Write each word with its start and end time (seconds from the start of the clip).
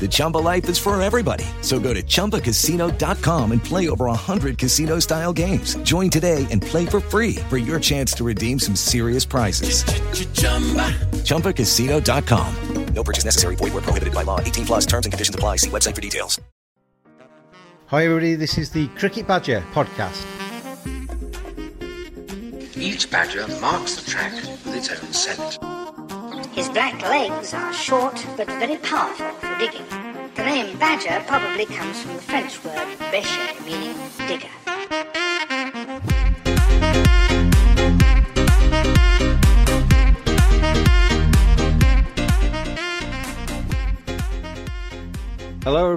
The 0.00 0.08
Chumba 0.08 0.38
life 0.38 0.66
is 0.70 0.78
for 0.78 1.00
everybody. 1.02 1.44
So 1.60 1.78
go 1.78 1.92
to 1.92 2.02
ChumbaCasino.com 2.02 3.52
and 3.52 3.62
play 3.62 3.90
over 3.90 4.06
100 4.06 4.56
casino-style 4.56 5.34
games. 5.34 5.74
Join 5.82 6.08
today 6.08 6.46
and 6.50 6.62
play 6.62 6.86
for 6.86 7.00
free 7.00 7.34
for 7.50 7.58
your 7.58 7.78
chance 7.78 8.14
to 8.14 8.24
redeem 8.24 8.58
some 8.58 8.74
serious 8.76 9.26
prizes. 9.26 9.84
ChumbaCasino.com. 11.24 12.54
No 12.94 13.04
purchase 13.04 13.24
necessary. 13.24 13.56
Void 13.56 13.72
were 13.72 13.82
prohibited 13.82 14.14
by 14.14 14.22
law. 14.22 14.40
18 14.40 14.66
plus. 14.66 14.86
Terms 14.86 15.06
and 15.06 15.12
conditions 15.12 15.34
apply. 15.34 15.56
See 15.56 15.70
website 15.70 15.94
for 15.94 16.00
details. 16.00 16.40
Hi, 17.86 18.04
everybody. 18.04 18.36
This 18.36 18.56
is 18.56 18.70
the 18.70 18.86
Cricket 18.98 19.26
Badger 19.26 19.64
podcast. 19.72 20.24
Each 22.76 23.10
badger 23.10 23.46
marks 23.60 23.96
the 23.96 24.10
track 24.10 24.32
with 24.34 24.76
its 24.76 24.90
own 24.90 25.12
scent. 25.12 25.58
His 26.52 26.68
black 26.68 27.00
legs 27.02 27.54
are 27.54 27.72
short 27.72 28.26
but 28.36 28.46
very 28.46 28.76
powerful 28.76 29.28
for 29.40 29.58
digging. 29.58 29.86
The 30.34 30.44
name 30.44 30.78
badger 30.78 31.22
probably 31.26 31.66
comes 31.66 32.02
from 32.02 32.16
the 32.16 32.22
French 32.22 32.64
word 32.64 32.88
bêcher, 33.12 33.64
meaning 33.64 33.96
digger. 34.26 35.59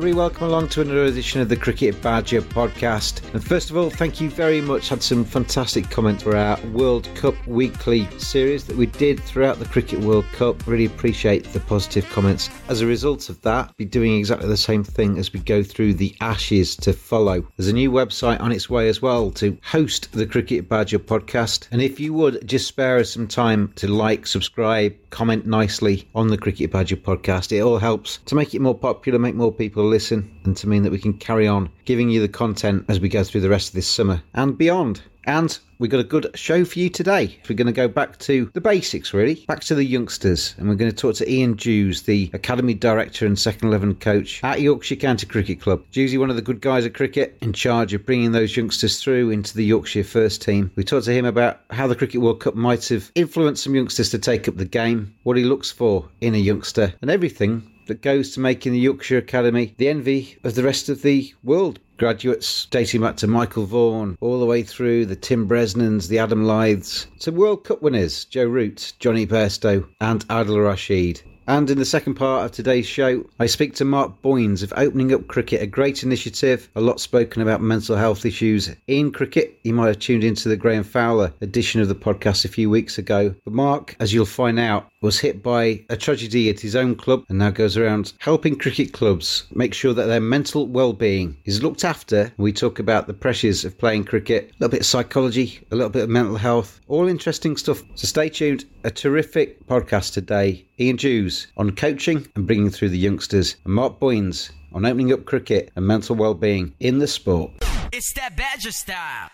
Everybody. 0.04 0.20
Welcome 0.20 0.48
along 0.48 0.68
to 0.70 0.82
another 0.82 1.06
edition 1.06 1.40
of 1.40 1.48
the 1.48 1.56
Cricket 1.56 2.02
Badger 2.02 2.42
podcast. 2.42 3.22
And 3.34 3.42
first 3.42 3.70
of 3.70 3.78
all, 3.78 3.90
thank 3.90 4.20
you 4.20 4.30
very 4.30 4.60
much. 4.60 4.90
Had 4.90 5.02
some 5.02 5.24
fantastic 5.24 5.90
comments 5.90 6.24
for 6.24 6.36
our 6.36 6.60
World 6.74 7.08
Cup 7.16 7.36
weekly 7.48 8.10
series 8.20 8.66
that 8.66 8.76
we 8.76 8.88
did 8.88 9.22
throughout 9.22 9.60
the 9.60 9.66
Cricket 9.66 10.02
World 10.02 10.26
Cup. 10.34 10.68
Really 10.68 10.88
appreciate 10.88 11.46
the 11.46 11.62
positive 11.62 12.10
comments. 12.10 12.50
As 12.68 12.82
a 12.82 12.86
result 12.86 13.30
of 13.30 13.40
that, 13.44 13.78
be 13.78 13.86
doing 13.86 14.18
exactly 14.18 14.50
the 14.50 14.58
same 14.58 14.84
thing 14.84 15.18
as 15.18 15.32
we 15.32 15.40
go 15.40 15.64
through 15.64 15.94
the 15.94 16.14
Ashes 16.20 16.76
to 16.78 16.92
follow. 16.92 17.48
There's 17.56 17.70
a 17.70 17.74
new 17.74 17.90
website 17.90 18.42
on 18.42 18.52
its 18.52 18.70
way 18.70 18.90
as 18.90 19.02
well 19.02 19.32
to 19.32 19.58
host 19.64 20.12
the 20.12 20.28
Cricket 20.28 20.68
Badger 20.68 21.00
podcast. 21.00 21.70
And 21.72 21.82
if 21.82 21.98
you 21.98 22.14
would 22.14 22.46
just 22.46 22.68
spare 22.68 22.98
us 22.98 23.12
some 23.12 23.28
time 23.28 23.72
to 23.78 23.88
like, 23.88 24.28
subscribe, 24.28 24.94
comment 25.12 25.46
nicely 25.46 26.10
on 26.14 26.28
the 26.28 26.38
Cricket 26.38 26.72
Badger 26.72 26.98
podcast, 26.98 27.54
it 27.54 27.62
all 27.62 27.78
helps 27.78 28.18
to 28.26 28.36
make 28.36 28.54
it 28.54 28.62
more 28.62 28.78
popular, 28.78 29.18
make 29.18 29.36
more 29.36 29.54
people 29.54 29.93
listen, 29.94 30.36
and 30.44 30.58
to 30.58 30.68
mean 30.68 30.82
that 30.82 30.92
we 30.92 30.98
can 30.98 31.14
carry 31.14 31.48
on 31.48 31.70
giving 31.86 32.10
you 32.10 32.20
the 32.20 32.28
content 32.28 32.84
as 32.90 33.00
we 33.00 33.08
go 33.08 33.24
through 33.24 33.42
the 33.42 33.50
rest 33.50 33.70
of 33.70 33.76
this 33.76 33.88
summer 33.88 34.24
and 34.34 34.58
beyond. 34.58 35.04
And 35.26 35.58
we've 35.80 35.92
got 35.92 36.02
a 36.02 36.04
good 36.04 36.30
show 36.34 36.66
for 36.66 36.80
you 36.80 36.90
today. 36.90 37.40
We're 37.48 37.56
going 37.56 37.68
to 37.68 37.72
go 37.72 37.88
back 37.88 38.18
to 38.20 38.52
the 38.54 38.60
basics, 38.60 39.14
really, 39.14 39.46
back 39.48 39.62
to 39.62 39.76
the 39.76 39.86
youngsters, 39.86 40.54
and 40.58 40.68
we're 40.68 40.76
going 40.76 40.92
to 40.92 40.98
talk 40.98 41.16
to 41.16 41.32
Ian 41.32 41.54
Dews, 41.54 42.02
the 42.02 42.30
Academy 42.34 42.74
Director 42.74 43.26
and 43.26 43.40
Second 43.40 43.70
Eleven 43.70 43.96
Coach 43.96 44.44
at 44.44 44.60
Yorkshire 44.60 44.98
County 44.98 45.26
Cricket 45.26 45.62
Club. 45.62 45.86
Dewsy, 45.92 46.18
one 46.18 46.30
of 46.30 46.36
the 46.36 46.42
good 46.42 46.60
guys 46.60 46.86
at 46.86 46.96
cricket, 46.96 47.38
in 47.40 47.54
charge 47.54 47.94
of 47.94 48.06
bringing 48.06 48.34
those 48.34 48.58
youngsters 48.58 49.02
through 49.02 49.30
into 49.30 49.56
the 49.56 49.64
Yorkshire 49.64 50.04
first 50.04 50.42
team. 50.42 50.72
We 50.76 50.84
talked 50.84 51.06
to 51.06 51.14
him 51.14 51.26
about 51.26 51.62
how 51.70 51.88
the 51.88 51.96
Cricket 51.96 52.20
World 52.20 52.42
Cup 52.42 52.56
might 52.56 52.90
have 52.90 53.10
influenced 53.16 53.64
some 53.64 53.76
youngsters 53.76 54.10
to 54.10 54.20
take 54.20 54.50
up 54.50 54.58
the 54.58 54.66
game, 54.66 55.16
what 55.24 55.38
he 55.38 55.44
looks 55.44 55.72
for 55.72 56.10
in 56.20 56.36
a 56.36 56.40
youngster, 56.40 56.94
and 57.02 57.10
everything 57.10 57.70
that 57.88 58.02
goes 58.02 58.32
to 58.32 58.40
making 58.40 58.74
the 58.74 58.80
Yorkshire 58.80 59.18
Academy 59.18 59.74
the 59.78 59.88
envy 59.88 60.38
of 60.44 60.56
the 60.56 60.64
rest 60.64 60.90
of 60.90 61.02
the 61.02 61.34
world. 61.44 61.80
Graduates 61.98 62.66
dating 62.66 63.02
back 63.02 63.18
to 63.18 63.28
Michael 63.28 63.66
Vaughan, 63.66 64.18
all 64.20 64.40
the 64.40 64.46
way 64.46 64.64
through 64.64 65.06
the 65.06 65.16
Tim 65.16 65.48
Bresnans, 65.48 66.08
the 66.08 66.20
Adam 66.20 66.44
Lyths, 66.44 67.08
to 67.20 67.32
World 67.32 67.64
Cup 67.64 67.82
winners 67.82 68.26
Joe 68.26 68.46
Root, 68.46 68.94
Jonny 69.00 69.28
Bairstow, 69.28 69.88
and 70.02 70.28
Adil 70.28 70.66
Rashid. 70.66 71.22
And 71.46 71.70
in 71.70 71.78
the 71.78 71.86
second 71.86 72.14
part 72.14 72.46
of 72.46 72.52
today's 72.52 72.88
show, 72.88 73.26
I 73.38 73.48
speak 73.48 73.76
to 73.76 73.86
Mark 73.86 74.22
Boyns 74.22 74.64
of 74.64 74.74
Opening 74.78 75.14
Up 75.14 75.28
Cricket, 75.28 75.62
a 75.62 75.68
great 75.68 76.02
initiative, 76.02 76.70
a 76.74 76.80
lot 76.82 77.02
spoken 77.02 77.42
about 77.42 77.62
mental 77.62 77.98
health 77.98 78.26
issues 78.26 78.74
in 78.88 79.12
cricket. 79.12 79.60
You 79.64 79.74
might 79.74 79.88
have 79.88 80.00
tuned 80.00 80.24
into 80.24 80.48
the 80.48 80.56
Graeme 80.56 80.84
Fowler 80.84 81.34
edition 81.42 81.82
of 81.82 81.90
the 81.90 81.96
podcast 81.96 82.46
a 82.46 82.48
few 82.50 82.70
weeks 82.70 82.98
ago. 82.98 83.36
But 83.44 83.54
Mark, 83.54 83.98
as 84.00 84.14
you'll 84.14 84.26
find 84.26 84.58
out, 84.58 84.88
was 85.04 85.20
hit 85.20 85.44
by 85.44 85.84
a 85.90 85.98
tragedy 85.98 86.50
at 86.50 86.62
his 86.62 86.76
own 86.76 86.96
club 86.96 87.26
and 87.30 87.38
now 87.38 87.52
goes 87.52 87.78
around 87.78 88.14
helping 88.20 88.58
cricket 88.58 88.94
clubs 88.94 89.44
make 89.54 89.74
sure 89.74 89.94
that 89.94 90.06
their 90.06 90.22
mental 90.22 90.66
well-being 90.66 91.38
is 91.46 91.62
looked 91.62 91.84
after. 91.84 92.32
We 92.38 92.54
talk 92.54 92.80
about 92.80 93.06
the 93.06 93.14
pressures 93.14 93.66
of 93.66 93.78
playing 93.78 94.06
cricket, 94.06 94.46
a 94.46 94.54
little 94.60 94.72
bit 94.72 94.80
of 94.80 94.86
psychology, 94.86 95.60
a 95.72 95.76
little 95.76 95.92
bit 95.92 96.04
of 96.04 96.10
mental 96.10 96.38
health, 96.38 96.80
all 96.88 97.08
interesting 97.08 97.58
stuff. 97.58 97.84
So 97.96 98.08
stay 98.08 98.30
tuned. 98.30 98.66
A 98.86 98.92
terrific 98.92 99.66
podcast 99.68 100.14
today. 100.14 100.66
Ian 100.80 100.96
Dews 100.96 101.48
on 101.58 101.76
coaching 101.76 102.28
and 102.36 102.48
bringing 102.48 102.70
through 102.70 102.90
the 102.90 102.98
youngsters, 102.98 103.58
and 103.66 103.74
Mark 103.74 104.00
Boyns 104.00 104.52
on 104.74 104.86
opening 104.86 105.14
up 105.14 105.26
cricket 105.26 105.72
and 105.76 105.86
mental 105.86 106.16
well-being 106.16 106.74
in 106.80 107.00
the 107.00 107.08
sport. 107.08 107.52
It's 107.92 108.14
that 108.14 108.36
Badger 108.36 108.72
style. 108.72 109.30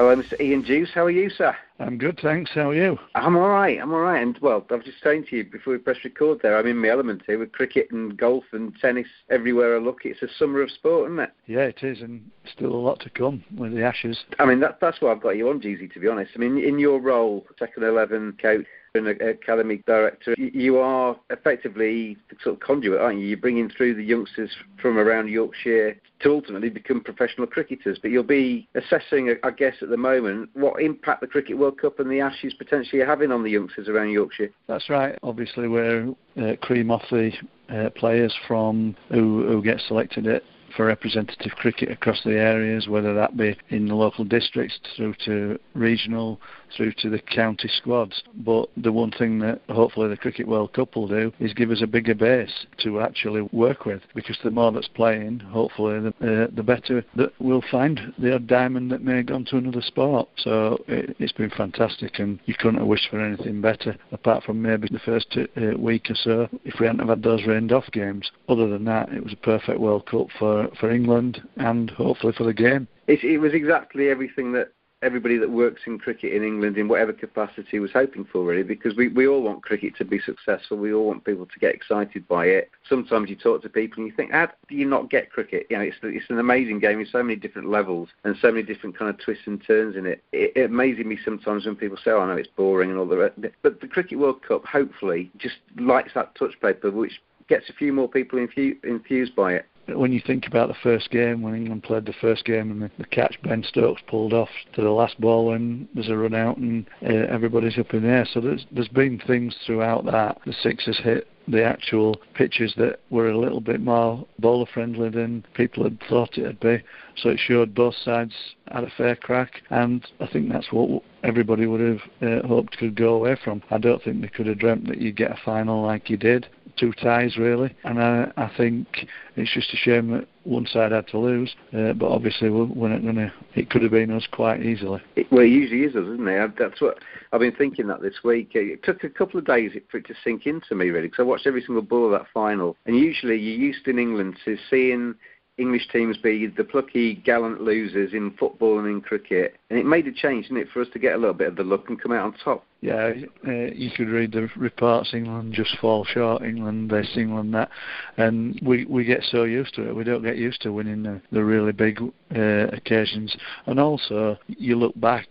Hello, 0.00 0.16
Mr. 0.16 0.40
Ian 0.40 0.62
Dews. 0.62 0.88
How 0.94 1.04
are 1.04 1.10
you, 1.10 1.28
sir? 1.28 1.54
I'm 1.78 1.98
good, 1.98 2.18
thanks. 2.22 2.52
How 2.54 2.70
are 2.70 2.74
you? 2.74 2.98
I'm 3.14 3.36
all 3.36 3.50
right. 3.50 3.78
I'm 3.78 3.92
all 3.92 4.00
right. 4.00 4.22
And 4.22 4.38
well, 4.40 4.64
I 4.70 4.76
was 4.76 4.86
just 4.86 5.02
saying 5.02 5.26
to 5.28 5.36
you 5.36 5.44
before 5.44 5.74
we 5.74 5.78
press 5.78 5.98
record 6.04 6.38
there, 6.40 6.56
I'm 6.56 6.66
in 6.66 6.78
my 6.78 6.88
element 6.88 7.20
here 7.26 7.38
with 7.38 7.52
cricket 7.52 7.88
and 7.90 8.16
golf 8.16 8.44
and 8.52 8.74
tennis 8.80 9.08
everywhere 9.28 9.76
I 9.76 9.78
look. 9.78 10.06
It's 10.06 10.22
a 10.22 10.28
summer 10.38 10.62
of 10.62 10.70
sport, 10.70 11.10
isn't 11.10 11.20
it? 11.22 11.32
Yeah, 11.46 11.64
it 11.64 11.82
is, 11.82 12.00
and 12.00 12.30
still 12.50 12.72
a 12.72 12.80
lot 12.80 13.00
to 13.00 13.10
come 13.10 13.44
with 13.54 13.74
the 13.74 13.84
Ashes. 13.84 14.24
I 14.38 14.46
mean, 14.46 14.60
that, 14.60 14.78
that's 14.80 15.02
why 15.02 15.12
I've 15.12 15.20
got 15.20 15.36
you 15.36 15.50
on, 15.50 15.60
Dewsy, 15.60 15.86
to 15.88 16.00
be 16.00 16.08
honest. 16.08 16.32
I 16.34 16.38
mean, 16.38 16.56
in 16.56 16.78
your 16.78 16.98
role, 16.98 17.44
second 17.58 17.84
11 17.84 18.38
coach, 18.40 18.64
an 18.94 19.06
academy 19.06 19.82
director, 19.86 20.34
you 20.36 20.78
are 20.78 21.16
effectively 21.30 22.16
the 22.28 22.36
sort 22.42 22.54
of 22.54 22.60
conduit, 22.60 23.00
aren't 23.00 23.20
you? 23.20 23.26
You're 23.26 23.36
bringing 23.36 23.70
through 23.70 23.94
the 23.94 24.02
youngsters 24.02 24.50
from 24.80 24.98
around 24.98 25.28
Yorkshire 25.28 25.96
to 26.20 26.30
ultimately 26.30 26.70
become 26.70 27.00
professional 27.00 27.46
cricketers. 27.46 27.98
But 28.00 28.10
you'll 28.10 28.24
be 28.24 28.68
assessing, 28.74 29.34
I 29.44 29.50
guess, 29.50 29.74
at 29.82 29.90
the 29.90 29.96
moment, 29.96 30.50
what 30.54 30.82
impact 30.82 31.20
the 31.20 31.28
Cricket 31.28 31.56
World 31.56 31.80
Cup 31.80 32.00
and 32.00 32.10
the 32.10 32.20
Ashes 32.20 32.52
potentially 32.54 33.00
are 33.00 33.06
having 33.06 33.30
on 33.30 33.44
the 33.44 33.50
youngsters 33.50 33.88
around 33.88 34.10
Yorkshire. 34.10 34.50
That's 34.66 34.90
right. 34.90 35.16
Obviously, 35.22 35.68
we're 35.68 36.12
uh, 36.40 36.56
cream 36.60 36.90
off 36.90 37.02
the 37.10 37.30
uh, 37.68 37.90
players 37.90 38.36
from 38.48 38.96
who, 39.10 39.46
who 39.46 39.62
get 39.62 39.80
selected 39.86 40.26
at 40.26 40.42
for 40.76 40.86
representative 40.86 41.52
cricket 41.52 41.90
across 41.90 42.22
the 42.24 42.38
areas, 42.38 42.88
whether 42.88 43.14
that 43.14 43.36
be 43.36 43.56
in 43.70 43.86
the 43.86 43.94
local 43.94 44.24
districts 44.24 44.78
through 44.96 45.14
to 45.24 45.58
regional 45.74 46.40
through 46.76 46.92
to 46.98 47.10
the 47.10 47.18
county 47.18 47.68
squads. 47.68 48.22
But 48.34 48.68
the 48.76 48.92
one 48.92 49.10
thing 49.10 49.38
that 49.40 49.60
hopefully 49.68 50.08
the 50.08 50.16
Cricket 50.16 50.46
World 50.46 50.72
Cup 50.72 50.96
will 50.96 51.08
do 51.08 51.32
is 51.38 51.52
give 51.54 51.70
us 51.70 51.82
a 51.82 51.86
bigger 51.86 52.14
base 52.14 52.66
to 52.78 53.00
actually 53.00 53.42
work 53.52 53.84
with 53.86 54.02
because 54.14 54.38
the 54.42 54.50
more 54.50 54.72
that's 54.72 54.88
playing, 54.88 55.40
hopefully, 55.40 56.00
the, 56.00 56.44
uh, 56.44 56.46
the 56.54 56.62
better 56.62 57.04
that 57.16 57.32
we'll 57.38 57.64
find 57.70 58.12
the 58.18 58.34
odd 58.34 58.46
diamond 58.46 58.90
that 58.90 59.02
may 59.02 59.18
have 59.18 59.26
gone 59.26 59.44
to 59.46 59.56
another 59.56 59.82
sport. 59.82 60.28
So 60.36 60.82
it, 60.86 61.16
has 61.20 61.32
been 61.32 61.50
fantastic, 61.50 62.18
and 62.18 62.40
you 62.46 62.54
couldn't 62.54 62.78
have 62.78 62.86
wished 62.86 63.08
for 63.10 63.20
anything 63.20 63.60
better 63.60 63.96
apart 64.12 64.44
from 64.44 64.62
maybe 64.62 64.88
the 64.90 64.98
first 65.00 65.36
uh, 65.36 65.78
week 65.78 66.10
or 66.10 66.14
so 66.14 66.48
if 66.64 66.80
we 66.80 66.86
hadn't 66.86 67.00
have 67.00 67.08
had 67.08 67.22
those 67.22 67.46
rained 67.46 67.72
off 67.72 67.90
games. 67.92 68.30
Other 68.48 68.68
than 68.68 68.84
that, 68.84 69.10
it 69.12 69.22
was 69.22 69.32
a 69.32 69.36
perfect 69.36 69.80
World 69.80 70.06
Cup 70.06 70.28
for, 70.38 70.68
for 70.78 70.90
England 70.90 71.42
and 71.56 71.90
hopefully 71.90 72.32
for 72.36 72.44
the 72.44 72.54
game. 72.54 72.88
It, 73.06 73.24
it 73.24 73.38
was 73.38 73.54
exactly 73.54 74.08
everything 74.08 74.52
that 74.52 74.72
everybody 75.02 75.38
that 75.38 75.50
works 75.50 75.82
in 75.86 75.98
cricket 75.98 76.32
in 76.32 76.44
England 76.44 76.76
in 76.76 76.88
whatever 76.88 77.12
capacity 77.12 77.78
was 77.78 77.90
hoping 77.92 78.24
for, 78.24 78.44
really, 78.44 78.62
because 78.62 78.94
we, 78.96 79.08
we 79.08 79.26
all 79.26 79.42
want 79.42 79.62
cricket 79.62 79.96
to 79.96 80.04
be 80.04 80.20
successful. 80.20 80.76
We 80.76 80.92
all 80.92 81.06
want 81.06 81.24
people 81.24 81.46
to 81.46 81.58
get 81.58 81.74
excited 81.74 82.26
by 82.28 82.46
it. 82.46 82.70
Sometimes 82.88 83.30
you 83.30 83.36
talk 83.36 83.62
to 83.62 83.68
people 83.68 84.02
and 84.02 84.10
you 84.10 84.14
think, 84.14 84.32
how 84.32 84.48
do 84.68 84.74
you 84.74 84.86
not 84.86 85.10
get 85.10 85.30
cricket? 85.30 85.66
You 85.70 85.78
know, 85.78 85.82
it's, 85.82 85.96
it's 86.02 86.28
an 86.28 86.38
amazing 86.38 86.80
game 86.80 87.00
in 87.00 87.06
so 87.06 87.22
many 87.22 87.36
different 87.36 87.70
levels 87.70 88.08
and 88.24 88.36
so 88.40 88.50
many 88.50 88.62
different 88.62 88.98
kind 88.98 89.10
of 89.10 89.18
twists 89.18 89.46
and 89.46 89.62
turns 89.66 89.96
in 89.96 90.06
it. 90.06 90.22
It, 90.32 90.52
it 90.56 90.64
amazes 90.64 91.04
me 91.04 91.18
sometimes 91.24 91.66
when 91.66 91.76
people 91.76 91.96
say, 91.96 92.10
oh, 92.10 92.20
I 92.20 92.26
know 92.26 92.36
it's 92.36 92.48
boring 92.48 92.90
and 92.90 92.98
all 92.98 93.08
the 93.08 93.16
rest. 93.16 93.34
But 93.62 93.80
the 93.80 93.88
Cricket 93.88 94.18
World 94.18 94.42
Cup, 94.42 94.64
hopefully, 94.66 95.30
just 95.38 95.56
lights 95.78 96.10
that 96.14 96.34
touch 96.34 96.60
paper, 96.60 96.90
which 96.90 97.20
gets 97.48 97.68
a 97.68 97.72
few 97.72 97.92
more 97.92 98.08
people 98.08 98.38
infused 98.38 99.34
by 99.34 99.54
it 99.54 99.66
when 99.98 100.12
you 100.12 100.20
think 100.26 100.46
about 100.46 100.68
the 100.68 100.76
first 100.82 101.10
game, 101.10 101.42
when 101.42 101.54
England 101.54 101.82
played 101.82 102.06
the 102.06 102.14
first 102.20 102.44
game 102.44 102.70
and 102.70 102.82
the, 102.82 102.90
the 102.98 103.04
catch 103.06 103.40
Ben 103.42 103.62
Stokes 103.62 104.02
pulled 104.06 104.32
off 104.32 104.48
to 104.74 104.82
the 104.82 104.90
last 104.90 105.20
ball 105.20 105.46
when 105.46 105.88
there's 105.94 106.08
a 106.08 106.16
run 106.16 106.34
out 106.34 106.56
and 106.56 106.86
uh, 107.02 107.08
everybody's 107.08 107.78
up 107.78 107.92
in 107.94 108.02
the 108.02 108.08
air. 108.08 108.26
So 108.32 108.40
there's, 108.40 108.66
there's 108.70 108.88
been 108.88 109.20
things 109.26 109.56
throughout 109.66 110.04
that. 110.06 110.38
The 110.46 110.52
sixes 110.52 110.98
hit 111.02 111.28
the 111.50 111.64
actual 111.64 112.20
pitches 112.34 112.74
that 112.76 113.00
were 113.10 113.28
a 113.28 113.38
little 113.38 113.60
bit 113.60 113.80
more 113.80 114.26
bowler 114.38 114.66
friendly 114.72 115.08
than 115.08 115.44
people 115.54 115.84
had 115.84 115.98
thought 116.08 116.38
it'd 116.38 116.60
be. 116.60 116.82
So 117.16 117.30
it 117.30 117.38
showed 117.38 117.74
both 117.74 117.94
sides 117.94 118.34
had 118.70 118.84
a 118.84 118.92
fair 118.96 119.16
crack, 119.16 119.62
and 119.70 120.06
I 120.20 120.26
think 120.26 120.50
that's 120.50 120.72
what 120.72 121.02
everybody 121.22 121.66
would 121.66 121.80
have 121.80 122.00
uh, 122.22 122.46
hoped 122.46 122.78
could 122.78 122.94
go 122.94 123.14
away 123.14 123.36
from. 123.42 123.62
I 123.70 123.78
don't 123.78 124.02
think 124.02 124.20
they 124.20 124.28
could 124.28 124.46
have 124.46 124.58
dreamt 124.58 124.86
that 124.88 125.00
you'd 125.00 125.16
get 125.16 125.32
a 125.32 125.40
final 125.44 125.82
like 125.82 126.08
you 126.08 126.16
did 126.16 126.46
two 126.76 126.92
ties 126.94 127.36
really, 127.36 127.74
and 127.84 128.02
I, 128.02 128.32
I 128.36 128.50
think 128.56 129.06
it's 129.36 129.52
just 129.52 129.72
a 129.74 129.76
shame 129.76 130.10
that 130.12 130.26
one 130.44 130.66
side 130.66 130.92
had 130.92 131.06
to 131.08 131.18
lose. 131.18 131.54
Uh, 131.72 131.92
but 131.92 132.08
obviously, 132.10 132.50
we're 132.50 132.88
not 132.88 133.02
going 133.02 133.16
to. 133.16 133.32
It 133.54 133.70
could 133.70 133.82
have 133.82 133.90
been 133.90 134.10
us 134.10 134.26
quite 134.30 134.64
easily. 134.64 135.02
It, 135.16 135.30
well, 135.30 135.42
it 135.42 135.48
usually 135.48 135.82
is 135.82 135.94
us, 135.94 136.02
isn't 136.02 136.28
it? 136.28 136.52
That's 136.58 136.80
what 136.80 136.98
I've 137.32 137.40
been 137.40 137.54
thinking 137.54 137.86
that 137.88 138.02
this 138.02 138.24
week. 138.24 138.50
It 138.54 138.82
took 138.82 139.04
a 139.04 139.10
couple 139.10 139.38
of 139.38 139.46
days 139.46 139.72
for 139.90 139.98
it 139.98 140.06
to 140.06 140.14
sink 140.24 140.46
into 140.46 140.74
me 140.74 140.90
really, 140.90 141.08
because 141.08 141.22
I 141.22 141.26
watched 141.26 141.46
every 141.46 141.60
single 141.60 141.82
ball 141.82 142.06
of 142.06 142.12
that 142.12 142.26
final, 142.32 142.76
and 142.86 142.98
usually 142.98 143.36
you're 143.36 143.58
used 143.58 143.86
in 143.86 143.98
England 143.98 144.36
to 144.44 144.56
seeing 144.68 145.14
English 145.60 145.88
teams 145.92 146.16
be 146.16 146.46
the 146.46 146.64
plucky, 146.64 147.14
gallant 147.14 147.60
losers 147.60 148.14
in 148.14 148.30
football 148.32 148.78
and 148.78 148.88
in 148.88 149.00
cricket. 149.00 149.56
And 149.68 149.78
it 149.78 149.84
made 149.84 150.06
a 150.06 150.12
change, 150.12 150.48
didn't 150.48 150.62
it, 150.62 150.68
for 150.72 150.80
us 150.80 150.88
to 150.94 150.98
get 150.98 151.14
a 151.14 151.18
little 151.18 151.34
bit 151.34 151.48
of 151.48 151.56
the 151.56 151.62
luck 151.62 151.88
and 151.88 152.00
come 152.00 152.12
out 152.12 152.24
on 152.24 152.34
top. 152.42 152.64
Yeah, 152.80 153.12
uh, 153.46 153.50
you 153.50 153.90
could 153.94 154.08
read 154.08 154.32
the 154.32 154.48
reports. 154.56 155.12
England 155.12 155.52
just 155.52 155.76
fall 155.78 156.04
short. 156.04 156.42
England 156.42 156.90
this, 156.90 157.10
England 157.14 157.52
that, 157.52 157.68
and 158.16 158.58
we 158.64 158.86
we 158.86 159.04
get 159.04 159.22
so 159.24 159.44
used 159.44 159.74
to 159.74 159.86
it. 159.86 159.94
We 159.94 160.02
don't 160.02 160.22
get 160.22 160.38
used 160.38 160.62
to 160.62 160.72
winning 160.72 161.02
the, 161.02 161.20
the 161.30 161.44
really 161.44 161.72
big 161.72 162.00
uh, 162.34 162.68
occasions. 162.72 163.36
And 163.66 163.78
also, 163.78 164.38
you 164.46 164.76
look 164.76 164.98
back 164.98 165.26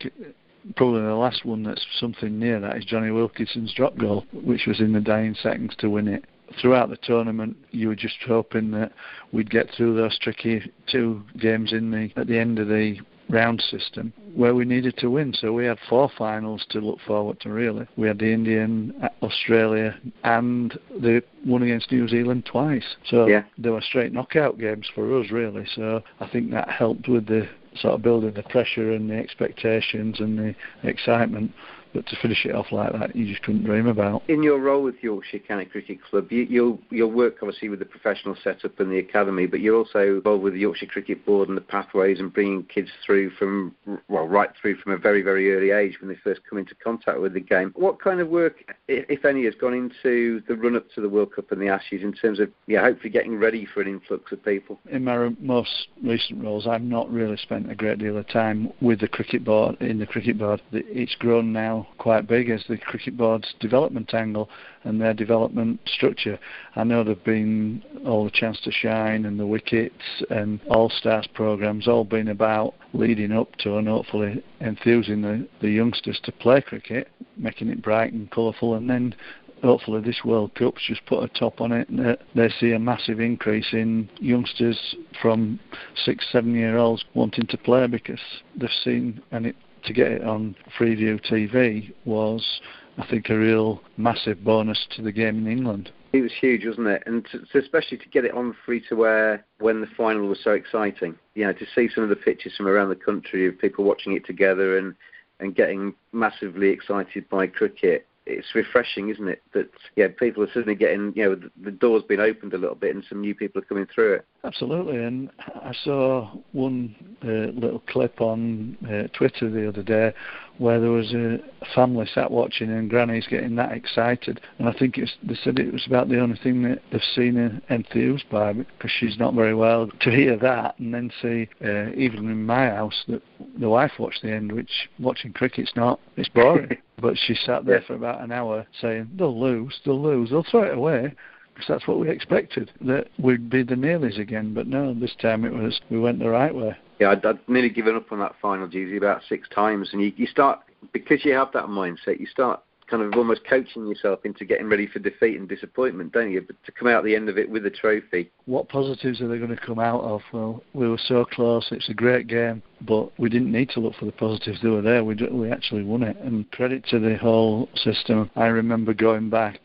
probably 0.76 1.02
the 1.02 1.16
last 1.16 1.44
one 1.44 1.64
that's 1.64 1.84
something 2.00 2.38
near 2.38 2.60
that 2.60 2.78
is 2.78 2.86
Jonny 2.86 3.10
Wilkinson's 3.10 3.74
drop 3.74 3.98
goal, 3.98 4.26
which 4.32 4.68
was 4.68 4.80
in 4.80 4.94
the 4.94 5.02
dying 5.02 5.36
seconds 5.42 5.74
to 5.80 5.90
win 5.90 6.08
it 6.08 6.26
throughout 6.60 6.90
the 6.90 6.98
tournament, 6.98 7.58
you 7.72 7.88
were 7.88 7.96
just 7.96 8.18
hoping 8.26 8.72
that 8.72 8.92
we'd 9.32 9.50
get 9.50 9.70
through 9.76 9.96
those 9.96 10.18
tricky 10.20 10.72
two 10.88 11.24
games 11.38 11.74
in 11.74 11.92
the 11.92 12.12
at 12.20 12.28
the 12.28 12.38
end 12.38 12.60
of 12.60 12.68
the 12.68 12.98
round 13.30 13.62
system 13.62 14.12
where 14.34 14.56
we 14.56 14.66
needed 14.66 14.98
to 14.98 15.10
win. 15.10 15.34
So 15.34 15.54
we 15.54 15.66
had 15.66 15.78
four 15.88 16.10
finals 16.18 16.66
to 16.72 16.80
look 16.80 17.00
forward 17.06 17.40
to. 17.42 17.50
Really, 17.50 17.88
we 17.96 18.08
had 18.08 18.20
the 18.20 18.32
Indian, 18.32 18.94
uh, 19.02 19.10
Australia, 19.24 19.98
and 20.24 20.78
the 21.00 21.24
one 21.44 21.62
against 21.64 21.92
New 21.92 22.08
Zealand 22.08 22.46
twice. 22.46 22.96
So 23.06 23.28
yeah. 23.28 23.44
they 23.58 23.70
were 23.70 23.82
straight 23.82 24.14
knockout 24.14 24.58
games 24.58 24.88
for 24.94 25.20
us, 25.20 25.32
really. 25.32 25.66
So 25.76 26.02
I 26.20 26.28
think 26.28 26.52
that 26.52 26.70
helped 26.70 27.08
with 27.08 27.28
the 27.28 27.48
sort 27.76 27.94
of 27.94 28.02
building 28.02 28.34
the 28.34 28.44
pressure 28.44 28.92
and 28.94 29.10
the 29.10 29.16
expectations 29.16 30.20
and 30.20 30.38
the 30.38 30.56
excitement. 30.84 31.52
But 31.94 32.06
to 32.08 32.16
finish 32.22 32.46
it 32.46 32.54
off 32.54 32.72
like 32.72 32.92
that, 32.94 33.16
you 33.16 33.26
just 33.26 33.42
couldn't 33.42 33.64
dream 33.64 33.88
about. 33.88 34.22
In 34.30 34.44
your 34.44 34.60
role 34.60 34.84
with 34.84 34.96
Yorkshire 35.02 35.40
County 35.40 35.66
Cricket 35.66 36.00
Club, 36.04 36.32
you, 36.32 36.44
you'll, 36.44 36.80
you'll 36.90 37.12
work 37.12 37.38
obviously 37.42 37.70
with 37.70 37.80
the 37.80 37.86
professional 37.86 38.36
setup 38.44 38.80
and 38.80 38.92
the 38.92 39.00
academy, 39.00 39.48
but 39.48 39.60
you're 39.60 39.76
also 39.76 40.18
involved 40.18 40.44
with 40.44 40.54
the 40.54 40.60
Yorkshire 40.60 40.86
Cricket 40.86 41.26
Board 41.26 41.50
and 41.50 41.58
the 41.58 41.62
pathways 41.62 42.20
and 42.20 42.32
bringing 42.32 42.64
kids 42.64 42.90
through 43.06 43.32
from, 43.32 43.76
well, 44.08 44.28
right 44.28 44.52
through 44.62 44.76
from 44.78 44.94
a 44.94 44.98
very, 44.98 45.22
very 45.22 45.54
early 45.54 45.72
age 45.72 46.00
when 46.00 46.10
they 46.10 46.20
first 46.24 46.42
come 46.48 46.60
into 46.60 46.76
contact 46.76 47.20
with 47.20 47.34
the 47.34 47.40
game. 47.40 47.72
What 47.76 48.00
kind 48.00 48.20
of 48.20 48.30
work, 48.30 48.58
if 48.88 49.26
any, 49.26 49.46
has 49.46 49.56
gone 49.56 49.74
into 49.74 50.42
the 50.48 50.56
run 50.56 50.76
up 50.76 50.90
to 50.92 51.02
the 51.02 51.10
World 51.10 51.34
Cup 51.36 51.52
and 51.52 51.62
the 51.62 51.70
Ashes 51.70 52.04
in 52.04 52.14
terms 52.14 52.40
of, 52.40 52.52
yeah, 52.68 52.82
hopefully 52.82 53.10
getting 53.10 53.38
ready 53.40 53.66
for 53.66 53.82
an 53.82 53.88
influx 53.88 54.32
of 54.32 54.44
people? 54.46 54.80
In 54.92 55.04
my 55.04 55.30
most 55.40 55.88
recent 56.04 56.44
roles, 56.44 56.68
I've 56.68 56.82
not 56.82 57.12
really 57.12 57.38
spent 57.38 57.72
a 57.72 57.76
great 57.76 57.98
deal 57.98 58.18
of 58.18 58.28
time 58.28 58.72
with 58.82 59.00
the 59.00 59.08
cricket 59.08 59.44
board, 59.44 59.78
in 59.82 59.98
the 59.98 60.06
cricket 60.06 60.38
board. 60.38 60.62
It's 60.72 61.16
grown 61.16 61.52
now 61.52 61.79
quite 61.98 62.28
big 62.28 62.50
as 62.50 62.64
the 62.68 62.78
cricket 62.78 63.18
board's 63.18 63.54
development 63.60 64.14
angle 64.14 64.50
and 64.84 65.00
their 65.00 65.14
development 65.14 65.80
structure. 65.86 66.40
I 66.76 66.84
know 66.84 67.04
there've 67.04 67.24
been 67.24 67.84
all 68.06 68.24
the 68.24 68.32
chance 68.32 68.60
to 68.62 68.72
shine 68.72 69.26
and 69.26 69.40
the 69.40 69.46
wickets 69.46 70.24
and 70.30 70.60
all 70.70 70.90
stars 70.90 71.28
programs 71.34 71.88
all 71.88 72.06
been 72.06 72.30
about 72.30 72.76
leading 72.94 73.32
up 73.32 73.56
to 73.58 73.78
and 73.78 73.88
hopefully 73.88 74.44
enthusing 74.62 75.22
the, 75.22 75.48
the 75.62 75.70
youngsters 75.70 76.20
to 76.24 76.32
play 76.32 76.62
cricket, 76.62 77.10
making 77.38 77.70
it 77.70 77.82
bright 77.82 78.14
and 78.14 78.32
colourful 78.32 78.76
and 78.76 78.90
then 78.90 79.16
hopefully 79.64 80.02
this 80.02 80.24
World 80.24 80.54
Cup's 80.56 80.82
just 80.88 81.06
put 81.06 81.24
a 81.24 81.28
top 81.28 81.62
on 81.62 81.72
it 81.72 81.90
and 81.90 82.06
uh, 82.06 82.16
they 82.36 82.50
see 82.50 82.72
a 82.72 82.80
massive 82.80 83.20
increase 83.20 83.68
in 83.74 84.10
youngsters 84.20 84.96
from 85.22 85.60
six, 86.06 86.26
seven 86.32 86.54
year 86.56 86.78
olds 86.78 87.04
wanting 87.14 87.48
to 87.48 87.58
play 87.58 87.88
because 87.88 88.20
they've 88.56 88.70
seen 88.84 89.22
and 89.32 89.46
it 89.46 89.56
to 89.84 89.94
get 89.94 90.12
it 90.12 90.24
on 90.24 90.56
Freeview 90.78 91.20
TV 91.30 91.94
was, 92.06 92.62
I 92.98 93.06
think, 93.08 93.30
a 93.30 93.38
real 93.38 93.82
massive 93.98 94.44
bonus 94.44 94.86
to 94.96 95.02
the 95.02 95.12
game 95.12 95.46
in 95.46 95.52
England. 95.52 95.92
It 96.12 96.22
was 96.22 96.32
huge, 96.40 96.66
wasn't 96.66 96.88
it? 96.88 97.04
And 97.06 97.26
to, 97.32 97.60
especially 97.60 97.98
to 97.98 98.10
get 98.10 98.26
it 98.26 98.34
on 98.34 98.56
free 98.66 98.84
to 98.90 99.06
air 99.06 99.46
when 99.60 99.82
the 99.82 99.88
final 99.96 100.28
was 100.28 100.40
so 100.44 100.52
exciting. 100.52 101.16
You 101.36 101.46
know, 101.46 101.54
to 101.54 101.66
see 101.76 101.90
some 101.94 102.04
of 102.04 102.10
the 102.10 102.16
pictures 102.16 102.54
from 102.58 102.68
around 102.68 102.90
the 102.90 102.96
country 102.96 103.48
of 103.48 103.60
people 103.60 103.86
watching 103.86 104.14
it 104.14 104.26
together 104.26 104.78
and 104.78 104.96
and 105.40 105.56
getting 105.56 105.94
massively 106.12 106.70
excited 106.70 107.30
by 107.30 107.48
cricket 107.48 108.06
it's 108.30 108.56
refreshing, 108.56 109.10
isn't 109.10 109.28
it? 109.28 109.42
That 109.54 109.70
yeah, 109.96 110.08
people 110.08 110.44
are 110.44 110.52
suddenly 110.54 110.76
getting 110.76 111.14
you 111.16 111.24
know 111.26 111.36
the, 111.36 111.52
the 111.64 111.72
door's 111.72 112.04
been 112.04 112.20
opened 112.20 112.54
a 112.54 112.58
little 112.58 112.76
bit 112.76 112.96
and 112.96 113.04
some 113.10 113.22
new 113.22 113.36
people 113.36 113.62
are 113.62 113.66
coming 113.66 113.88
through 113.94 114.16
it. 114.16 114.26
Absolutely, 114.44 115.04
and 115.04 115.30
I 115.40 115.74
saw 115.84 116.32
one 116.52 116.96
uh, 117.24 117.52
little 117.60 117.84
clip 117.88 118.22
on 118.22 118.78
uh, 118.86 119.08
Twitter 119.18 119.50
the 119.50 119.68
other 119.68 119.84
day 119.84 120.14
where 120.60 120.80
there 120.80 120.92
was 120.92 121.14
a 121.14 121.40
family 121.74 122.08
sat 122.14 122.30
watching 122.30 122.70
and 122.70 122.90
Granny's 122.90 123.28
getting 123.28 123.56
that 123.56 123.72
excited, 123.72 124.42
and 124.60 124.68
I 124.70 124.74
think 124.74 124.98
it's, 124.98 125.14
they 125.24 125.36
said 125.36 125.58
it 125.58 125.74
was 125.74 125.88
about 125.88 126.10
the 126.10 126.20
only 126.20 126.38
thing 126.38 126.62
that 126.64 126.82
they've 126.92 127.02
seen 127.16 127.36
her 127.36 127.62
enthused 127.70 128.30
by 128.30 128.54
because 128.54 128.92
she's 128.92 129.18
not 129.18 129.34
very 129.34 129.56
well. 129.56 129.88
To 129.88 130.12
hear 130.12 130.38
that 130.38 130.78
and 130.78 130.94
then 130.94 131.12
see, 131.22 131.50
uh, 131.64 131.92
even 131.96 132.30
in 132.30 132.46
my 132.46 132.70
house, 132.70 133.04
that 133.08 133.24
the 133.58 133.70
wife 133.70 133.94
watched 133.98 134.22
the 134.22 134.32
end, 134.32 134.52
which 134.52 134.90
watching 135.00 135.34
cricket's 135.34 135.72
not, 135.76 136.00
it's 136.18 136.30
boring. 136.30 136.78
but 137.02 137.18
she 137.18 137.34
sat 137.34 137.66
there 137.66 137.82
for 137.88 137.96
about 137.96 138.22
an 138.22 138.32
hour 138.32 138.68
saying, 138.82 139.10
"They'll 139.16 139.40
lose, 139.40 139.80
they'll 139.86 140.02
lose, 140.02 140.30
they'll 140.30 140.44
throw 140.44 140.64
it 140.64 140.78
away." 140.78 141.16
because 141.60 141.68
that's 141.68 141.88
what 141.90 142.00
we 142.00 142.10
expected 142.10 142.72
that 142.80 143.08
we'd 143.18 143.50
be 143.50 143.64
the 143.64 143.76
Nearlies 143.76 144.18
again. 144.18 144.54
But 144.54 144.68
no, 144.68 144.94
this 144.94 145.14
time 145.22 145.44
it 145.44 145.52
was 145.52 145.82
we 145.90 146.00
went 146.00 146.20
the 146.20 146.30
right 146.30 146.56
way. 146.56 146.78
Yeah, 147.00 147.12
I'd, 147.12 147.26
I'd 147.26 147.40
nearly 147.48 147.70
given 147.70 147.96
up 147.96 148.12
on 148.12 148.20
that 148.20 148.36
final, 148.42 148.68
Dewsy, 148.68 148.98
about 148.98 149.22
six 149.28 149.48
times, 149.50 149.90
and 149.94 150.02
you, 150.02 150.12
you 150.16 150.28
start 150.28 150.60
because 150.94 151.24
you 151.26 151.34
have 151.34 151.52
that 151.54 151.66
mindset, 151.66 152.20
you 152.20 152.28
start 152.28 152.62
kind 152.90 153.04
of 153.04 153.14
almost 153.14 153.42
coaching 153.48 153.88
yourself 153.88 154.20
into 154.26 154.46
getting 154.46 154.68
ready 154.68 154.88
for 154.88 155.00
defeat 155.00 155.38
and 155.38 155.48
disappointment, 155.48 156.12
don't 156.12 156.32
you? 156.32 156.42
But 156.42 156.56
to 156.66 156.72
come 156.72 156.88
out 156.88 157.04
the 157.04 157.16
end 157.16 157.30
of 157.30 157.38
it 157.38 157.50
with 157.50 157.66
a 157.66 157.70
trophy, 157.70 158.32
what 158.46 158.68
positives 158.68 159.22
are 159.22 159.28
they 159.28 159.38
going 159.38 159.56
to 159.56 159.66
come 159.66 159.80
out 159.80 160.02
of? 160.02 160.22
Well, 160.34 160.64
we 160.74 160.90
were 160.90 161.00
so 161.06 161.26
close. 161.26 161.68
It's 161.72 161.90
a 161.90 161.94
great 161.94 162.28
game, 162.28 162.62
but 162.82 163.18
we 163.20 163.30
didn't 163.30 163.52
need 163.52 163.70
to 163.72 163.80
look 163.80 163.96
for 163.96 164.06
the 164.06 164.12
positives. 164.12 164.60
They 164.62 164.70
were 164.70 164.82
there. 164.82 165.04
We 165.04 165.16
we 165.32 165.52
actually 165.52 165.84
won 165.84 166.04
it. 166.04 166.18
And 166.18 166.50
credit 166.52 166.86
to 166.88 167.00
the 167.00 167.18
whole 167.18 167.70
system. 167.76 168.30
I 168.36 168.48
remember 168.48 168.94
going 168.94 169.30
back 169.30 169.60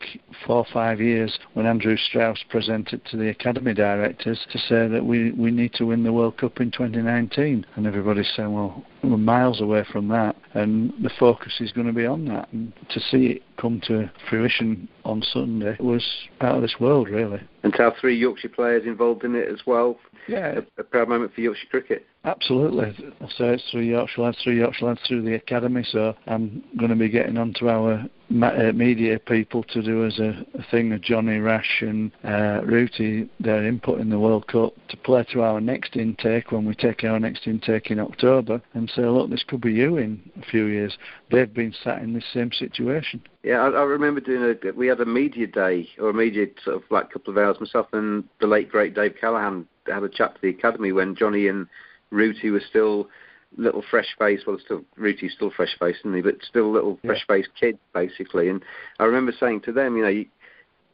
four 0.45 0.57
or 0.57 0.67
five 0.71 0.99
years 0.99 1.37
when 1.53 1.65
Andrew 1.65 1.97
Strauss 1.97 2.39
presented 2.49 3.05
to 3.05 3.17
the 3.17 3.29
academy 3.29 3.73
directors 3.73 4.39
to 4.51 4.57
say 4.57 4.87
that 4.87 5.05
we 5.05 5.31
we 5.31 5.51
need 5.51 5.73
to 5.73 5.85
win 5.85 6.03
the 6.03 6.13
World 6.13 6.37
Cup 6.37 6.59
in 6.59 6.71
2019, 6.71 7.65
and 7.75 7.87
everybody's 7.87 8.31
saying, 8.35 8.53
well, 8.53 8.83
we're 9.03 9.17
miles 9.17 9.61
away 9.61 9.85
from 9.91 10.07
that, 10.09 10.35
and 10.53 10.93
the 11.01 11.11
focus 11.19 11.53
is 11.59 11.71
going 11.71 11.87
to 11.87 11.93
be 11.93 12.05
on 12.05 12.25
that. 12.25 12.51
And 12.51 12.73
to 12.89 12.99
see 12.99 13.27
it 13.27 13.43
come 13.57 13.81
to 13.87 14.09
fruition 14.29 14.87
on 15.03 15.21
Sunday 15.21 15.77
was 15.79 16.03
out 16.41 16.55
of 16.55 16.61
this 16.61 16.79
world, 16.79 17.09
really. 17.09 17.41
And 17.63 17.73
to 17.73 17.83
have 17.83 17.93
three 17.99 18.17
Yorkshire 18.17 18.49
players 18.49 18.85
involved 18.85 19.23
in 19.23 19.35
it 19.35 19.47
as 19.47 19.59
well. 19.65 19.97
Yeah. 20.27 20.59
A, 20.77 20.81
a 20.81 20.83
proud 20.83 21.09
moment 21.09 21.33
for 21.33 21.41
Yorkshire 21.41 21.67
cricket. 21.69 22.05
Absolutely. 22.23 22.95
So 23.37 23.51
it's 23.51 23.63
through 23.69 23.81
Yorkshire 23.81 24.21
lads, 24.21 24.37
through 24.43 24.55
Yorkshire 24.55 24.85
lads, 24.85 24.99
through 25.07 25.21
the 25.21 25.35
academy. 25.35 25.85
So 25.87 26.15
I'm 26.25 26.63
going 26.77 26.89
to 26.89 26.95
be 26.95 27.09
getting 27.09 27.37
onto 27.37 27.69
our 27.69 28.03
uh, 28.31 28.71
media 28.73 29.19
people 29.19 29.63
to 29.63 29.83
do 29.83 30.05
as 30.05 30.17
a, 30.17 30.43
a 30.57 30.63
thing 30.71 30.91
of 30.91 31.01
Johnny 31.01 31.37
Rash 31.37 31.81
and 31.81 32.11
uh, 32.23 32.61
Rooty, 32.63 33.29
their 33.39 33.65
input 33.67 33.99
in 33.99 34.09
the 34.09 34.17
World 34.17 34.47
Cup, 34.47 34.73
to 34.89 34.97
play 34.97 35.23
to 35.33 35.43
our 35.43 35.61
next 35.61 35.95
intake 35.95 36.51
when 36.51 36.65
we 36.65 36.73
take 36.73 37.03
our 37.03 37.19
next 37.19 37.45
intake 37.45 37.91
in 37.91 37.99
October 37.99 38.59
and 38.73 38.91
say, 38.95 39.03
look, 39.03 39.29
this 39.29 39.43
could 39.47 39.61
be 39.61 39.73
you 39.73 39.97
in 39.97 40.19
a 40.41 40.45
few 40.45 40.65
years. 40.65 40.97
They've 41.29 41.53
been 41.53 41.75
sat 41.83 42.01
in 42.01 42.13
this 42.13 42.25
same 42.33 42.51
situation. 42.51 43.21
Yeah, 43.43 43.59
I, 43.59 43.69
I 43.69 43.83
remember 43.83 44.21
doing 44.21 44.55
a. 44.63 44.71
We 44.71 44.87
had 44.87 44.99
a 44.99 45.05
media 45.05 45.45
day 45.45 45.87
or 45.99 46.09
a 46.09 46.13
media 46.13 46.47
sort 46.63 46.77
of 46.77 46.83
like 46.89 47.11
couple 47.11 47.31
of 47.31 47.37
hours 47.37 47.57
myself 47.59 47.87
and 47.93 48.23
the 48.41 48.47
late 48.47 48.69
great 48.69 48.95
Dave 48.95 49.13
Callaghan 49.21 49.67
had 49.87 50.03
a 50.03 50.09
chat 50.09 50.35
to 50.35 50.41
the 50.41 50.49
academy 50.49 50.91
when 50.91 51.15
Johnny 51.15 51.47
and 51.47 51.67
Rooty 52.11 52.49
were 52.49 52.61
still 52.69 53.09
little 53.57 53.83
fresh 53.89 54.15
faced. 54.19 54.45
Well, 54.47 54.57
still 54.63 54.83
Rooty's 54.97 55.33
still 55.33 55.51
fresh 55.51 55.77
faced, 55.79 55.99
isn't 56.01 56.15
he? 56.15 56.21
But 56.21 56.43
still 56.43 56.71
little 56.71 56.99
Yeah. 57.03 57.11
fresh 57.11 57.25
faced 57.27 57.49
kids, 57.59 57.79
basically. 57.93 58.49
And 58.49 58.63
I 58.99 59.05
remember 59.05 59.31
saying 59.31 59.61
to 59.61 59.71
them, 59.71 59.95
you 59.95 60.03
know, 60.03 60.09
you, 60.09 60.25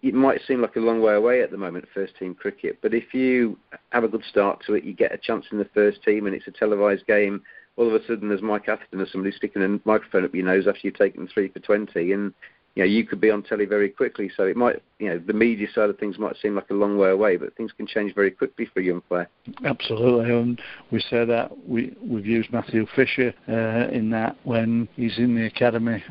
it 0.02 0.14
might 0.14 0.42
seem 0.48 0.62
like 0.62 0.76
a 0.76 0.80
long 0.80 1.02
way 1.02 1.14
away 1.14 1.42
at 1.42 1.52
the 1.52 1.58
moment, 1.58 1.88
first 1.94 2.18
team 2.18 2.34
cricket, 2.34 2.80
but 2.82 2.94
if 2.94 3.14
you 3.14 3.58
have 3.92 4.04
a 4.04 4.08
good 4.08 4.24
start 4.26 4.64
to 4.66 4.74
it, 4.74 4.84
you 4.84 4.94
get 4.94 5.14
a 5.14 5.18
chance 5.18 5.46
in 5.52 5.60
the 5.60 5.70
first 5.76 6.04
team, 6.04 6.26
and 6.26 6.36
it's 6.36 6.48
a 6.48 6.52
televised 6.52 7.06
game. 7.06 7.42
All 7.78 7.88
of 7.88 7.94
a 7.94 8.06
sudden, 8.06 8.30
there's 8.30 8.42
Mike 8.42 8.68
Atherton 8.68 9.00
or 9.00 9.08
somebody 9.08 9.36
sticking 9.36 9.62
a 9.62 9.80
microphone 9.88 10.26
up 10.26 10.34
your 10.34 10.46
nose 10.46 10.68
after 10.68 10.82
you've 10.84 10.98
taken 10.98 11.28
three 11.28 11.50
for 11.50 11.60
twenty, 11.60 12.12
and 12.14 12.34
you 12.76 12.84
know 12.84 12.88
you 12.88 13.06
could 13.06 13.20
be 13.20 13.30
on 13.30 13.44
telly 13.44 13.66
very 13.66 13.90
quickly. 13.90 14.32
So 14.36 14.44
it 14.44 14.56
might, 14.56 14.82
you 15.00 15.10
know, 15.10 15.20
the 15.20 15.34
media 15.34 15.68
side 15.74 15.90
of 15.90 15.98
things 15.98 16.18
might 16.18 16.36
seem 16.42 16.56
like 16.56 16.70
a 16.70 16.74
long 16.74 16.98
way 16.98 17.10
away, 17.10 17.38
but 17.38 17.56
things 17.56 17.72
can 17.76 17.88
change 17.88 18.16
very 18.16 18.32
quickly 18.32 18.66
for 18.74 18.80
a 18.80 18.84
young 18.84 19.02
player. 19.02 19.28
Absolutely, 19.66 20.34
and 20.34 20.62
we 20.92 21.02
say 21.02 21.26
that 21.26 21.52
we 21.68 21.96
we've 22.02 22.26
used 22.26 22.52
Matthew 22.52 22.86
Fisher 22.96 23.34
uh, 23.48 23.92
in 23.94 24.10
that 24.12 24.38
when 24.44 24.88
he's 24.96 25.18
in 25.18 25.36
the 25.36 25.46
academy. 25.46 26.04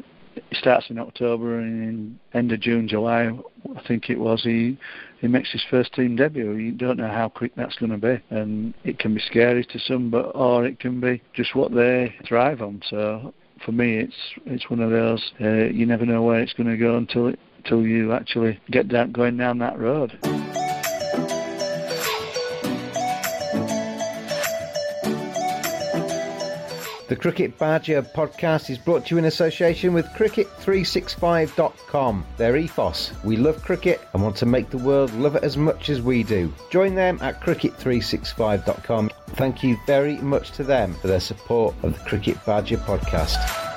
He 0.49 0.55
starts 0.55 0.91
in 0.91 0.99
October 0.99 1.59
and 1.59 1.83
in 1.83 2.21
end 2.35 2.53
of 2.53 2.61
June, 2.61 2.87
July, 2.87 3.31
I 3.77 3.83
think 3.87 4.11
it 4.11 4.19
was. 4.19 4.43
He 4.45 4.79
he 5.21 5.29
makes 5.29 5.51
his 5.51 5.65
first 5.71 5.93
team 5.95 6.15
debut. 6.17 6.53
You 6.53 6.73
don't 6.73 6.99
know 6.99 7.11
how 7.11 7.29
quick 7.29 7.53
that's 7.57 7.77
going 7.77 7.93
to 7.93 7.99
be, 7.99 8.23
and 8.31 8.75
it 8.85 8.99
can 8.99 9.15
be 9.15 9.21
scary 9.21 9.65
to 9.65 9.79
some, 9.79 10.11
but 10.11 10.31
or 10.35 10.67
it 10.67 10.79
can 10.79 11.01
be 11.01 11.23
just 11.35 11.55
what 11.55 11.75
they 11.75 12.15
thrive 12.27 12.63
on. 12.63 12.81
So 12.89 13.35
for 13.65 13.73
me, 13.73 13.99
it's 13.99 14.15
it's 14.47 14.71
one 14.71 14.81
of 14.81 14.91
those. 14.91 15.33
Uh, 15.41 15.67
you 15.67 15.87
never 15.87 16.07
know 16.07 16.23
where 16.23 16.41
it's 16.41 16.53
going 16.53 16.69
to 16.69 16.77
go 16.77 16.97
until 16.97 17.29
it 17.29 17.39
until 17.59 17.83
you 17.83 18.13
actually 18.13 18.59
get 18.71 18.89
down 18.89 19.13
going 19.13 19.37
down 19.37 19.59
that 19.59 19.79
road. 19.79 20.19
The 27.11 27.17
Cricket 27.17 27.59
Badger 27.59 28.01
podcast 28.03 28.71
is 28.71 28.79
brought 28.79 29.07
to 29.07 29.17
you 29.17 29.19
in 29.19 29.25
association 29.25 29.93
with 29.93 30.07
Cricket365.com. 30.11 32.25
Their 32.37 32.57
ethos 32.57 33.11
we 33.25 33.37
love 33.37 33.65
cricket 33.65 34.01
and 34.15 34.23
want 34.23 34.37
to 34.37 34.47
make 34.47 34.71
the 34.71 34.79
world 34.79 35.13
love 35.15 35.35
it 35.35 35.43
as 35.43 35.57
much 35.57 35.89
as 35.89 36.01
we 36.01 36.23
do. 36.23 36.53
Join 36.71 36.95
them 36.95 37.19
at 37.21 37.41
Cricket365.com. 37.41 39.11
Thank 39.31 39.65
you 39.65 39.77
very 39.89 40.19
much 40.19 40.53
to 40.53 40.63
them 40.63 40.95
for 40.95 41.09
their 41.09 41.19
support 41.19 41.75
of 41.83 41.99
the 41.99 42.05
Cricket 42.05 42.39
Badger 42.47 42.77
podcast. 42.77 43.70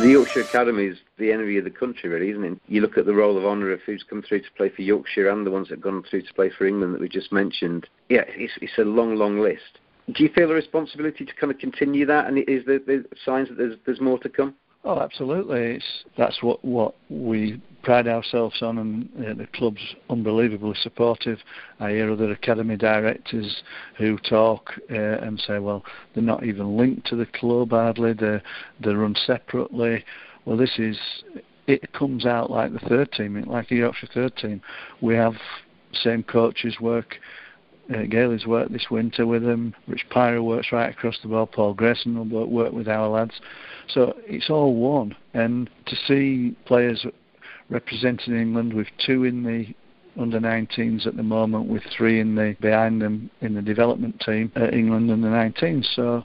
The 0.00 0.08
Yorkshire 0.08 0.40
Academy 0.40 0.86
is 0.86 0.98
the 1.18 1.30
envy 1.30 1.58
of 1.58 1.64
the 1.64 1.70
country, 1.70 2.08
really, 2.08 2.30
isn't 2.30 2.42
it? 2.42 2.58
You 2.68 2.80
look 2.80 2.96
at 2.96 3.04
the 3.04 3.12
role 3.12 3.36
of 3.36 3.44
honour 3.44 3.70
of 3.70 3.80
who's 3.84 4.02
come 4.02 4.22
through 4.22 4.40
to 4.40 4.50
play 4.56 4.70
for 4.70 4.80
Yorkshire 4.80 5.28
and 5.28 5.46
the 5.46 5.50
ones 5.50 5.68
that 5.68 5.74
have 5.74 5.82
gone 5.82 6.02
through 6.08 6.22
to 6.22 6.32
play 6.32 6.48
for 6.48 6.66
England 6.66 6.94
that 6.94 7.02
we 7.02 7.08
just 7.08 7.32
mentioned. 7.32 7.86
Yeah, 8.08 8.24
it's, 8.28 8.54
it's 8.62 8.78
a 8.78 8.84
long, 8.84 9.16
long 9.16 9.40
list. 9.40 9.78
Do 10.10 10.22
you 10.22 10.30
feel 10.30 10.50
a 10.50 10.54
responsibility 10.54 11.26
to 11.26 11.34
kind 11.34 11.52
of 11.52 11.58
continue 11.58 12.06
that? 12.06 12.28
And 12.28 12.38
is 12.48 12.64
there, 12.64 12.78
there 12.78 13.04
signs 13.26 13.48
that 13.50 13.58
there's, 13.58 13.76
there's 13.84 14.00
more 14.00 14.18
to 14.20 14.30
come? 14.30 14.54
Oh, 14.82 14.98
absolutely. 15.00 15.76
It's, 15.76 16.04
that's 16.16 16.42
what, 16.42 16.64
what 16.64 16.94
we 17.10 17.60
pride 17.82 18.08
ourselves 18.08 18.62
on, 18.62 18.78
and 18.78 19.38
the 19.38 19.46
club's 19.54 19.94
unbelievably 20.08 20.76
supportive. 20.82 21.38
I 21.80 21.90
hear 21.90 22.10
other 22.10 22.30
academy 22.30 22.76
directors 22.76 23.62
who 23.98 24.18
talk 24.18 24.72
uh, 24.90 24.94
and 24.94 25.42
say, 25.46 25.58
well, 25.58 25.84
they're 26.14 26.22
not 26.22 26.44
even 26.44 26.76
linked 26.76 27.06
to 27.08 27.16
the 27.16 27.26
club 27.26 27.70
hardly, 27.70 28.14
they're, 28.14 28.42
they 28.82 28.92
run 28.92 29.16
separately. 29.26 30.04
Well, 30.44 30.56
this 30.56 30.78
is, 30.78 30.98
it 31.66 31.92
comes 31.92 32.24
out 32.24 32.50
like 32.50 32.72
the 32.72 32.88
third 32.88 33.12
team, 33.12 33.42
like 33.46 33.70
a 33.70 33.76
Yorkshire 33.76 34.08
third 34.12 34.36
team. 34.36 34.62
We 35.02 35.14
have 35.14 35.34
same 35.92 36.22
coaches 36.22 36.76
work. 36.80 37.16
Uh, 37.94 38.04
Gailey's 38.08 38.46
worked 38.46 38.72
this 38.72 38.86
winter 38.90 39.26
with 39.26 39.42
them. 39.42 39.74
Rich 39.88 40.06
Pyrah 40.10 40.44
works 40.44 40.68
right 40.72 40.90
across 40.90 41.18
the 41.22 41.28
world. 41.28 41.52
Paul 41.52 41.74
Grayson 41.74 42.30
will 42.30 42.46
work 42.46 42.72
with 42.72 42.88
our 42.88 43.08
lads. 43.08 43.34
So 43.92 44.16
it's 44.26 44.50
all 44.50 44.74
one. 44.74 45.16
And 45.34 45.68
to 45.86 45.96
see 46.06 46.56
players 46.66 47.06
representing 47.68 48.36
England 48.36 48.74
with 48.74 48.88
two 49.04 49.24
in 49.24 49.42
the 49.44 49.74
under 50.20 50.40
19s 50.40 51.06
at 51.06 51.16
the 51.16 51.22
moment, 51.22 51.66
with 51.68 51.82
three 51.96 52.20
in 52.20 52.34
the 52.34 52.56
behind 52.60 53.00
them 53.00 53.30
in 53.40 53.54
the 53.54 53.62
development 53.62 54.20
team 54.20 54.50
at 54.56 54.74
England 54.74 55.10
under 55.10 55.28
19s. 55.28 55.86
So 55.94 56.24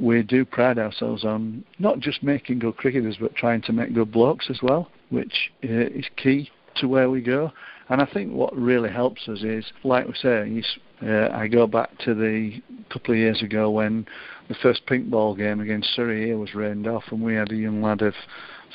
we 0.00 0.22
do 0.22 0.44
pride 0.44 0.78
ourselves 0.78 1.24
on 1.24 1.64
not 1.78 2.00
just 2.00 2.22
making 2.22 2.60
good 2.60 2.76
cricketers, 2.76 3.16
but 3.20 3.34
trying 3.34 3.62
to 3.62 3.72
make 3.72 3.94
good 3.94 4.12
blokes 4.12 4.46
as 4.50 4.60
well, 4.62 4.88
which 5.10 5.50
uh, 5.64 5.68
is 5.68 6.06
key 6.16 6.50
to 6.76 6.88
where 6.88 7.10
we 7.10 7.20
go. 7.20 7.52
And 7.88 8.00
I 8.00 8.06
think 8.06 8.32
what 8.32 8.56
really 8.56 8.90
helps 8.90 9.28
us 9.28 9.42
is, 9.42 9.64
like 9.84 10.06
we 10.06 10.14
say, 10.14 10.62
uh, 11.06 11.28
I 11.32 11.48
go 11.48 11.66
back 11.66 11.96
to 12.04 12.14
the 12.14 12.62
couple 12.90 13.12
of 13.12 13.18
years 13.18 13.42
ago 13.42 13.70
when 13.70 14.06
the 14.52 14.58
first 14.62 14.84
pink 14.86 15.08
ball 15.08 15.34
game 15.34 15.60
against 15.60 15.94
Surrey 15.94 16.26
here 16.26 16.36
was 16.36 16.54
rained 16.54 16.86
off, 16.86 17.04
and 17.10 17.22
we 17.22 17.34
had 17.34 17.50
a 17.50 17.56
young 17.56 17.80
lad 17.80 18.02
of 18.02 18.12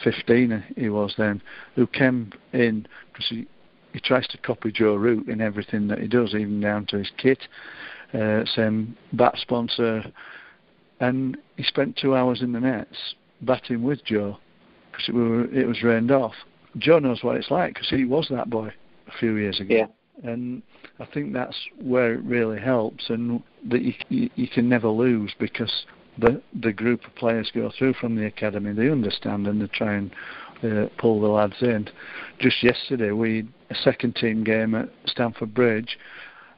15, 0.03 0.63
he 0.75 0.89
was 0.89 1.13
then, 1.17 1.41
who 1.75 1.85
came 1.85 2.31
in 2.51 2.87
because 3.11 3.27
he, 3.29 3.47
he 3.93 3.99
tries 3.99 4.27
to 4.27 4.37
copy 4.39 4.71
Joe 4.71 4.95
Root 4.95 5.27
in 5.27 5.39
everything 5.39 5.87
that 5.87 5.99
he 5.99 6.07
does, 6.07 6.33
even 6.33 6.59
down 6.59 6.87
to 6.87 6.97
his 6.97 7.11
kit, 7.17 7.39
uh, 8.13 8.43
same 8.45 8.97
bat 9.13 9.35
sponsor, 9.37 10.03
and 10.99 11.37
he 11.57 11.63
spent 11.63 11.95
two 11.95 12.15
hours 12.15 12.41
in 12.41 12.53
the 12.53 12.59
nets 12.59 13.15
batting 13.41 13.83
with 13.83 14.03
Joe 14.03 14.37
because 14.91 15.09
it, 15.09 15.13
were, 15.13 15.45
it 15.53 15.67
was 15.67 15.83
rained 15.83 16.11
off. 16.11 16.33
Joe 16.79 16.97
knows 16.97 17.23
what 17.23 17.35
it's 17.37 17.51
like 17.51 17.75
because 17.75 17.89
he 17.89 18.05
was 18.05 18.27
that 18.31 18.49
boy 18.49 18.73
a 19.07 19.17
few 19.19 19.35
years 19.35 19.59
ago. 19.59 19.75
Yeah. 19.75 19.85
And 20.23 20.63
I 20.99 21.05
think 21.05 21.33
that's 21.33 21.57
where 21.79 22.13
it 22.13 22.23
really 22.23 22.59
helps, 22.59 23.09
and 23.09 23.43
that 23.69 23.81
you, 23.81 23.93
you, 24.09 24.29
you 24.35 24.47
can 24.47 24.67
never 24.67 24.89
lose 24.89 25.33
because 25.39 25.85
the 26.17 26.41
the 26.59 26.73
group 26.73 27.05
of 27.05 27.15
players 27.15 27.51
go 27.53 27.71
through 27.77 27.93
from 27.93 28.15
the 28.15 28.25
academy. 28.25 28.73
They 28.73 28.89
understand 28.89 29.47
and 29.47 29.61
they 29.61 29.67
try 29.67 29.93
and 29.93 30.11
uh, 30.63 30.87
pull 30.97 31.21
the 31.21 31.27
lads 31.27 31.61
in. 31.61 31.87
Just 32.39 32.63
yesterday, 32.63 33.11
we 33.11 33.47
a 33.69 33.75
second 33.75 34.15
team 34.15 34.43
game 34.43 34.73
at 34.73 34.89
Stamford 35.05 35.53
Bridge, 35.53 35.97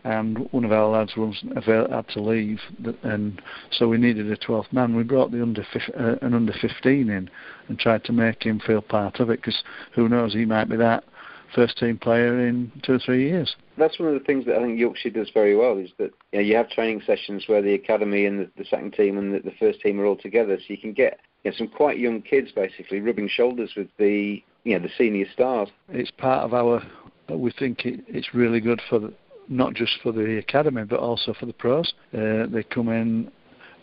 and 0.04 0.48
one 0.52 0.64
of 0.64 0.72
our 0.72 0.88
lads 0.88 1.18
wasn't 1.18 1.58
avail- 1.58 1.90
had 1.92 2.08
to 2.10 2.22
leave, 2.22 2.60
and 3.04 3.42
so 3.72 3.88
we 3.88 3.98
needed 3.98 4.32
a 4.32 4.38
12th 4.38 4.72
man. 4.72 4.96
We 4.96 5.04
brought 5.04 5.32
the 5.32 5.42
under 5.42 5.66
fif- 5.74 5.92
uh, 6.00 6.16
an 6.22 6.34
under 6.34 6.54
15 6.54 7.10
in 7.10 7.30
and 7.68 7.80
tried 7.80 8.04
to 8.06 8.14
make 8.14 8.44
him 8.44 8.60
feel 8.60 8.82
part 8.82 9.20
of 9.20 9.30
it 9.30 9.42
because 9.42 9.62
who 9.96 10.08
knows, 10.08 10.34
he 10.34 10.46
might 10.46 10.70
be 10.70 10.78
that 10.78 11.04
first 11.54 11.78
team 11.78 11.98
player 11.98 12.48
in 12.48 12.72
two 12.84 12.94
or 12.94 13.00
three 13.00 13.30
years. 13.30 13.56
That's 13.78 14.00
one 14.00 14.10
of 14.10 14.14
the 14.14 14.26
things 14.26 14.46
that 14.46 14.56
I 14.56 14.62
think 14.62 14.80
Yorkshire 14.80 15.12
does 15.12 15.30
very 15.34 15.56
well 15.56 15.78
is 15.78 15.90
that 15.98 16.12
you, 16.32 16.40
know, 16.40 16.46
you 16.46 16.56
have 16.56 16.70
training 16.70 17.02
sessions 17.06 17.46
where 17.48 17.62
the 17.62 17.74
academy 17.74 18.26
and 18.26 18.40
the, 18.40 18.50
the 18.58 18.66
second 18.66 18.94
team 18.94 19.18
and 19.18 19.34
the, 19.34 19.40
the 19.40 19.56
first 19.60 19.82
team 19.82 20.00
are 20.00 20.06
all 20.06 20.18
together, 20.18 20.58
so 20.58 20.66
you 20.68 20.78
can 20.78 20.94
get 20.94 21.20
you 21.44 21.52
know, 21.52 21.58
some 21.58 21.68
quite 21.68 22.00
young 22.00 22.22
kids 22.22 22.52
basically 22.52 23.00
rubbing 23.00 23.30
shoulders 23.30 23.72
with 23.76 23.88
the 23.98 24.44
you 24.64 24.78
know 24.78 24.80
the 24.80 24.92
senior 24.98 25.26
stars. 25.34 25.70
It's 25.90 26.12
part 26.12 26.44
of 26.44 26.54
our. 26.54 26.84
We 27.30 27.52
think 27.52 27.86
it, 27.86 28.02
it's 28.08 28.34
really 28.34 28.60
good 28.60 28.82
for 28.90 29.00
the, 29.00 29.14
not 29.48 29.76
just 29.76 29.94
for 30.02 30.12
the 30.12 30.38
academy 30.38 30.84
but 30.84 31.00
also 31.00 31.34
for 31.34 31.46
the 31.46 31.54
pros. 31.54 31.94
Uh, 32.14 32.48
they 32.48 32.64
come 32.64 32.90
in 32.90 33.32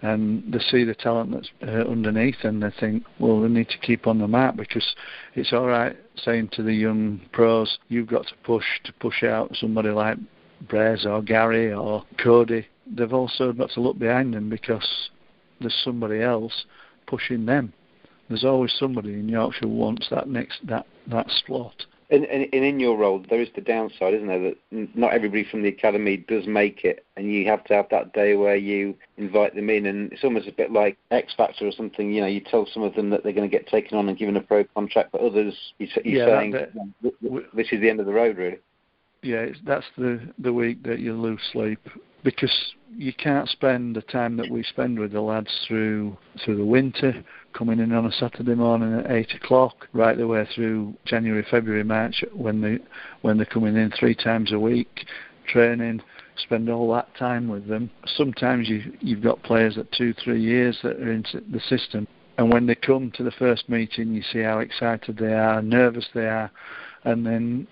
and 0.02 0.52
they 0.52 0.58
see 0.58 0.84
the 0.84 0.94
talent 0.94 1.32
that's 1.32 1.50
uh, 1.62 1.88
underneath 1.90 2.36
and 2.42 2.62
they 2.62 2.70
think, 2.78 3.04
well, 3.18 3.40
we 3.40 3.48
need 3.48 3.68
to 3.68 3.78
keep 3.78 4.06
on 4.06 4.18
the 4.18 4.28
map 4.28 4.56
because 4.56 4.94
it's 5.34 5.52
all 5.52 5.66
right 5.66 5.96
saying 6.16 6.48
to 6.52 6.62
the 6.62 6.72
young 6.72 7.20
pros, 7.32 7.78
you've 7.88 8.08
got 8.08 8.26
to 8.26 8.34
push 8.44 8.64
to 8.84 8.92
push 8.94 9.22
out 9.22 9.56
somebody 9.56 9.90
like 9.90 10.18
Brez 10.66 11.06
or 11.06 11.22
Gary 11.22 11.72
or 11.72 12.04
Cody. 12.22 12.66
They've 12.86 13.12
also 13.12 13.52
got 13.52 13.70
to 13.70 13.80
look 13.80 13.98
behind 13.98 14.34
them 14.34 14.48
because 14.48 15.10
there's 15.60 15.80
somebody 15.84 16.22
else 16.22 16.64
pushing 17.06 17.46
them. 17.46 17.72
There's 18.28 18.44
always 18.44 18.74
somebody 18.78 19.14
in 19.14 19.28
Yorkshire 19.28 19.66
who 19.66 19.68
wants 19.68 20.08
that 20.10 20.28
next 20.28 20.58
that 20.66 20.86
that 21.08 21.30
slot. 21.46 21.86
And, 22.08 22.24
and, 22.26 22.46
and, 22.52 22.64
in 22.64 22.78
your 22.78 22.96
role, 22.96 23.24
there 23.28 23.40
is 23.40 23.48
the 23.56 23.60
downside, 23.60 24.14
isn't 24.14 24.28
there? 24.28 24.38
That 24.38 24.56
not 24.94 25.12
everybody 25.12 25.44
from 25.44 25.62
the 25.62 25.68
academy 25.68 26.16
does 26.16 26.46
make 26.46 26.84
it, 26.84 27.04
and 27.16 27.32
you 27.32 27.46
have 27.46 27.64
to 27.64 27.74
have 27.74 27.88
that 27.90 28.12
day 28.12 28.36
where 28.36 28.54
you 28.54 28.94
invite 29.16 29.56
them 29.56 29.70
in, 29.70 29.86
and 29.86 30.12
it's 30.12 30.22
almost 30.22 30.46
a 30.46 30.52
bit 30.52 30.70
like 30.70 30.96
X 31.10 31.34
Factor 31.36 31.66
or 31.66 31.72
something. 31.72 32.12
You 32.12 32.20
know, 32.20 32.28
you 32.28 32.40
tell 32.40 32.64
some 32.72 32.84
of 32.84 32.94
them 32.94 33.10
that 33.10 33.24
they're 33.24 33.32
going 33.32 33.50
to 33.50 33.56
get 33.56 33.66
taken 33.66 33.98
on 33.98 34.08
and 34.08 34.16
given 34.16 34.36
a 34.36 34.40
pro 34.40 34.62
contract, 34.62 35.10
but 35.10 35.20
others, 35.20 35.54
you're, 35.78 35.88
you're 36.04 36.28
yeah, 36.28 36.38
saying 36.38 36.52
that, 36.52 36.72
this 37.52 37.72
is 37.72 37.80
the 37.80 37.90
end 37.90 37.98
of 37.98 38.06
the 38.06 38.12
road, 38.12 38.36
really. 38.36 38.58
Yeah, 39.22 39.46
that's 39.64 39.86
the 39.98 40.20
the 40.38 40.52
week 40.52 40.84
that 40.84 41.00
you 41.00 41.14
lose 41.14 41.40
sleep 41.52 41.80
because 42.24 42.74
you 42.96 43.12
can't 43.12 43.48
spend 43.48 43.94
the 43.96 44.02
time 44.02 44.36
that 44.36 44.50
we 44.50 44.62
spend 44.62 44.98
with 44.98 45.12
the 45.12 45.20
lads 45.20 45.50
through 45.66 46.16
through 46.44 46.56
the 46.56 46.64
winter, 46.64 47.24
coming 47.52 47.78
in 47.78 47.92
on 47.92 48.06
a 48.06 48.12
Saturday 48.12 48.54
morning 48.54 48.98
at 48.98 49.10
eight 49.10 49.34
o'clock, 49.34 49.88
right 49.92 50.16
the 50.16 50.26
way 50.26 50.46
through 50.54 50.94
January, 51.04 51.44
February, 51.50 51.84
March, 51.84 52.24
when 52.32 52.60
they 52.60 52.78
when 53.22 53.36
they're 53.36 53.46
coming 53.46 53.76
in 53.76 53.90
three 53.98 54.14
times 54.14 54.52
a 54.52 54.58
week, 54.58 55.06
training. 55.46 56.00
Spend 56.38 56.68
all 56.68 56.92
that 56.92 57.08
time 57.16 57.48
with 57.48 57.66
them. 57.66 57.90
Sometimes 58.14 58.68
you 58.68 58.92
you've 59.00 59.22
got 59.22 59.42
players 59.42 59.78
at 59.78 59.90
two, 59.92 60.12
three 60.22 60.40
years 60.40 60.78
that 60.82 60.96
are 60.96 61.12
in 61.12 61.24
the 61.50 61.60
system, 61.60 62.06
and 62.38 62.52
when 62.52 62.66
they 62.66 62.74
come 62.74 63.10
to 63.12 63.22
the 63.22 63.30
first 63.32 63.68
meeting, 63.68 64.12
you 64.12 64.22
see 64.22 64.40
how 64.40 64.58
excited 64.58 65.16
they 65.16 65.32
are, 65.32 65.62
nervous 65.62 66.06
they 66.14 66.26
are, 66.26 66.50
and 67.04 67.24
then 67.26 67.66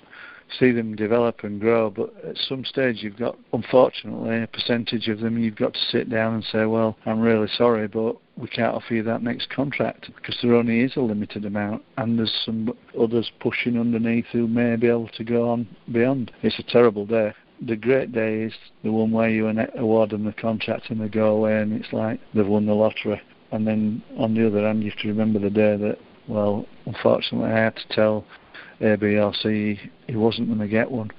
see 0.58 0.70
them 0.70 0.94
develop 0.96 1.44
and 1.44 1.60
grow. 1.60 1.90
But 1.90 2.12
at 2.24 2.36
some 2.36 2.64
stage, 2.64 3.02
you've 3.02 3.16
got, 3.16 3.36
unfortunately, 3.52 4.42
a 4.42 4.46
percentage 4.46 5.08
of 5.08 5.20
them 5.20 5.38
you've 5.38 5.56
got 5.56 5.74
to 5.74 5.80
sit 5.90 6.10
down 6.10 6.34
and 6.34 6.44
say, 6.44 6.64
well, 6.66 6.96
I'm 7.06 7.20
really 7.20 7.48
sorry, 7.56 7.88
but 7.88 8.16
we 8.36 8.48
can't 8.48 8.74
offer 8.74 8.94
you 8.94 9.02
that 9.04 9.22
next 9.22 9.50
contract 9.50 10.10
because 10.14 10.36
there 10.42 10.54
only 10.54 10.80
is 10.80 10.96
a 10.96 11.00
limited 11.00 11.44
amount, 11.44 11.82
and 11.96 12.18
there's 12.18 12.42
some 12.44 12.76
others 13.00 13.30
pushing 13.40 13.78
underneath 13.78 14.26
who 14.32 14.48
may 14.48 14.76
be 14.76 14.88
able 14.88 15.08
to 15.08 15.24
go 15.24 15.48
on 15.48 15.68
beyond. 15.92 16.32
It's 16.42 16.58
a 16.58 16.64
terrible 16.64 17.06
day. 17.06 17.32
The 17.66 17.76
great 17.76 18.12
day 18.12 18.42
is 18.42 18.52
the 18.82 18.92
one 18.92 19.12
where 19.12 19.30
you 19.30 19.48
award 19.76 20.10
them 20.10 20.24
the 20.24 20.32
contract 20.32 20.90
and 20.90 21.00
they 21.00 21.08
go 21.08 21.36
away, 21.36 21.58
and 21.58 21.72
it's 21.72 21.92
like 21.92 22.20
they've 22.34 22.46
won 22.46 22.66
the 22.66 22.74
lottery. 22.74 23.20
And 23.52 23.66
then 23.66 24.02
on 24.18 24.34
the 24.34 24.46
other 24.46 24.66
hand, 24.66 24.82
you 24.82 24.90
have 24.90 24.98
to 25.00 25.08
remember 25.08 25.38
the 25.38 25.50
day 25.50 25.76
that, 25.76 25.98
well, 26.26 26.66
unfortunately, 26.86 27.52
I 27.52 27.56
had 27.56 27.76
to 27.76 27.88
tell 27.94 28.24
ABRC 28.84 29.78
he 30.06 30.16
wasn't 30.16 30.48
going 30.48 30.60
to 30.60 30.68
get 30.68 30.90
one 30.90 31.10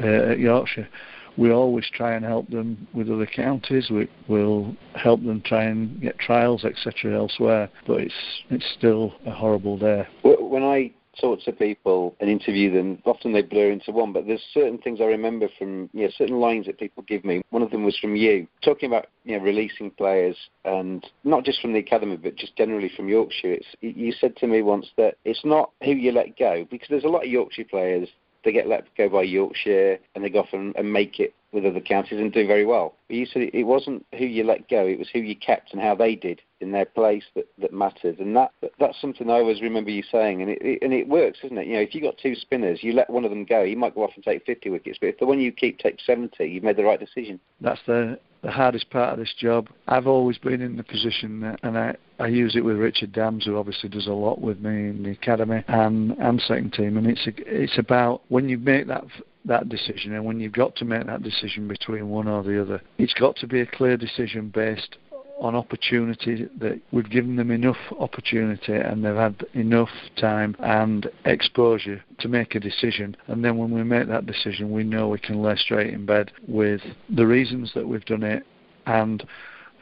uh, 0.00 0.32
at 0.32 0.38
Yorkshire. 0.38 0.88
We 1.36 1.52
always 1.52 1.88
try 1.92 2.14
and 2.14 2.24
help 2.24 2.48
them 2.50 2.86
with 2.92 3.08
other 3.08 3.26
counties. 3.26 3.88
We 3.90 4.08
will 4.28 4.74
help 4.94 5.22
them 5.22 5.40
try 5.42 5.64
and 5.64 6.00
get 6.00 6.18
trials, 6.18 6.64
etc., 6.64 7.16
elsewhere. 7.16 7.70
But 7.86 8.00
it's 8.00 8.14
it's 8.50 8.66
still 8.76 9.14
a 9.26 9.30
horrible 9.30 9.78
day. 9.78 10.06
When 10.22 10.62
I 10.62 10.92
talk 11.18 11.40
to 11.42 11.52
people 11.52 12.14
and 12.20 12.30
interview 12.30 12.72
them, 12.72 12.98
often 13.04 13.32
they 13.32 13.42
blur 13.42 13.70
into 13.70 13.92
one, 13.92 14.12
but 14.12 14.26
there's 14.26 14.44
certain 14.52 14.78
things 14.78 15.00
I 15.00 15.04
remember 15.04 15.48
from, 15.58 15.90
know, 15.92 16.10
certain 16.16 16.40
lines 16.40 16.66
that 16.66 16.78
people 16.78 17.02
give 17.04 17.24
me. 17.24 17.42
One 17.50 17.62
of 17.62 17.70
them 17.70 17.84
was 17.84 17.98
from 17.98 18.16
you, 18.16 18.46
talking 18.62 18.88
about, 18.88 19.06
you 19.24 19.36
know, 19.36 19.44
releasing 19.44 19.90
players 19.90 20.36
and 20.64 21.04
not 21.24 21.44
just 21.44 21.60
from 21.60 21.72
the 21.72 21.78
academy, 21.78 22.16
but 22.16 22.36
just 22.36 22.56
generally 22.56 22.90
from 22.96 23.08
Yorkshire. 23.08 23.52
It's, 23.52 23.66
you 23.80 24.12
said 24.12 24.36
to 24.36 24.46
me 24.46 24.62
once 24.62 24.88
that 24.96 25.16
it's 25.24 25.44
not 25.44 25.70
who 25.82 25.92
you 25.92 26.12
let 26.12 26.38
go, 26.38 26.66
because 26.70 26.88
there's 26.88 27.04
a 27.04 27.08
lot 27.08 27.24
of 27.24 27.30
Yorkshire 27.30 27.64
players 27.64 28.08
they 28.44 28.52
get 28.52 28.66
let 28.66 28.86
go 28.96 29.08
by 29.08 29.22
Yorkshire 29.22 29.98
and 30.14 30.24
they 30.24 30.30
go 30.30 30.40
off 30.40 30.52
and, 30.52 30.74
and 30.76 30.90
make 30.90 31.20
it 31.20 31.34
with 31.52 31.66
other 31.66 31.80
counties 31.80 32.18
and 32.18 32.32
do 32.32 32.46
very 32.46 32.64
well. 32.64 32.94
But 33.08 33.16
you 33.16 33.26
said 33.26 33.42
it 33.52 33.64
wasn't 33.64 34.06
who 34.16 34.24
you 34.24 34.44
let 34.44 34.68
go; 34.68 34.86
it 34.86 34.98
was 34.98 35.08
who 35.12 35.18
you 35.20 35.36
kept 35.36 35.72
and 35.72 35.82
how 35.82 35.94
they 35.94 36.14
did 36.14 36.40
in 36.60 36.72
their 36.72 36.84
place 36.84 37.24
that, 37.34 37.46
that 37.58 37.72
mattered. 37.72 38.18
And 38.18 38.36
that 38.36 38.52
that's 38.78 39.00
something 39.00 39.30
I 39.30 39.34
always 39.34 39.60
remember 39.60 39.90
you 39.90 40.02
saying, 40.10 40.42
and 40.42 40.50
it, 40.50 40.58
it 40.60 40.78
and 40.82 40.92
it 40.92 41.08
works, 41.08 41.38
isn't 41.44 41.58
it? 41.58 41.66
You 41.66 41.74
know, 41.74 41.80
if 41.80 41.94
you've 41.94 42.04
got 42.04 42.18
two 42.18 42.34
spinners, 42.34 42.80
you 42.82 42.92
let 42.92 43.10
one 43.10 43.24
of 43.24 43.30
them 43.30 43.44
go, 43.44 43.62
you 43.62 43.76
might 43.76 43.94
go 43.94 44.04
off 44.04 44.12
and 44.14 44.24
take 44.24 44.44
50 44.46 44.70
wickets, 44.70 44.98
but 45.00 45.08
if 45.08 45.18
the 45.18 45.26
one 45.26 45.40
you 45.40 45.52
keep 45.52 45.78
takes 45.78 46.04
70, 46.06 46.44
you've 46.44 46.64
made 46.64 46.76
the 46.76 46.84
right 46.84 47.00
decision. 47.00 47.40
That's 47.60 47.80
the 47.86 48.18
the 48.42 48.50
hardest 48.50 48.88
part 48.90 49.12
of 49.12 49.18
this 49.18 49.34
job. 49.38 49.68
I've 49.86 50.06
always 50.06 50.38
been 50.38 50.62
in 50.62 50.76
the 50.76 50.82
position, 50.82 51.40
that, 51.40 51.60
and 51.62 51.76
I, 51.76 51.94
I 52.18 52.28
use 52.28 52.56
it 52.56 52.64
with 52.64 52.76
Richard 52.76 53.12
Damms, 53.12 53.44
who 53.44 53.58
obviously 53.58 53.90
does 53.90 54.06
a 54.06 54.12
lot 54.12 54.40
with 54.40 54.60
me 54.60 54.88
in 54.88 55.02
the 55.02 55.10
academy 55.10 55.62
and 55.68 56.12
and 56.12 56.40
second 56.40 56.72
team. 56.72 56.96
And 56.96 57.06
it's 57.06 57.26
a, 57.26 57.32
it's 57.36 57.78
about 57.78 58.22
when 58.28 58.48
you 58.48 58.58
make 58.58 58.86
that 58.86 59.04
that 59.44 59.68
decision, 59.68 60.14
and 60.14 60.24
when 60.24 60.40
you've 60.40 60.52
got 60.52 60.76
to 60.76 60.84
make 60.84 61.06
that 61.06 61.22
decision 61.22 61.66
between 61.66 62.08
one 62.08 62.28
or 62.28 62.42
the 62.42 62.60
other, 62.60 62.80
it's 62.98 63.14
got 63.14 63.36
to 63.36 63.46
be 63.46 63.60
a 63.60 63.66
clear 63.66 63.96
decision 63.96 64.48
based 64.48 64.96
on 65.40 65.56
opportunity 65.56 66.46
that 66.58 66.80
we've 66.92 67.10
given 67.10 67.36
them 67.36 67.50
enough 67.50 67.78
opportunity 67.98 68.74
and 68.74 69.04
they've 69.04 69.16
had 69.16 69.44
enough 69.54 69.88
time 70.16 70.54
and 70.60 71.10
exposure 71.24 72.04
to 72.18 72.28
make 72.28 72.54
a 72.54 72.60
decision. 72.60 73.16
And 73.26 73.42
then 73.44 73.56
when 73.56 73.70
we 73.70 73.82
make 73.82 74.06
that 74.08 74.26
decision 74.26 74.70
we 74.70 74.84
know 74.84 75.08
we 75.08 75.18
can 75.18 75.42
lay 75.42 75.56
straight 75.56 75.94
in 75.94 76.04
bed 76.04 76.30
with 76.46 76.82
the 77.08 77.26
reasons 77.26 77.72
that 77.74 77.88
we've 77.88 78.04
done 78.04 78.22
it. 78.22 78.44
And 78.86 79.26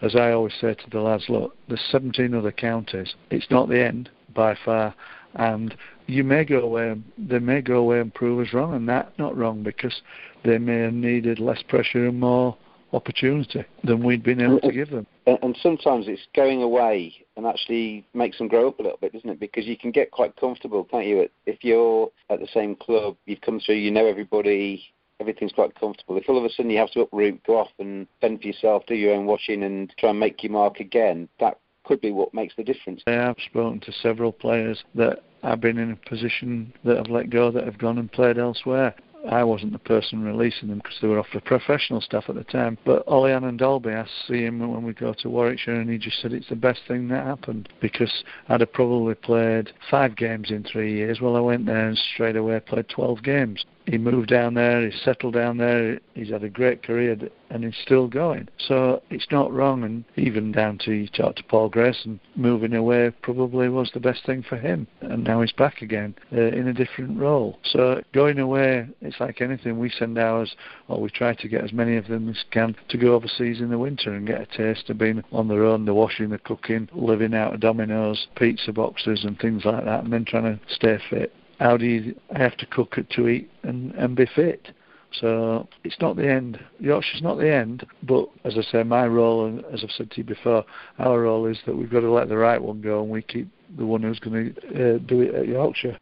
as 0.01 0.15
I 0.15 0.31
always 0.31 0.55
say 0.61 0.75
to 0.75 0.91
the 0.91 1.01
lads 1.01 1.25
look 1.29 1.57
there's 1.67 1.85
17 1.91 2.35
other 2.35 2.53
counties. 2.53 3.15
It's 3.31 3.51
not 3.51 3.69
the 3.69 3.85
end 3.85 4.11
by 4.35 4.57
far. 4.65 4.95
And 5.35 5.77
you 6.07 6.23
may 6.23 6.45
go 6.45 6.61
away 6.61 6.95
they 7.19 7.41
may 7.41 7.63
go 7.63 7.79
away 7.79 8.01
and 8.01 8.15
prove 8.15 8.47
us 8.47 8.55
wrong 8.55 8.75
and 8.75 8.89
that 8.89 9.19
not 9.19 9.37
wrong 9.37 9.65
because 9.65 10.03
they 10.45 10.59
may 10.59 10.83
have 10.83 10.95
needed 10.95 11.41
less 11.41 11.63
pressure 11.63 12.07
and 12.07 12.21
more 12.21 12.57
opportunity 12.93 13.65
than 13.83 14.05
we'd 14.05 14.23
been 14.23 14.41
able 14.41 14.61
to 14.61 14.73
give 14.73 14.91
them. 14.91 15.07
And 15.43 15.57
sometimes 15.63 16.07
it's 16.09 16.27
going 16.35 16.63
away 16.63 17.15
and 17.37 17.45
actually 17.45 18.07
makes 18.15 18.39
them 18.39 18.49
grow 18.49 18.69
up 18.69 18.79
a 18.81 18.83
little 18.83 18.99
bit, 18.99 19.13
doesn't 19.13 19.29
it? 19.29 19.39
Because 19.39 19.67
you 19.67 19.77
can 19.77 19.91
get 19.91 20.11
quite 20.11 20.35
comfortable, 20.37 20.85
can't 20.85 21.07
you? 21.07 21.29
If 21.45 21.63
you're 21.63 22.11
at 22.31 22.41
the 22.41 22.49
same 22.53 22.75
club, 22.75 23.17
you've 23.27 23.43
come 23.43 23.61
through, 23.61 23.75
you 23.75 23.91
know 23.91 24.07
everybody, 24.07 24.85
everything's 25.21 25.53
quite 25.53 25.79
comfortable. 25.79 26.17
If 26.17 26.29
all 26.29 26.39
of 26.39 26.45
a 26.45 26.51
sudden 26.51 26.71
you 26.71 26.79
have 26.79 26.93
to 26.93 27.03
uproot, 27.03 27.45
go 27.45 27.59
off 27.59 27.69
and 27.79 28.07
fend 28.21 28.41
for 28.41 28.47
yourself, 28.47 28.85
do 28.87 28.95
your 28.95 29.15
own 29.15 29.27
washing, 29.27 29.65
and 29.65 29.93
try 29.99 30.11
and 30.11 30.21
make 30.21 30.43
your 30.43 30.53
mark 30.53 30.81
again, 30.81 31.29
that 31.41 31.59
could 31.85 32.01
be 32.01 32.11
what 32.11 32.33
makes 32.33 32.55
the 32.57 32.65
difference. 32.65 33.03
I 33.07 33.13
have 33.13 33.37
spoken 33.45 33.81
to 33.81 33.93
several 33.93 34.33
players 34.33 34.83
that 34.95 35.25
have 35.43 35.61
been 35.61 35.79
in 35.79 35.93
a 35.93 36.09
position 36.09 36.73
that 36.85 36.97
have 36.97 37.09
let 37.09 37.31
go, 37.31 37.51
that 37.51 37.65
have 37.65 37.79
gone 37.79 37.99
and 37.99 38.11
played 38.11 38.39
elsewhere. 38.39 38.95
I 39.27 39.45
wasn't 39.45 39.73
the 39.73 39.79
person 39.79 40.23
releasing 40.23 40.69
them 40.69 40.79
because 40.79 40.99
they 41.01 41.09
were 41.09 41.19
off 41.19 41.27
the 41.33 41.41
professional 41.41 42.01
staff 42.01 42.29
at 42.29 42.35
the 42.35 42.45
time. 42.45 42.79
But 42.85 43.07
Ollie 43.07 43.33
Dalby, 43.57 43.91
I 43.91 44.07
see 44.27 44.45
him 44.45 44.61
when 44.61 44.85
we 44.85 44.93
go 44.93 45.13
to 45.13 45.31
Warwickshire, 45.31 45.75
and 45.75 45.91
he 45.91 45.99
just 45.99 46.21
said 46.21 46.33
it's 46.33 46.49
the 46.49 46.57
best 46.57 46.81
thing 46.87 47.09
that 47.09 47.27
happened 47.27 47.69
because 47.81 48.25
I'd 48.49 48.61
have 48.61 48.73
probably 48.73 49.15
played 49.15 49.73
five 49.91 50.17
games 50.17 50.51
in 50.51 50.65
three 50.65 50.95
years. 50.95 51.21
Well, 51.21 51.37
I 51.37 51.41
went 51.41 51.67
there 51.67 51.89
and 51.89 51.99
straight 52.15 52.37
away 52.37 52.61
played 52.61 52.89
12 52.89 53.23
games 53.23 53.65
he 53.89 53.97
moved 53.97 54.29
down 54.29 54.55
there, 54.55 54.85
he's 54.85 55.01
settled 55.03 55.35
down 55.35 55.57
there, 55.57 55.99
he's 56.15 56.29
had 56.29 56.45
a 56.45 56.49
great 56.49 56.83
career, 56.83 57.17
and 57.51 57.65
he's 57.65 57.77
still 57.83 58.07
going. 58.07 58.49
So 58.59 59.03
it's 59.09 59.27
not 59.31 59.53
wrong, 59.53 59.83
and 59.83 60.05
even 60.17 60.53
down 60.53 60.79
to 60.85 60.93
you 60.93 61.09
talk 61.09 61.37
to 61.37 61.45
Paul 61.45 61.71
Grayson, 61.71 62.21
moving 62.37 62.75
away 62.75 63.11
probably 63.23 63.69
was 63.71 63.91
the 63.95 64.01
best 64.01 64.27
thing 64.27 64.45
for 64.47 64.57
him, 64.57 64.87
and 65.01 65.25
now 65.25 65.41
he's 65.41 65.53
back 65.53 65.81
again 65.81 66.15
uh, 66.33 66.41
in 66.41 66.69
a 66.69 66.75
different 66.75 67.19
role. 67.19 67.59
So 67.65 68.03
going 68.13 68.39
away, 68.39 68.87
it's 69.01 69.21
like 69.21 69.41
anything. 69.41 69.79
We 69.79 69.91
send 69.91 70.19
ours, 70.19 70.55
or 70.89 71.01
we 71.01 71.09
try 71.09 71.35
to 71.35 71.49
get 71.49 71.65
as 71.65 71.73
many 71.73 71.97
of 71.97 72.09
them 72.09 72.29
as 72.29 72.45
can 72.51 72.77
to 72.91 72.99
go 72.99 73.15
overseas 73.15 73.61
in 73.61 73.71
the 73.71 73.79
winter 73.79 74.13
and 74.13 74.27
get 74.27 74.43
a 74.43 74.47
taste 74.47 74.91
of 74.91 74.99
being 74.99 75.25
on 75.33 75.49
their 75.49 75.65
own, 75.65 75.87
the 75.87 75.95
washing, 75.95 76.29
the 76.29 76.39
cooking, 76.39 76.91
living 76.93 77.35
out 77.35 77.55
of 77.55 77.61
Domino's, 77.61 78.27
pizza 78.37 78.73
boxes, 78.73 79.25
and 79.25 79.39
things 79.39 79.65
like 79.65 79.85
that, 79.87 80.05
and 80.05 80.13
then 80.13 80.27
trying 80.27 80.59
to 80.59 80.61
stay 80.75 80.99
fit 81.09 81.33
how 81.59 81.77
do 81.77 81.87
you 81.87 82.15
have 82.35 82.57
to 82.59 82.67
cook 82.67 82.95
it 82.99 83.11
to 83.11 83.29
eat 83.29 83.51
and, 83.63 83.93
and 83.93 84.17
be 84.17 84.27
fit? 84.35 84.69
So 85.13 85.67
it's 85.85 85.97
not 86.01 86.17
the 86.17 86.31
end. 86.31 86.61
Yorkshire's 86.79 87.23
not 87.23 87.39
the 87.39 87.51
end, 87.51 87.87
but 88.03 88.29
as 88.45 88.59
I 88.59 88.63
say, 88.63 88.83
my 88.83 89.07
role, 89.07 89.47
and 89.47 89.65
as 89.73 89.83
I've 89.83 89.91
said 89.91 90.11
to 90.11 90.19
you 90.19 90.25
before, 90.25 90.65
our 90.99 91.23
role 91.23 91.47
is 91.47 91.59
that 91.67 91.77
we've 91.77 91.91
got 91.91 92.01
to 92.01 92.11
let 92.11 92.29
the 92.29 92.37
right 92.37 92.63
one 92.63 92.83
go, 92.83 93.03
and 93.03 93.11
we 93.11 93.23
keep 93.23 93.49
the 93.77 93.87
one 93.87 94.03
who's 94.03 94.19
going 94.19 94.55
to 94.55 94.95
uh, 94.95 94.99
do 94.99 95.23
it 95.23 95.35
at 95.35 95.49
Yorkshire. 95.49 95.97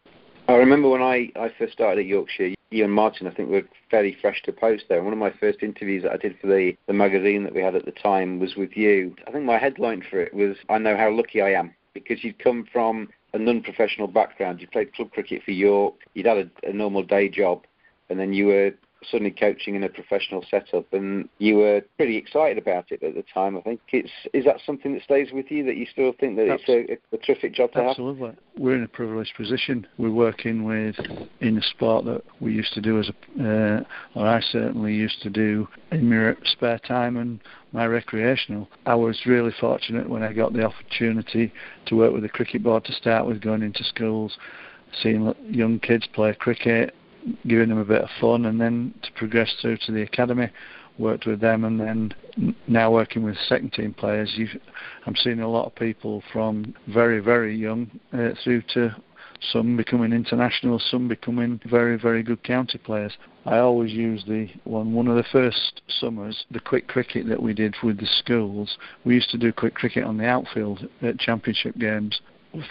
I 0.49 0.55
remember 0.55 0.89
when 0.89 1.03
I, 1.03 1.31
I 1.37 1.53
first 1.57 1.73
started 1.73 2.01
at 2.01 2.07
Yorkshire, 2.07 2.55
you 2.71 2.85
and 2.85 2.93
Martin, 2.93 3.29
I 3.29 3.31
think, 3.31 3.49
were 3.49 3.63
fairly 3.91 4.17
fresh 4.21 4.43
to 4.43 4.53
post 4.53 4.85
there. 4.89 5.03
One 5.03 5.13
of 5.13 5.19
my 5.21 5.33
first 5.39 5.63
interviews 5.63 6.03
that 6.03 6.13
I 6.13 6.17
did 6.17 6.37
for 6.41 6.49
the, 6.49 6.77
the 6.89 6.93
magazine 6.93 7.45
that 7.45 7.55
we 7.55 7.63
had 7.63 7.77
at 7.77 7.85
the 7.85 7.93
time 7.93 8.41
was 8.41 8.57
with 8.57 8.77
you. 8.77 9.15
I 9.29 9.31
think 9.31 9.45
my 9.45 9.59
headline 9.59 10.03
for 10.11 10.21
it 10.21 10.35
was, 10.35 10.57
I 10.69 10.79
know 10.79 10.97
how 10.97 11.13
lucky 11.13 11.41
I 11.41 11.53
am, 11.53 11.75
because 11.95 12.25
you'd 12.25 12.41
come 12.41 12.67
from 12.73 13.09
a 13.33 13.39
non-professional 13.39 14.09
background. 14.09 14.61
You 14.61 14.69
played 14.69 14.95
club 14.95 15.11
cricket 15.13 15.43
for 15.43 15.51
York. 15.51 15.95
You'd 16.15 16.27
had 16.27 16.39
a, 16.39 16.69
a 16.69 16.73
normal 16.73 17.03
day 17.03 17.29
job, 17.29 17.65
and 18.09 18.19
then 18.19 18.33
you 18.33 18.47
were 18.47 18.75
suddenly 19.11 19.31
coaching 19.31 19.75
in 19.75 19.85
a 19.85 19.89
professional 19.89 20.45
setup, 20.51 20.93
and 20.93 21.29
you 21.39 21.57
were 21.57 21.83
pretty 21.97 22.17
excited 22.17 22.59
about 22.59 22.91
it 22.91 23.03
at 23.03 23.15
the 23.15 23.25
time. 23.33 23.57
I 23.57 23.61
think 23.61 23.81
it's 23.93 24.11
is 24.33 24.45
that 24.45 24.57
something 24.65 24.95
that 24.95 25.03
stays 25.03 25.29
with 25.33 25.51
you 25.51 25.65
that 25.65 25.77
you 25.77 25.87
still 25.91 26.13
think 26.19 26.37
that 26.37 26.49
Absolutely. 26.49 26.95
it's 26.95 27.03
a, 27.13 27.17
a, 27.17 27.19
terrific 27.19 27.55
job 27.55 27.73
to 27.73 27.81
Absolutely. 27.81 28.29
have? 28.29 28.37
Absolutely, 28.37 28.63
we're 28.65 28.77
in 28.77 28.83
a 28.83 28.89
privileged 28.89 29.35
position. 29.37 29.87
We're 29.99 30.11
working 30.11 30.65
with 30.65 30.97
in 31.41 31.59
a 31.59 31.63
sport 31.63 32.05
that 32.07 32.23
we 32.41 32.53
used 32.53 32.73
to 32.75 32.81
do 32.81 32.99
as 32.99 33.11
a, 33.11 33.77
uh, 33.77 34.19
or 34.19 34.27
I 34.27 34.41
certainly 34.41 34.95
used 34.95 35.23
to 35.23 35.31
do 35.31 35.69
in 35.93 36.09
my 36.09 36.35
spare 36.45 36.79
time 36.79 37.17
and 37.17 37.41
my 37.73 37.87
recreational. 37.87 38.69
I 38.87 38.95
was 38.95 39.21
really 39.27 39.53
fortunate 39.61 40.09
when 40.09 40.23
I 40.23 40.33
got 40.33 40.53
the 40.53 40.65
opportunity 40.65 41.53
to 41.87 41.97
work 41.97 42.13
with 42.13 42.23
the 42.23 42.29
cricket 42.29 42.63
board 42.63 42.85
to 42.87 42.93
start 42.93 43.27
with, 43.27 43.41
going 43.41 43.63
into 43.63 43.85
schools, 43.85 44.39
seeing 45.03 45.35
young 45.51 45.79
kids 45.79 46.07
play 46.15 46.35
cricket 46.35 46.95
giving 47.47 47.69
them 47.69 47.79
a 47.79 47.85
bit 47.85 48.03
of 48.03 48.11
fun, 48.21 48.47
and 48.47 48.61
then 48.61 48.95
to 49.03 49.13
progress 49.13 49.55
through 49.61 49.79
to 49.87 49.93
the 49.93 50.03
academy, 50.03 50.51
worked 50.99 51.27
with 51.27 51.41
them, 51.41 51.65
and 51.65 51.81
then 51.81 52.15
now 52.67 52.91
working 52.91 53.23
with 53.23 53.37
second 53.49 53.73
team 53.73 53.93
players. 53.93 54.39
I'm 55.07 55.17
seeing 55.17 55.41
a 55.41 55.49
lot 55.49 55.67
of 55.67 55.75
people 55.75 56.23
from 56.33 56.75
very 56.89 57.21
very 57.21 57.57
young 57.57 57.91
uh, 58.13 58.31
through 58.43 58.63
to 58.75 58.95
some 59.53 59.77
becoming 59.77 60.13
international, 60.13 60.79
some 60.79 61.09
becoming 61.09 61.61
very, 61.65 61.99
very 61.99 62.23
good 62.23 62.43
county 62.43 62.79
players. 62.79 63.17
I 63.45 63.59
always 63.59 63.93
use 63.93 64.25
the 64.27 64.49
one 64.65 64.93
one 64.93 65.09
of 65.09 65.17
the 65.17 65.25
first 65.31 65.83
summers, 65.89 66.47
the 66.51 66.61
quick 66.61 66.89
cricket 66.89 67.29
that 67.29 67.43
we 67.43 67.55
did 67.55 67.75
with 67.83 67.99
the 67.99 68.07
schools. 68.07 68.77
We 69.05 69.15
used 69.15 69.31
to 69.31 69.39
do 69.39 69.53
quick 69.53 69.75
cricket 69.75 70.05
on 70.05 70.17
the 70.17 70.27
outfield 70.27 70.89
at 71.03 71.19
championship 71.19 71.77
games. 71.79 72.21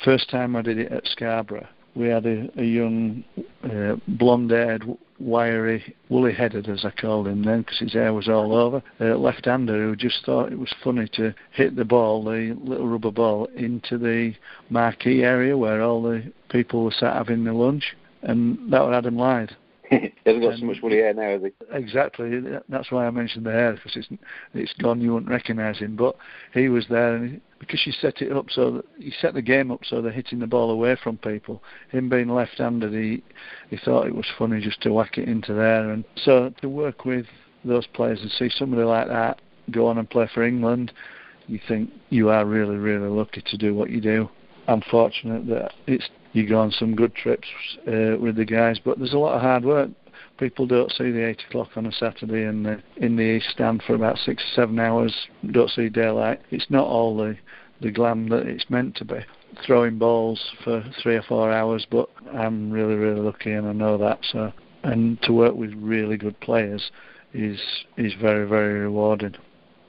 First 0.03 0.29
time 0.29 0.55
I 0.55 0.61
did 0.61 0.79
it 0.79 0.91
at 0.91 1.07
Scarborough, 1.07 1.67
we 1.95 2.07
had 2.07 2.25
a, 2.25 2.49
a 2.59 2.63
young, 2.63 3.23
uh, 3.63 3.95
blonde-haired, 4.07 4.83
wiry, 5.19 5.95
woolly-headed, 6.09 6.67
as 6.67 6.83
I 6.83 6.91
called 6.91 7.27
him 7.27 7.43
then, 7.43 7.61
because 7.61 7.79
his 7.79 7.93
hair 7.93 8.13
was 8.13 8.27
all 8.27 8.53
over, 8.53 8.83
uh, 8.99 9.15
left-hander 9.15 9.73
who 9.73 9.95
just 9.95 10.25
thought 10.25 10.51
it 10.51 10.59
was 10.59 10.73
funny 10.83 11.07
to 11.13 11.33
hit 11.51 11.75
the 11.75 11.85
ball, 11.85 12.23
the 12.23 12.55
little 12.61 12.87
rubber 12.87 13.11
ball, 13.11 13.45
into 13.55 13.97
the 13.97 14.33
marquee 14.69 15.23
area 15.23 15.57
where 15.57 15.81
all 15.81 16.03
the 16.03 16.31
people 16.49 16.83
were 16.83 16.91
sat 16.91 17.15
having 17.15 17.43
their 17.45 17.53
lunch, 17.53 17.95
and 18.23 18.71
that 18.71 18.81
was 18.81 18.93
Adam 18.93 19.15
Lyth. 19.15 19.51
he 19.89 20.13
hasn't 20.25 20.43
got 20.43 20.53
and 20.53 20.59
so 20.59 20.65
much 20.65 20.77
woolly 20.81 20.97
hair 20.97 21.13
now, 21.13 21.29
has 21.29 21.41
he? 21.41 21.51
Exactly. 21.71 22.41
That's 22.69 22.91
why 22.91 23.05
I 23.05 23.11
mentioned 23.11 23.45
the 23.45 23.51
hair 23.51 23.73
because 23.73 23.95
it's 23.95 24.07
it's 24.53 24.73
gone. 24.73 25.01
You 25.01 25.13
wouldn't 25.13 25.31
recognise 25.31 25.77
him, 25.77 25.95
but 25.95 26.15
he 26.53 26.69
was 26.69 26.85
there, 26.89 27.15
and 27.15 27.33
he, 27.33 27.41
because 27.59 27.85
you 27.85 27.91
set 27.91 28.21
it 28.21 28.31
up 28.31 28.47
so 28.49 28.71
that 28.71 28.85
you 28.97 29.11
set 29.21 29.33
the 29.33 29.41
game 29.41 29.71
up 29.71 29.81
so 29.83 30.01
they're 30.01 30.11
hitting 30.11 30.39
the 30.39 30.47
ball 30.47 30.71
away 30.71 30.97
from 31.01 31.17
people. 31.17 31.61
Him 31.89 32.09
being 32.09 32.29
left-handed, 32.29 32.93
he 32.93 33.23
he 33.69 33.77
thought 33.77 34.07
it 34.07 34.15
was 34.15 34.25
funny 34.37 34.59
just 34.61 34.81
to 34.81 34.93
whack 34.93 35.17
it 35.17 35.27
into 35.27 35.53
there, 35.53 35.91
and 35.91 36.03
so 36.15 36.51
to 36.61 36.69
work 36.69 37.05
with 37.05 37.25
those 37.63 37.87
players 37.87 38.21
and 38.21 38.31
see 38.31 38.49
somebody 38.49 38.83
like 38.83 39.07
that 39.07 39.41
go 39.71 39.87
on 39.87 39.97
and 39.97 40.09
play 40.09 40.29
for 40.33 40.43
England, 40.43 40.91
you 41.47 41.59
think 41.67 41.89
you 42.09 42.29
are 42.29 42.45
really 42.45 42.77
really 42.77 43.09
lucky 43.09 43.41
to 43.41 43.57
do 43.57 43.73
what 43.73 43.89
you 43.89 44.01
do. 44.01 44.29
I'm 44.67 44.81
fortunate 44.89 45.47
that 45.47 45.73
it's 45.87 46.09
you 46.33 46.47
go 46.47 46.59
on 46.59 46.71
some 46.71 46.95
good 46.95 47.15
trips 47.15 47.47
uh, 47.87 48.17
with 48.19 48.35
the 48.35 48.45
guys, 48.45 48.79
but 48.83 48.97
there's 48.97 49.13
a 49.13 49.17
lot 49.17 49.35
of 49.35 49.41
hard 49.41 49.63
work 49.63 49.89
people 50.37 50.67
don't 50.67 50.91
see 50.91 51.11
the 51.11 51.25
eight 51.25 51.41
o'clock 51.47 51.69
on 51.75 51.85
a 51.85 51.91
Saturday 51.91 52.43
and 52.43 52.65
the, 52.65 52.81
in 52.97 53.15
the 53.15 53.23
east 53.23 53.49
stand 53.49 53.83
for 53.85 53.95
about 53.95 54.17
six 54.17 54.43
seven 54.55 54.79
hours, 54.79 55.13
don't 55.51 55.69
see 55.69 55.89
daylight. 55.89 56.41
It's 56.51 56.69
not 56.69 56.87
all 56.87 57.15
the 57.17 57.37
the 57.81 57.91
glam 57.91 58.29
that 58.29 58.47
it's 58.47 58.69
meant 58.69 58.95
to 58.95 59.05
be. 59.05 59.19
Throwing 59.65 59.97
balls 59.97 60.41
for 60.63 60.83
three 61.01 61.15
or 61.15 61.23
four 61.23 61.51
hours, 61.51 61.85
but 61.89 62.09
I'm 62.33 62.71
really 62.71 62.95
really 62.95 63.19
lucky 63.19 63.51
and 63.51 63.67
I 63.67 63.73
know 63.73 63.97
that. 63.97 64.19
So 64.31 64.51
and 64.83 65.21
to 65.23 65.33
work 65.33 65.55
with 65.55 65.73
really 65.75 66.17
good 66.17 66.39
players 66.39 66.91
is 67.33 67.59
is 67.97 68.13
very 68.19 68.47
very 68.47 68.79
rewarding. 68.79 69.35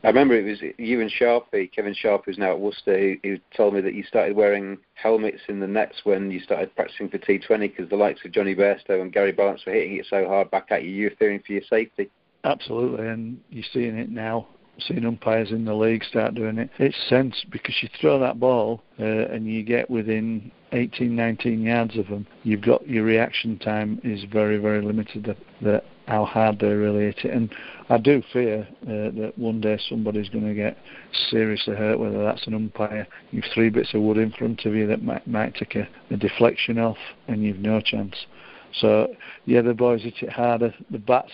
I 0.07 0.11
remember 0.11 0.35
it 0.35 0.45
was 0.45 0.61
you 0.79 1.01
and 1.01 1.11
Sharpie, 1.11 1.73
Kevin 1.73 1.93
Sharp, 1.93 2.27
who's 2.27 2.39
now 2.39 2.53
at 2.53 2.61
Worcester, 2.61 2.97
who, 2.97 3.17
who, 3.25 3.39
told 3.57 3.75
me 3.75 3.81
that 3.81 3.95
you 3.95 4.05
started 4.05 4.37
wearing 4.37 4.79
helmets 4.95 5.41
in 5.49 5.59
the 5.59 5.67
nets 5.67 5.97
when 6.05 6.31
you 6.31 6.39
started 6.39 6.73
practicing 6.77 7.09
for 7.09 7.19
T20 7.19 7.59
because 7.59 7.91
the 7.91 7.97
likes 7.97 8.25
of 8.25 8.31
Jonny 8.31 8.55
Bairstow 8.55 9.03
and 9.03 9.13
Gary 9.13 9.33
Ballance 9.33 9.67
were 9.67 9.73
hitting 9.73 9.97
it 9.97 10.07
so 10.09 10.29
hard 10.29 10.49
back 10.53 10.69
at 10.71 10.85
you, 10.85 10.91
you 10.91 11.05
were 11.07 11.17
fearing 11.19 11.43
for 11.45 11.55
your 11.55 11.63
safety. 11.69 12.09
Absolutely, 12.45 13.09
and 13.09 13.41
you're 13.51 13.65
seeing 13.73 13.99
it 13.99 14.09
now. 14.09 14.47
Seeing 14.79 15.07
umpires 15.07 15.51
in 15.51 15.65
the 15.65 15.75
league 15.75 16.05
start 16.05 16.37
doing 16.37 16.59
it. 16.59 16.71
It's 16.79 16.97
sense 17.09 17.45
because 17.51 17.75
you 17.83 17.89
throw 18.01 18.21
that 18.21 18.39
ball 18.39 18.83
uh, 19.01 19.05
and 19.05 19.51
you 19.51 19.65
get 19.65 19.91
within 19.91 20.53
18, 20.71 21.17
19 21.17 21.63
yards 21.63 21.97
of 21.97 22.07
them. 22.09 22.27
You've 22.45 22.61
got 22.61 22.87
your 22.87 23.03
reaction 23.03 23.59
time 23.59 24.01
is 24.05 24.23
very, 24.31 24.59
very 24.59 24.83
limited. 24.83 25.25
That, 25.25 25.39
that 25.63 25.85
how 26.07 26.25
hard 26.25 26.59
they 26.59 26.69
really 26.69 27.07
hit 27.07 27.25
it. 27.25 27.31
And 27.33 27.55
I 27.89 27.99
do 27.99 28.23
fear 28.33 28.67
uh, 28.83 29.11
that 29.21 29.33
one 29.37 29.61
day 29.61 29.79
somebody's 29.89 30.29
going 30.29 30.47
to 30.47 30.55
get 30.55 30.77
seriously 31.31 31.77
hurt, 31.77 31.99
whether 31.99 32.23
that's 32.23 32.47
an 32.47 32.55
umpire. 32.55 33.07
You've 33.31 33.45
three 33.55 33.71
bits 33.71 33.95
of 33.95 34.03
wood 34.03 34.19
in 34.19 34.33
front 34.33 34.65
of 34.65 34.75
you 34.75 34.87
that 34.87 35.03
might, 35.03 35.27
might 35.27 35.55
take 35.55 35.75
a, 35.77 35.89
a 36.11 36.17
deflection 36.17 36.79
off, 36.79 36.99
and 37.29 37.43
you've 37.43 37.59
no 37.59 37.81
chance. 37.81 38.15
So 38.81 39.15
yeah, 39.47 39.63
the 39.63 39.75
boys 39.75 40.03
hit 40.03 40.15
it 40.23 40.31
harder. 40.31 40.75
The 40.91 40.99
bats 40.99 41.33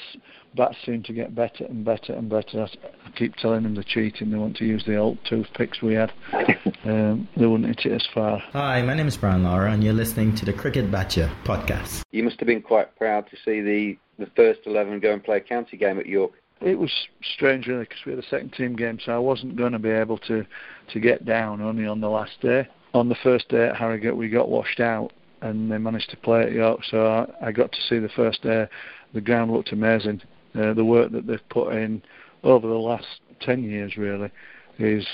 bats 0.55 0.77
seem 0.85 1.03
to 1.05 1.13
get 1.13 1.35
better 1.35 1.65
and 1.65 1.85
better 1.85 2.13
and 2.13 2.29
better. 2.29 2.69
I 3.07 3.11
keep 3.17 3.37
telling 3.37 3.63
them 3.63 3.75
they're 3.75 3.85
cheating. 3.85 4.31
They 4.31 4.37
want 4.37 4.57
to 4.59 4.65
use 4.65 4.85
the 4.85 4.97
old 4.97 5.19
toothpicks 5.29 5.83
we 5.83 5.95
had. 5.95 6.13
Um, 6.85 7.29
they 7.37 7.47
wouldn't 7.47 7.69
hit 7.69 7.93
it 7.93 7.95
as 7.95 8.09
far. 8.13 8.39
Hi, 8.53 8.83
my 8.83 8.95
name 8.95 9.07
is 9.07 9.17
Brian 9.17 9.45
Lara, 9.45 9.71
and 9.71 9.85
you're 9.85 9.93
listening 9.93 10.35
to 10.35 10.45
the 10.45 10.53
Cricket 10.53 10.91
Badger 10.91 11.31
podcast. 11.45 12.03
You 12.11 12.25
must 12.25 12.41
have 12.41 12.49
been 12.49 12.61
quite 12.61 12.97
proud 12.97 13.31
to 13.31 13.37
see 13.45 13.61
the 13.61 13.97
the 14.19 14.27
first 14.37 14.61
eleven 14.67 15.01
go 15.01 15.13
and 15.13 15.23
play 15.23 15.39
a 15.39 15.41
county 15.41 15.77
game 15.77 15.99
at 15.99 16.07
York. 16.07 16.33
It 16.61 16.79
was 16.79 16.93
strange, 17.35 17.67
really, 17.67 17.85
because 17.85 18.05
we 18.07 18.13
had 18.13 18.23
a 18.23 18.29
second 18.29 18.53
team 18.53 18.77
game, 18.77 18.99
so 19.05 19.13
I 19.13 19.19
wasn't 19.19 19.57
going 19.57 19.73
to 19.73 19.79
be 19.79 19.91
able 19.91 20.19
to 20.19 20.45
to 20.93 21.01
get 21.01 21.25
down 21.25 21.61
only 21.61 21.87
on 21.87 22.01
the 22.01 22.09
last 22.09 22.41
day. 22.41 22.69
On 22.95 23.09
the 23.09 23.17
first 23.23 23.49
day 23.49 23.69
at 23.69 23.77
Harrogate, 23.77 24.17
we 24.17 24.29
got 24.29 24.49
washed 24.49 24.81
out, 24.81 25.13
and 25.41 25.71
they 25.71 25.79
managed 25.79 26.11
to 26.11 26.17
play 26.17 26.43
at 26.43 26.53
York, 26.53 26.81
so 26.85 27.07
I, 27.07 27.49
I 27.49 27.53
got 27.53 27.73
to 27.73 27.81
see 27.89 27.99
the 27.99 28.09
first 28.11 28.43
day. 28.43 28.67
The 29.15 29.21
ground 29.21 29.51
looked 29.51 29.73
amazing. 29.73 30.23
Uh, 30.55 30.75
the 30.75 30.85
work 30.85 31.11
that 31.13 31.27
they've 31.27 31.49
put 31.49 31.75
in 31.75 32.03
over 32.45 32.67
the 32.67 32.75
last 32.75 33.07
10 33.41 33.63
years 33.65 33.97
really 33.97 34.31
is 34.79 35.07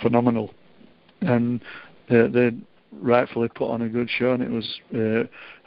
phenomenal. 0.00 0.54
And 1.20 1.60
uh, 2.10 2.28
they 2.28 2.52
rightfully 2.92 3.48
put 3.48 3.70
on 3.70 3.82
a 3.82 3.88
good 3.88 4.08
show, 4.10 4.32
and 4.32 4.42
it 4.42 4.50
was 4.50 4.80
uh, 4.94 5.24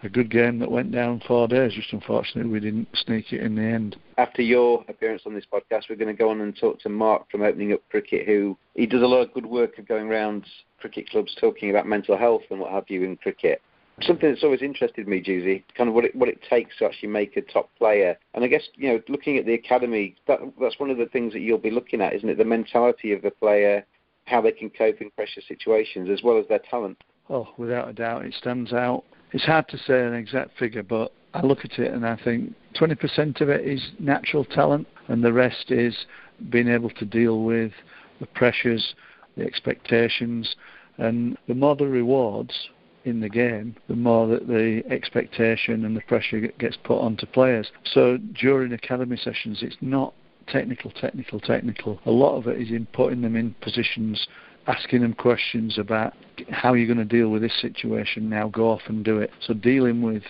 a 0.08 0.10
good 0.10 0.32
game 0.32 0.58
that 0.60 0.72
went 0.72 0.92
down 0.92 1.22
four 1.28 1.48
days. 1.48 1.74
Just 1.74 1.94
unfortunately, 1.94 2.50
we 2.52 2.60
didn't 2.60 2.88
sneak 2.96 3.32
it 3.32 3.42
in 3.42 3.56
the 3.56 3.62
end. 3.62 3.98
After 4.18 4.42
your 4.42 4.84
appearance 4.88 5.24
on 5.26 5.36
this 5.36 5.46
podcast, 5.52 5.84
we're 5.90 5.98
going 5.98 6.08
to 6.08 6.20
go 6.20 6.32
on 6.32 6.42
and 6.42 6.58
talk 6.58 6.80
to 6.80 6.90
Mark 6.90 7.30
from 7.30 7.44
Opening 7.44 7.74
Up 7.74 7.82
Cricket, 7.90 8.26
who 8.26 8.58
he 8.74 8.88
does 8.88 9.04
a 9.04 9.08
lot 9.08 9.22
of 9.22 9.34
good 9.34 9.46
work 9.46 9.78
of 9.78 9.88
going 9.88 10.08
around 10.08 10.46
cricket 10.80 11.10
clubs 11.10 11.36
talking 11.40 11.70
about 11.70 11.86
mental 11.86 12.18
health 12.18 12.44
and 12.50 12.60
what 12.60 12.72
have 12.72 12.86
you 12.88 13.04
in 13.04 13.18
cricket. 13.18 13.62
Something 14.02 14.30
that's 14.30 14.44
always 14.44 14.62
interested 14.62 15.08
me, 15.08 15.20
Dewsy, 15.20 15.66
kind 15.76 15.90
of 15.90 15.96
what 15.96 16.06
it 16.06 16.16
what 16.16 16.30
it 16.30 16.40
takes 16.48 16.78
to 16.78 16.86
actually 16.86 17.10
make 17.10 17.36
a 17.36 17.42
top 17.42 17.70
player. 17.78 18.16
And 18.36 18.44
I 18.44 18.48
guess 18.48 18.62
you 18.76 18.90
know, 18.90 19.02
looking 19.10 19.38
at 19.38 19.46
the 19.46 19.56
academy, 19.56 20.16
that 20.28 20.40
that's 20.62 20.80
one 20.80 20.92
of 20.92 20.98
the 20.98 21.08
things 21.08 21.34
that 21.34 21.40
you'll 21.40 21.58
be 21.58 21.72
looking 21.72 22.00
at, 22.00 22.14
isn't 22.14 22.30
it? 22.30 22.38
The 22.38 22.46
mentality 22.46 23.12
of 23.12 23.24
the 23.24 23.32
player, 23.32 23.84
how 24.26 24.40
they 24.40 24.52
can 24.52 24.70
cope 24.70 25.02
in 25.02 25.10
pressure 25.12 25.42
situations, 25.48 26.10
as 26.12 26.22
well 26.22 26.38
as 26.38 26.48
their 26.48 26.62
talent. 26.70 26.98
Oh, 27.30 27.50
without 27.58 27.90
a 27.90 27.94
doubt, 27.94 28.26
it 28.26 28.34
stands 28.34 28.74
out. 28.74 29.04
It's 29.34 29.46
hard 29.46 29.68
to 29.70 29.78
say 29.78 30.06
an 30.06 30.14
exact 30.14 30.58
figure, 30.58 30.84
but 30.84 31.12
I 31.34 31.46
look 31.46 31.66
at 31.66 31.78
it 31.78 31.94
and 31.94 32.06
I 32.06 32.16
think 32.24 32.54
20% 32.76 33.42
of 33.42 33.50
it 33.50 33.68
is 33.68 33.92
natural 34.00 34.46
talent, 34.46 34.88
and 35.08 35.24
the 35.24 35.34
rest 35.34 35.72
is 35.72 36.06
being 36.50 36.68
able 36.68 36.90
to 36.92 37.06
deal 37.06 37.44
with 37.44 37.72
the 38.20 38.28
pressures, 38.28 38.96
the 39.36 39.44
expectations, 39.44 40.56
and 40.98 41.38
the 41.48 41.54
more 41.54 41.76
the 41.76 41.88
rewards 41.88 42.70
in 43.06 43.20
the 43.20 43.30
game, 43.30 43.76
the 43.88 43.96
more 43.96 44.28
that 44.28 44.48
the 44.48 44.84
expectation 44.90 45.86
and 45.86 45.96
the 45.96 46.02
pressure 46.02 46.40
gets 46.60 46.78
put 46.84 47.00
onto 47.00 47.26
players. 47.26 47.72
So 47.84 48.18
during 48.18 48.74
academy 48.74 49.18
sessions, 49.18 49.60
it's 49.62 49.78
not 49.82 50.14
technical, 50.48 50.92
technical, 50.92 51.40
technical. 51.40 52.00
A 52.06 52.12
lot 52.12 52.38
of 52.38 52.48
it 52.48 52.62
is 52.62 52.70
in 52.70 52.86
putting 52.88 53.22
them 53.22 53.36
in 53.36 53.54
positions, 53.62 54.28
asking 54.68 55.02
them 55.02 55.14
questions 55.14 55.78
about 55.78 56.14
how 56.52 56.74
you're 56.74 56.94
going 56.94 56.98
to 56.98 57.18
deal 57.18 57.30
with 57.30 57.42
this 57.42 57.60
situation 57.62 58.30
now, 58.30 58.50
go 58.50 58.70
off 58.70 58.82
and 58.88 59.04
do 59.04 59.20
it. 59.20 59.32
So 59.46 59.54
dealing 59.54 60.02
with 60.02 60.24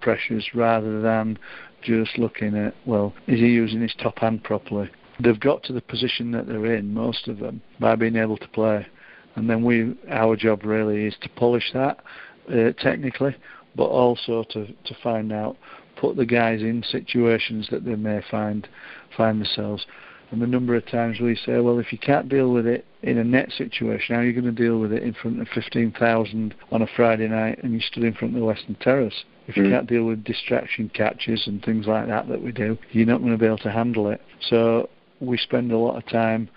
pressures 0.00 0.50
rather 0.54 1.00
than 1.00 1.38
just 1.82 2.18
looking 2.18 2.56
at, 2.56 2.74
well, 2.84 3.14
is 3.26 3.38
he 3.38 3.46
using 3.46 3.80
his 3.80 3.94
top 4.02 4.18
hand 4.18 4.42
properly? 4.44 4.90
They've 5.22 5.38
got 5.38 5.62
to 5.64 5.72
the 5.72 5.80
position 5.80 6.32
that 6.32 6.46
they're 6.46 6.74
in, 6.74 6.92
most 6.92 7.28
of 7.28 7.38
them, 7.38 7.62
by 7.80 7.94
being 7.96 8.16
able 8.16 8.36
to 8.38 8.48
play 8.48 8.86
and 9.36 9.48
then 9.48 9.62
we 9.62 9.94
our 10.10 10.34
job 10.34 10.64
really 10.64 11.04
is 11.04 11.14
to 11.20 11.28
polish 11.30 11.70
that 11.72 11.98
uh, 12.50 12.72
technically, 12.82 13.36
but 13.76 13.84
also 13.84 14.44
to 14.50 14.66
to 14.66 14.96
find 15.02 15.32
out 15.32 15.56
put 15.96 16.16
the 16.16 16.26
guys 16.26 16.60
in 16.60 16.82
situations 16.90 17.68
that 17.70 17.84
they 17.84 17.94
may 17.94 18.20
find 18.30 18.66
find 19.16 19.40
themselves. 19.40 19.86
And 20.30 20.42
the 20.42 20.46
number 20.46 20.74
of 20.74 20.86
times 20.86 21.20
we 21.20 21.36
say, 21.36 21.60
well, 21.60 21.78
if 21.78 21.92
you 21.92 21.98
can't 21.98 22.28
deal 22.28 22.50
with 22.50 22.66
it 22.66 22.84
in 23.02 23.18
a 23.18 23.24
net 23.24 23.52
situation, 23.52 24.14
how 24.14 24.20
are 24.20 24.24
you 24.24 24.32
going 24.32 24.44
to 24.44 24.62
deal 24.62 24.78
with 24.78 24.92
it 24.92 25.02
in 25.02 25.14
front 25.14 25.40
of 25.40 25.48
15,000 25.48 26.54
on 26.72 26.82
a 26.82 26.86
Friday 26.96 27.28
night 27.28 27.62
and 27.62 27.72
you 27.72 27.80
stood 27.80 28.02
in 28.02 28.12
front 28.12 28.34
of 28.34 28.40
the 28.40 28.46
Western 28.46 28.74
Terrace? 28.76 29.24
If 29.46 29.56
you 29.56 29.62
Mm. 29.62 29.70
can't 29.70 29.86
deal 29.86 30.04
with 30.04 30.24
distraction 30.24 30.88
catches 30.92 31.46
and 31.46 31.62
things 31.64 31.86
like 31.86 32.08
that 32.08 32.28
that 32.28 32.42
we 32.42 32.50
do, 32.50 32.76
you're 32.90 33.06
not 33.06 33.20
going 33.20 33.32
to 33.32 33.38
be 33.38 33.46
able 33.46 33.58
to 33.58 33.70
handle 33.70 34.08
it. 34.08 34.20
So 34.40 34.88
we 35.20 35.38
spend 35.38 35.70
a 35.70 35.78
lot 35.78 35.96
of 35.96 36.04
time. 36.06 36.48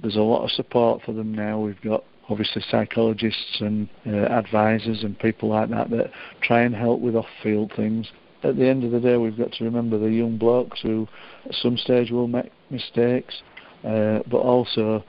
There's 0.00 0.16
a 0.16 0.22
lot 0.22 0.44
of 0.44 0.50
support 0.52 1.02
for 1.02 1.12
them 1.12 1.34
now. 1.34 1.58
We've 1.58 1.80
got 1.82 2.04
obviously 2.28 2.62
psychologists 2.70 3.60
and 3.60 3.88
uh, 4.06 4.10
advisors 4.10 5.02
and 5.04 5.18
people 5.18 5.48
like 5.48 5.70
that 5.70 5.90
that 5.90 6.10
try 6.40 6.62
and 6.62 6.74
help 6.74 7.00
with 7.00 7.16
off-field 7.16 7.72
things. 7.74 8.10
At 8.46 8.56
the 8.56 8.68
end 8.68 8.84
of 8.84 8.92
the 8.92 9.00
day, 9.00 9.16
we've 9.16 9.36
got 9.36 9.52
to 9.54 9.64
remember 9.64 9.98
the 9.98 10.08
young 10.08 10.36
blokes 10.38 10.80
who, 10.80 11.08
at 11.46 11.54
some 11.54 11.76
stage, 11.76 12.12
will 12.12 12.28
make 12.28 12.52
mistakes, 12.70 13.42
uh, 13.84 14.20
but 14.30 14.38
also 14.38 15.02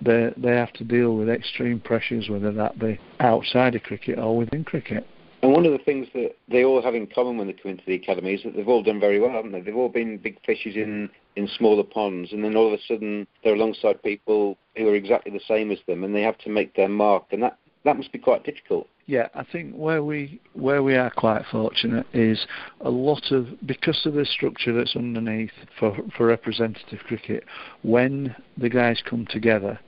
they 0.00 0.32
they 0.36 0.56
have 0.56 0.72
to 0.74 0.84
deal 0.84 1.16
with 1.16 1.28
extreme 1.28 1.78
pressures, 1.78 2.28
whether 2.28 2.50
that 2.50 2.80
be 2.80 2.98
outside 3.20 3.76
of 3.76 3.84
cricket 3.84 4.18
or 4.18 4.36
within 4.36 4.64
cricket. 4.64 5.06
And 5.42 5.52
one 5.52 5.64
of 5.64 5.72
the 5.72 5.78
things 5.78 6.08
that 6.14 6.36
they 6.48 6.64
all 6.64 6.82
have 6.82 6.94
in 6.96 7.06
common 7.06 7.36
when 7.36 7.46
they 7.46 7.52
come 7.52 7.70
into 7.70 7.84
the 7.86 7.94
academy 7.94 8.34
is 8.34 8.42
that 8.42 8.56
they've 8.56 8.68
all 8.68 8.82
done 8.82 9.00
very 9.00 9.20
well, 9.20 9.30
haven't 9.30 9.52
they? 9.52 9.60
They've 9.60 9.76
all 9.76 9.88
been 9.88 10.18
big 10.18 10.38
fishes 10.44 10.76
in, 10.76 11.08
in 11.34 11.48
smaller 11.48 11.82
ponds, 11.84 12.32
and 12.32 12.44
then 12.44 12.56
all 12.56 12.68
of 12.68 12.72
a 12.72 12.82
sudden 12.88 13.26
they're 13.42 13.54
alongside 13.54 14.02
people 14.02 14.56
who 14.76 14.88
are 14.88 14.94
exactly 14.94 15.32
the 15.32 15.40
same 15.46 15.70
as 15.70 15.78
them, 15.86 16.02
and 16.02 16.14
they 16.14 16.22
have 16.22 16.38
to 16.38 16.50
make 16.50 16.74
their 16.74 16.88
mark, 16.88 17.26
and 17.30 17.42
that, 17.42 17.58
that 17.84 17.96
must 17.96 18.12
be 18.12 18.18
quite 18.18 18.44
difficult. 18.44 18.88
Yeah, 19.06 19.28
I 19.34 19.44
think 19.44 19.74
where 19.74 20.04
we 20.04 20.40
where 20.54 20.82
we 20.82 20.94
are 20.94 21.10
quite 21.10 21.44
fortunate 21.50 22.06
is 22.12 22.46
a 22.80 22.90
lot 22.90 23.32
of 23.32 23.48
because 23.66 24.00
of 24.06 24.14
the 24.14 24.24
structure 24.24 24.72
that's 24.72 24.94
underneath 24.94 25.50
for 25.78 25.96
for 26.16 26.26
representative 26.26 27.00
cricket. 27.06 27.44
When 27.82 28.36
the 28.56 28.68
guys 28.68 29.02
come 29.04 29.26
together, 29.28 29.80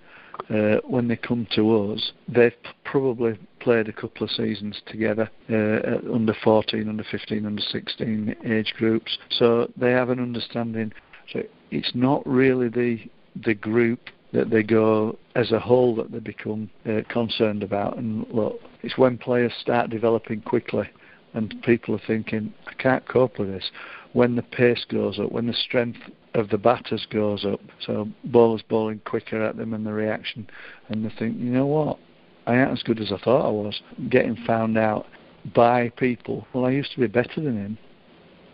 uh, 0.50 0.76
when 0.84 1.06
they 1.06 1.16
come 1.16 1.46
to 1.54 1.92
us, 1.92 2.12
they've 2.28 2.52
probably 2.84 3.38
played 3.60 3.88
a 3.88 3.92
couple 3.92 4.24
of 4.24 4.30
seasons 4.30 4.82
together 4.86 5.30
uh, 5.48 6.12
under 6.12 6.34
14, 6.42 6.88
under 6.88 7.04
15, 7.08 7.46
under 7.46 7.62
16 7.62 8.36
age 8.44 8.74
groups, 8.76 9.16
so 9.30 9.70
they 9.76 9.92
have 9.92 10.10
an 10.10 10.18
understanding. 10.18 10.92
So 11.32 11.42
it's 11.70 11.92
not 11.94 12.26
really 12.26 12.68
the 12.68 12.98
the 13.44 13.54
group 13.54 14.00
that 14.34 14.50
they 14.50 14.62
go 14.62 15.16
as 15.36 15.52
a 15.52 15.60
whole 15.60 15.94
that 15.94 16.10
they 16.10 16.18
become 16.18 16.68
uh, 16.86 17.00
concerned 17.08 17.62
about. 17.62 17.96
And 17.96 18.26
look, 18.30 18.60
it's 18.82 18.98
when 18.98 19.16
players 19.16 19.52
start 19.60 19.90
developing 19.90 20.42
quickly 20.42 20.88
and 21.34 21.54
people 21.62 21.94
are 21.94 22.02
thinking, 22.06 22.52
I 22.66 22.74
can't 22.74 23.06
cope 23.08 23.38
with 23.38 23.48
this. 23.48 23.70
When 24.12 24.36
the 24.36 24.42
pace 24.42 24.84
goes 24.88 25.18
up, 25.18 25.32
when 25.32 25.46
the 25.46 25.54
strength 25.54 25.98
of 26.34 26.48
the 26.48 26.58
batters 26.58 27.06
goes 27.10 27.44
up, 27.44 27.60
so 27.84 28.08
bowlers 28.24 28.62
bowling 28.68 29.00
quicker 29.04 29.42
at 29.42 29.56
them 29.56 29.72
and 29.72 29.86
the 29.86 29.92
reaction, 29.92 30.48
and 30.88 31.04
they 31.04 31.12
think, 31.16 31.38
you 31.38 31.50
know 31.50 31.66
what, 31.66 31.98
I 32.46 32.60
ain't 32.60 32.70
as 32.70 32.82
good 32.82 33.00
as 33.00 33.12
I 33.12 33.18
thought 33.18 33.46
I 33.46 33.50
was. 33.50 33.80
Getting 34.08 34.36
found 34.46 34.76
out 34.76 35.06
by 35.54 35.90
people, 35.90 36.46
well, 36.52 36.66
I 36.66 36.70
used 36.70 36.92
to 36.92 37.00
be 37.00 37.06
better 37.06 37.40
than 37.40 37.56
him, 37.56 37.78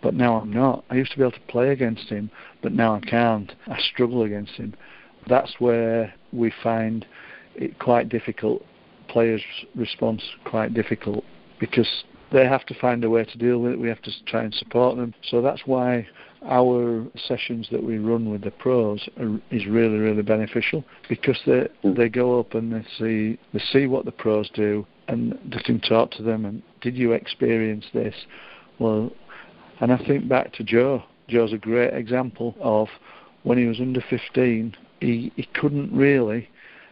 but 0.02 0.14
now 0.14 0.40
I'm 0.40 0.52
not. 0.52 0.84
I 0.90 0.94
used 0.94 1.12
to 1.12 1.18
be 1.18 1.22
able 1.22 1.32
to 1.32 1.40
play 1.48 1.70
against 1.70 2.08
him, 2.08 2.30
but 2.62 2.72
now 2.72 2.94
I 2.94 3.00
can't. 3.00 3.52
I 3.66 3.78
struggle 3.80 4.22
against 4.22 4.52
him. 4.52 4.74
That's 5.28 5.54
where 5.58 6.12
we 6.32 6.52
find 6.62 7.06
it 7.54 7.78
quite 7.78 8.08
difficult, 8.08 8.64
players' 9.08 9.42
response 9.74 10.22
quite 10.44 10.74
difficult, 10.74 11.24
because 11.58 12.04
they 12.32 12.46
have 12.46 12.64
to 12.66 12.74
find 12.74 13.04
a 13.04 13.10
way 13.10 13.24
to 13.24 13.38
deal 13.38 13.58
with 13.58 13.72
it. 13.72 13.80
We 13.80 13.88
have 13.88 14.02
to 14.02 14.10
try 14.26 14.44
and 14.44 14.54
support 14.54 14.96
them. 14.96 15.14
So 15.30 15.42
that's 15.42 15.62
why 15.66 16.06
our 16.46 17.06
sessions 17.26 17.68
that 17.70 17.82
we 17.82 17.98
run 17.98 18.30
with 18.30 18.42
the 18.42 18.50
pros 18.50 19.08
are, 19.18 19.40
is 19.50 19.66
really, 19.66 19.98
really 19.98 20.22
beneficial 20.22 20.84
because 21.08 21.38
they 21.46 21.68
hmm. 21.82 21.94
they 21.94 22.08
go 22.08 22.40
up 22.40 22.54
and 22.54 22.72
they 22.72 22.84
see 22.98 23.38
they 23.52 23.62
see 23.72 23.86
what 23.86 24.04
the 24.04 24.12
pros 24.12 24.48
do 24.54 24.86
and 25.08 25.38
they 25.44 25.60
can 25.60 25.80
talk 25.80 26.12
to 26.12 26.22
them. 26.22 26.44
And 26.44 26.62
did 26.80 26.96
you 26.96 27.12
experience 27.12 27.86
this? 27.92 28.14
Well, 28.78 29.10
and 29.80 29.92
I 29.92 29.98
think 29.98 30.28
back 30.28 30.52
to 30.54 30.64
Joe. 30.64 31.02
Joe's 31.28 31.52
a 31.52 31.58
great 31.58 31.94
example 31.94 32.54
of 32.60 32.88
when 33.42 33.58
he 33.58 33.64
was 33.64 33.80
under 33.80 34.02
15, 34.08 34.76
he, 35.00 35.32
he 35.36 35.48
couldn't 35.54 35.92
really, 35.92 36.48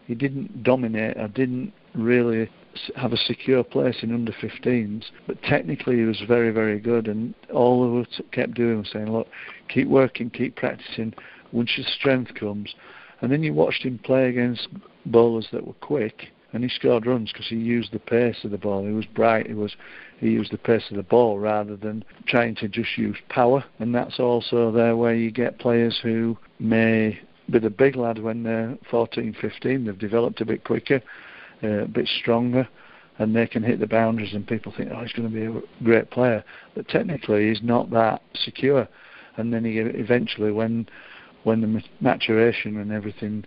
he 0.07 0.15
didn't 0.15 0.63
dominate 0.63 1.17
or 1.17 1.29
didn't 1.29 1.73
really 1.95 2.51
have 2.97 3.13
a 3.13 3.17
secure 3.17 3.65
place 3.65 3.97
in 4.03 4.15
under 4.15 4.33
15s, 4.33 5.05
but 5.27 5.43
technically 5.43 5.97
he 5.97 6.03
was 6.03 6.23
very, 6.27 6.51
very 6.51 6.79
good. 6.79 7.09
And 7.09 7.35
all 7.53 7.85
of 7.85 8.07
us 8.07 8.21
kept 8.33 8.55
doing 8.55 8.79
was 8.79 8.91
saying, 8.93 9.11
look, 9.11 9.29
keep 9.69 9.89
working, 9.89 10.31
keep 10.31 10.57
practicing. 10.57 11.15
Once 11.53 11.73
your 11.77 11.87
strength 11.87 12.35
comes, 12.35 12.75
and 13.21 13.33
then 13.33 13.43
you 13.43 13.53
watched 13.53 13.83
him 13.83 13.99
play 13.99 14.29
against 14.29 14.69
bowlers 15.07 15.49
that 15.53 15.67
were 15.67 15.73
quick, 15.75 16.29
and 16.53 16.63
he 16.63 16.71
scored 16.71 17.07
runs 17.07 17.31
because 17.33 17.49
he 17.49 17.57
used 17.57 17.93
the 17.93 17.99
pace 17.99 18.45
of 18.45 18.51
the 18.51 18.59
ball. 18.59 18.87
He 18.87 18.93
was 18.93 19.05
bright. 19.07 19.47
He 19.47 19.55
was 19.55 19.77
he 20.19 20.31
used 20.31 20.51
the 20.51 20.59
pace 20.59 20.85
of 20.91 20.97
the 20.97 21.03
ball 21.03 21.39
rather 21.39 21.77
than 21.77 22.05
trying 22.27 22.55
to 22.57 22.69
just 22.69 22.97
use 22.97 23.17
power. 23.29 23.65
And 23.79 23.95
that's 23.95 24.19
also 24.19 24.73
there 24.73 24.97
where 24.97 25.15
you 25.15 25.31
get 25.31 25.59
players 25.59 26.01
who 26.03 26.39
may 26.59 27.21
be 27.51 27.59
the 27.59 27.71
big 27.71 27.97
lad 27.97 28.19
when 28.19 28.43
they're 28.43 28.77
14, 28.91 29.37
15. 29.41 29.85
They've 29.85 29.99
developed 29.99 30.41
a 30.41 30.47
bit 30.47 30.65
quicker, 30.65 31.03
uh, 31.63 31.85
a 31.85 31.89
bit 31.89 32.09
stronger, 32.21 32.69
and 33.19 33.35
they 33.35 33.47
can 33.47 33.63
hit 33.63 33.81
the 33.81 33.87
boundaries. 33.87 34.35
And 34.35 34.47
people 34.47 34.73
think, 34.77 34.91
oh, 34.93 35.03
he's 35.03 35.13
going 35.13 35.31
to 35.31 35.35
be 35.35 35.47
a 35.47 35.85
great 35.85 36.11
player, 36.11 36.45
but 36.75 36.89
technically 36.89 37.49
he's 37.49 37.63
not 37.63 37.91
that 37.91 38.23
secure. 38.35 38.89
And 39.37 39.53
then 39.53 39.65
he 39.65 39.79
eventually, 39.79 40.51
when 40.51 40.89
when 41.45 41.61
the 41.61 41.83
maturation 42.01 42.79
and 42.79 42.93
everything 42.93 43.45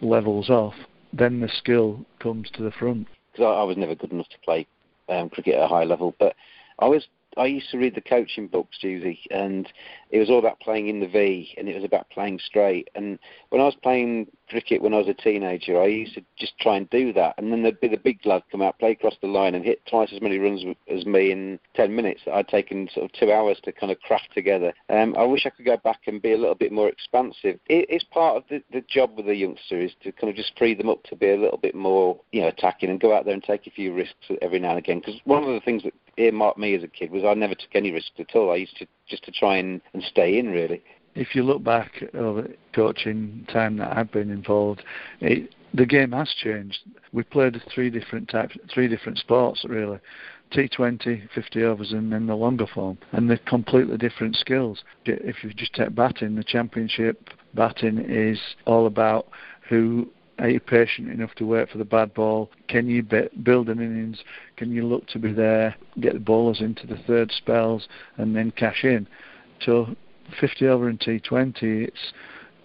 levels 0.00 0.48
off, 0.50 0.74
then 1.12 1.40
the 1.40 1.48
skill 1.48 2.04
comes 2.18 2.50
to 2.54 2.62
the 2.62 2.70
front. 2.72 3.06
because 3.32 3.44
I, 3.44 3.60
I 3.60 3.62
was 3.64 3.76
never 3.76 3.94
good 3.94 4.12
enough 4.12 4.28
to 4.30 4.38
play 4.44 4.66
um, 5.08 5.28
cricket 5.28 5.54
at 5.54 5.64
a 5.64 5.68
high 5.68 5.84
level. 5.84 6.14
But 6.18 6.34
I 6.78 6.86
was 6.86 7.06
I 7.36 7.46
used 7.46 7.70
to 7.70 7.78
read 7.78 7.94
the 7.94 8.00
coaching 8.00 8.46
books, 8.46 8.78
Dewsy, 8.80 9.20
and 9.30 9.70
it 10.10 10.18
was 10.18 10.30
all 10.30 10.38
about 10.38 10.60
playing 10.60 10.88
in 10.88 11.00
the 11.00 11.08
V, 11.08 11.54
and 11.58 11.68
it 11.68 11.74
was 11.74 11.84
about 11.84 12.10
playing 12.10 12.38
straight. 12.38 12.88
And 12.94 13.18
when 13.50 13.60
I 13.60 13.64
was 13.64 13.76
playing 13.82 14.28
cricket 14.48 14.82
when 14.82 14.94
I 14.94 14.98
was 14.98 15.08
a 15.08 15.14
teenager, 15.14 15.80
I 15.80 15.86
used 15.86 16.14
to 16.14 16.22
just 16.36 16.58
try 16.58 16.76
and 16.76 16.88
do 16.90 17.12
that, 17.12 17.34
and 17.38 17.52
then 17.52 17.62
there'd 17.62 17.80
be 17.80 17.88
the 17.88 17.96
big 17.96 18.24
lad 18.24 18.42
come 18.50 18.62
out, 18.62 18.78
play 18.78 18.92
across 18.92 19.14
the 19.20 19.28
line, 19.28 19.54
and 19.54 19.64
hit 19.64 19.84
twice 19.86 20.10
as 20.12 20.20
many 20.20 20.38
runs 20.38 20.64
as 20.88 21.06
me 21.06 21.30
in 21.30 21.58
ten 21.74 21.94
minutes 21.94 22.22
that 22.24 22.34
I'd 22.34 22.48
taken 22.48 22.88
sort 22.92 23.06
of 23.06 23.12
two 23.12 23.32
hours 23.32 23.58
to 23.64 23.72
kind 23.72 23.92
of 23.92 24.00
craft 24.00 24.28
together. 24.34 24.72
Um, 24.88 25.14
I 25.18 25.24
wish 25.24 25.46
I 25.46 25.50
could 25.50 25.64
go 25.64 25.76
back 25.78 26.00
and 26.06 26.22
be 26.22 26.32
a 26.32 26.38
little 26.38 26.54
bit 26.54 26.72
more 26.72 26.88
expansive. 26.88 27.58
It, 27.66 27.86
it's 27.88 28.04
part 28.04 28.36
of 28.36 28.44
the, 28.48 28.62
the 28.72 28.82
job 28.88 29.16
with 29.16 29.28
a 29.28 29.34
youngster 29.34 29.80
is 29.80 29.92
to 30.02 30.12
kind 30.12 30.30
of 30.30 30.36
just 30.36 30.56
free 30.58 30.74
them 30.74 30.88
up 30.88 31.02
to 31.04 31.16
be 31.16 31.30
a 31.30 31.36
little 31.36 31.58
bit 31.58 31.74
more, 31.74 32.20
you 32.32 32.40
know, 32.40 32.48
attacking 32.48 32.90
and 32.90 33.00
go 33.00 33.14
out 33.14 33.24
there 33.24 33.34
and 33.34 33.42
take 33.42 33.66
a 33.66 33.70
few 33.70 33.94
risks 33.94 34.14
every 34.42 34.58
now 34.58 34.70
and 34.70 34.78
again. 34.78 35.00
Because 35.00 35.20
one 35.24 35.42
of 35.42 35.48
the 35.48 35.60
things 35.60 35.82
that 35.82 35.94
earmarked 36.16 36.58
me 36.58 36.74
as 36.74 36.82
a 36.82 36.88
kid 36.88 37.10
was 37.10 37.24
I 37.24 37.34
never 37.34 37.54
took 37.54 37.74
any 37.74 37.90
risks 37.90 38.12
at 38.18 38.36
all. 38.36 38.52
I 38.52 38.56
used 38.56 38.76
to 38.78 38.86
just 39.08 39.24
to 39.24 39.32
try 39.32 39.56
and, 39.56 39.80
and 39.92 40.02
stay 40.02 40.38
in 40.38 40.50
really. 40.50 40.82
If 41.14 41.34
you 41.34 41.42
look 41.42 41.62
back 41.62 42.02
over 42.14 42.48
coaching 42.74 43.46
time 43.52 43.76
that 43.76 43.96
I've 43.96 44.10
been 44.10 44.30
involved, 44.30 44.82
it, 45.20 45.54
the 45.72 45.86
game 45.86 46.12
has 46.12 46.32
changed. 46.42 46.78
We 47.12 47.22
played 47.22 47.60
three 47.72 47.90
different 47.90 48.28
types, 48.28 48.56
three 48.72 48.88
different 48.88 49.18
sports 49.18 49.64
really. 49.68 49.98
T20, 50.52 51.28
50 51.34 51.64
overs, 51.64 51.92
and 51.92 52.12
then 52.12 52.26
the 52.26 52.36
longer 52.36 52.66
form, 52.66 52.98
and 53.12 53.28
they're 53.28 53.38
completely 53.38 53.96
different 53.96 54.36
skills. 54.36 54.84
If 55.04 55.42
you 55.42 55.52
just 55.52 55.74
take 55.74 55.94
batting, 55.94 56.36
the 56.36 56.44
championship 56.44 57.28
batting 57.54 57.98
is 57.98 58.38
all 58.66 58.86
about 58.86 59.26
who 59.68 60.08
are 60.38 60.48
you 60.48 60.60
patient 60.60 61.10
enough 61.10 61.34
to 61.36 61.46
wait 61.46 61.70
for 61.70 61.78
the 61.78 61.84
bad 61.84 62.12
ball? 62.14 62.50
Can 62.68 62.88
you 62.88 63.02
build 63.42 63.68
an 63.68 63.80
innings? 63.80 64.18
Can 64.56 64.72
you 64.72 64.86
look 64.86 65.06
to 65.08 65.18
be 65.18 65.32
there, 65.32 65.74
get 66.00 66.14
the 66.14 66.20
bowlers 66.20 66.60
into 66.60 66.86
the 66.86 66.98
third 67.06 67.32
spells, 67.32 67.88
and 68.16 68.34
then 68.34 68.50
cash 68.52 68.84
in? 68.84 69.06
So 69.60 69.96
50 70.40 70.66
over 70.66 70.88
in 70.88 70.98
T20, 70.98 71.56
it's 71.62 72.12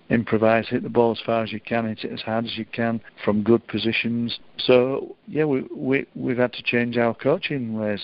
improvise, 0.10 0.68
hit 0.68 0.84
the 0.84 0.90
ball 0.90 1.12
as 1.12 1.22
far 1.26 1.44
as 1.44 1.52
you 1.52 1.60
can, 1.60 1.88
hit 1.88 2.04
it 2.04 2.12
as 2.12 2.22
hard 2.22 2.46
as 2.46 2.58
you 2.58 2.66
can 2.66 3.00
from 3.24 3.44
good 3.44 3.66
positions. 3.68 4.40
So 4.58 5.16
yeah, 5.28 5.46
we 5.46 5.66
we 5.76 6.06
we've 6.16 6.38
had 6.38 6.54
to 6.54 6.64
change 6.64 6.98
our 6.98 7.14
coaching 7.14 7.74
ways. 7.74 8.02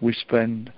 We 0.00 0.12
spend 0.12 0.72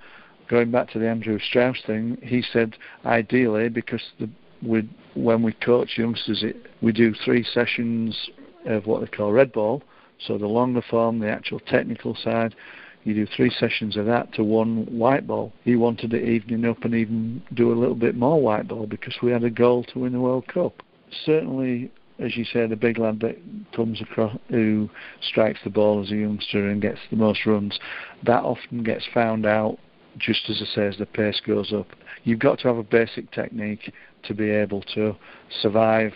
going 0.49 0.71
back 0.71 0.91
to 0.91 0.99
the 0.99 1.09
Andrew 1.09 1.39
Strauss 1.39 1.77
thing. 1.85 2.17
He 2.21 2.43
said 2.53 2.77
ideally 3.05 3.69
because 3.69 4.01
the 4.19 4.29
we 4.61 4.87
when 5.15 5.41
we 5.41 5.53
coach 5.53 5.97
youngsters, 5.97 6.43
it, 6.43 6.67
we 6.81 6.91
do 6.91 7.13
three 7.25 7.43
sessions 7.43 8.29
of 8.65 8.85
what 8.85 9.01
they 9.01 9.07
call 9.07 9.31
red 9.31 9.51
ball. 9.51 9.81
So 10.25 10.37
the 10.37 10.47
longer 10.47 10.81
form, 10.89 11.19
the 11.19 11.29
actual 11.29 11.59
technical 11.59 12.15
side, 12.15 12.55
you 13.07 13.13
do 13.13 13.27
three 13.35 13.49
sessions 13.49 13.95
of 13.95 14.05
that 14.05 14.33
to 14.33 14.43
one 14.43 14.85
white 14.85 15.25
ball. 15.25 15.53
He 15.63 15.77
wanted 15.77 16.13
it 16.13 16.27
evening 16.27 16.65
up 16.65 16.83
and 16.83 16.93
even 16.93 17.41
do 17.53 17.71
a 17.71 17.79
little 17.79 17.95
bit 17.95 18.15
more 18.15 18.41
white 18.41 18.67
ball 18.67 18.85
because 18.85 19.15
we 19.23 19.31
had 19.31 19.45
a 19.45 19.49
goal 19.49 19.85
to 19.85 19.99
win 19.99 20.11
the 20.11 20.19
World 20.19 20.47
Cup. 20.47 20.83
Certainly, 21.25 21.89
as 22.19 22.35
you 22.35 22.43
say, 22.43 22.67
the 22.67 22.75
big 22.75 22.97
lad 22.97 23.21
that 23.21 23.37
comes 23.73 24.01
across 24.01 24.37
who 24.49 24.89
strikes 25.21 25.59
the 25.63 25.69
ball 25.69 26.03
as 26.03 26.11
a 26.11 26.15
youngster 26.15 26.67
and 26.67 26.81
gets 26.81 26.99
the 27.09 27.15
most 27.15 27.45
runs, 27.45 27.79
that 28.23 28.43
often 28.43 28.83
gets 28.83 29.05
found 29.13 29.45
out 29.45 29.77
just 30.17 30.49
as 30.49 30.61
I 30.61 30.75
say 30.75 30.87
as 30.87 30.97
the 30.97 31.05
pace 31.05 31.39
goes 31.45 31.71
up. 31.71 31.87
You've 32.25 32.39
got 32.39 32.59
to 32.59 32.67
have 32.67 32.77
a 32.77 32.83
basic 32.83 33.31
technique 33.31 33.93
to 34.23 34.33
be 34.33 34.49
able 34.49 34.81
to 34.95 35.15
survive 35.61 36.11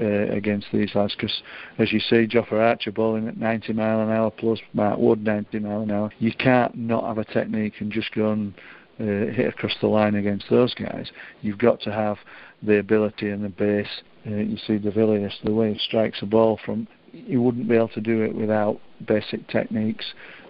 uh, 0.00 0.04
against 0.04 0.66
these 0.72 0.94
lads 0.94 1.14
because, 1.14 1.42
as 1.78 1.92
you 1.92 2.00
see, 2.00 2.26
Jofra 2.26 2.70
Archer 2.70 2.92
bowling 2.92 3.28
at 3.28 3.36
90 3.36 3.72
mile 3.72 4.00
an 4.00 4.10
hour 4.10 4.30
plus 4.30 4.58
Mark 4.72 4.98
Wood 4.98 5.24
90 5.24 5.58
mile 5.60 5.82
an 5.82 5.90
hour. 5.90 6.10
You 6.18 6.32
can't 6.32 6.74
not 6.74 7.04
have 7.04 7.18
a 7.18 7.24
technique 7.24 7.74
and 7.80 7.92
just 7.92 8.12
go 8.14 8.32
and 8.32 8.54
uh, 9.00 9.32
hit 9.32 9.48
across 9.48 9.74
the 9.80 9.86
line 9.86 10.14
against 10.14 10.46
those 10.50 10.74
guys. 10.74 11.10
You've 11.42 11.58
got 11.58 11.80
to 11.82 11.92
have 11.92 12.18
the 12.62 12.78
ability 12.78 13.30
and 13.30 13.44
the 13.44 13.48
base. 13.48 13.88
Uh, 14.26 14.36
you 14.36 14.56
see 14.66 14.78
De 14.78 14.90
the 14.90 15.54
way 15.54 15.72
he 15.72 15.78
strikes 15.78 16.22
a 16.22 16.26
ball 16.26 16.58
from, 16.64 16.86
you 17.12 17.42
wouldn't 17.42 17.68
be 17.68 17.76
able 17.76 17.88
to 17.88 18.00
do 18.00 18.22
it 18.22 18.34
without 18.34 18.80
basic 19.06 19.46
techniques 19.48 20.06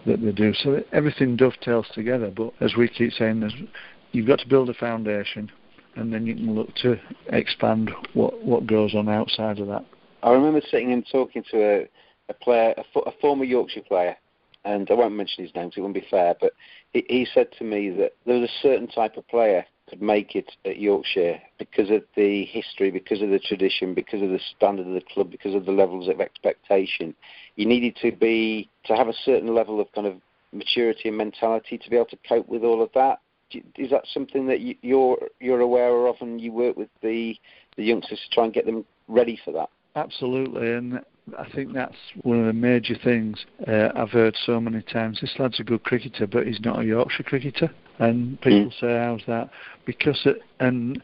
that 0.07 0.23
they 0.23 0.33
do. 0.33 0.53
So 0.55 0.83
everything 0.93 1.37
dovetails 1.37 1.87
together. 1.95 2.31
But 2.31 2.53
as 2.61 2.75
we 2.77 2.89
keep 2.89 3.13
saying, 3.13 3.69
you've 4.13 4.27
got 4.27 4.41
to 4.41 4.49
build 4.49 4.71
a 4.71 4.75
foundation, 4.75 5.51
and 5.97 6.13
then 6.13 6.27
you 6.27 6.35
can 6.35 6.55
look 6.55 6.75
to 6.77 6.99
expand 7.29 7.91
what 8.15 8.45
what 8.45 8.67
goes 8.67 8.95
on 8.95 9.09
outside 9.09 9.59
of 9.59 9.69
that. 9.69 9.85
I 10.23 10.33
remember 10.33 10.61
sitting 10.71 10.93
and 10.93 11.07
talking 11.11 11.45
to 11.51 11.63
a, 11.63 11.89
a 12.29 12.35
player, 12.35 12.75
a, 12.77 12.99
a 13.01 13.13
former 13.21 13.45
Yorkshire 13.45 13.83
player, 13.83 14.17
and 14.65 14.91
I 14.91 14.95
won't 14.95 15.15
mention 15.15 15.45
his 15.45 15.55
name 15.55 15.67
because 15.67 15.79
it 15.79 15.81
wouldn't 15.83 16.03
be 16.03 16.09
fair, 16.11 16.35
but 16.41 16.53
he, 16.93 17.05
he 17.09 17.27
said 17.33 17.49
to 17.59 17.65
me 17.65 17.91
that 17.91 18.13
there 18.25 18.41
was 18.41 18.49
a 18.49 18.63
certain 18.63 18.89
type 18.89 19.17
of 19.17 19.29
player 19.29 19.65
could 19.89 20.01
make 20.01 20.35
it 20.35 20.51
at 20.65 20.79
Yorkshire 20.79 21.41
because 21.59 21.91
of 21.91 22.03
the 22.17 22.45
history, 22.47 22.91
because 22.91 23.21
of 23.21 23.29
the 23.29 23.39
tradition, 23.39 23.93
because 23.93 24.23
of 24.23 24.31
the 24.31 24.41
standard 24.57 24.87
of 24.87 24.95
the 24.95 25.03
club, 25.13 25.31
because 25.31 25.55
of 25.55 25.67
the 25.67 25.73
levels 25.73 26.09
of 26.09 26.21
expectation. 26.21 27.15
You 27.57 27.67
needed 27.67 27.97
to 28.01 28.11
be 28.13 28.71
to 28.87 28.97
have 28.97 29.09
a 29.09 29.15
certain 29.25 29.55
level 29.55 29.81
of 29.81 29.93
kind 29.93 30.07
of 30.07 30.17
maturity 30.53 31.09
and 31.09 31.19
mentality 31.19 31.77
to 31.77 31.91
be 31.91 31.97
able 31.97 32.07
to 32.07 32.19
cope 32.27 32.49
with 32.49 32.65
all 32.65 32.83
of 32.83 32.91
that. 32.95 33.21
Is 33.53 33.91
that 33.91 34.05
something 34.13 34.47
that 34.47 34.61
you're 34.83 35.19
you're 35.41 35.61
aware 35.61 36.07
of, 36.07 36.17
and 36.21 36.41
you 36.41 36.53
work 36.53 36.77
with 36.77 36.89
the 37.03 37.37
the 37.77 37.85
youngsters 37.85 38.21
to 38.29 38.35
try 38.35 38.45
and 38.45 38.53
get 38.53 38.67
them 38.67 38.85
ready 39.09 39.39
for 39.45 39.53
that? 39.53 39.71
Absolutely, 39.97 40.73
and 40.73 41.01
I 41.39 41.49
think 41.55 41.73
that's 41.73 41.97
one 42.23 42.41
of 42.41 42.47
the 42.47 42.53
major 42.53 42.97
things 43.03 43.45
uh, 43.67 43.91
I've 43.95 44.11
heard 44.11 44.37
so 44.45 44.61
many 44.61 44.83
times. 44.83 45.21
This 45.21 45.35
lad's 45.39 45.61
a 45.61 45.65
good 45.65 45.85
cricketer, 45.85 46.27
but 46.27 46.47
he's 46.47 46.61
not 46.61 46.81
a 46.81 46.85
Yorkshire 46.85 47.23
cricketer. 47.23 47.71
And 47.99 48.41
people 48.41 48.71
mm. 48.71 48.81
say, 48.81 48.99
"How's 48.99 49.23
that?" 49.27 49.51
Because 49.87 50.21
it, 50.25 50.41
and 50.61 51.01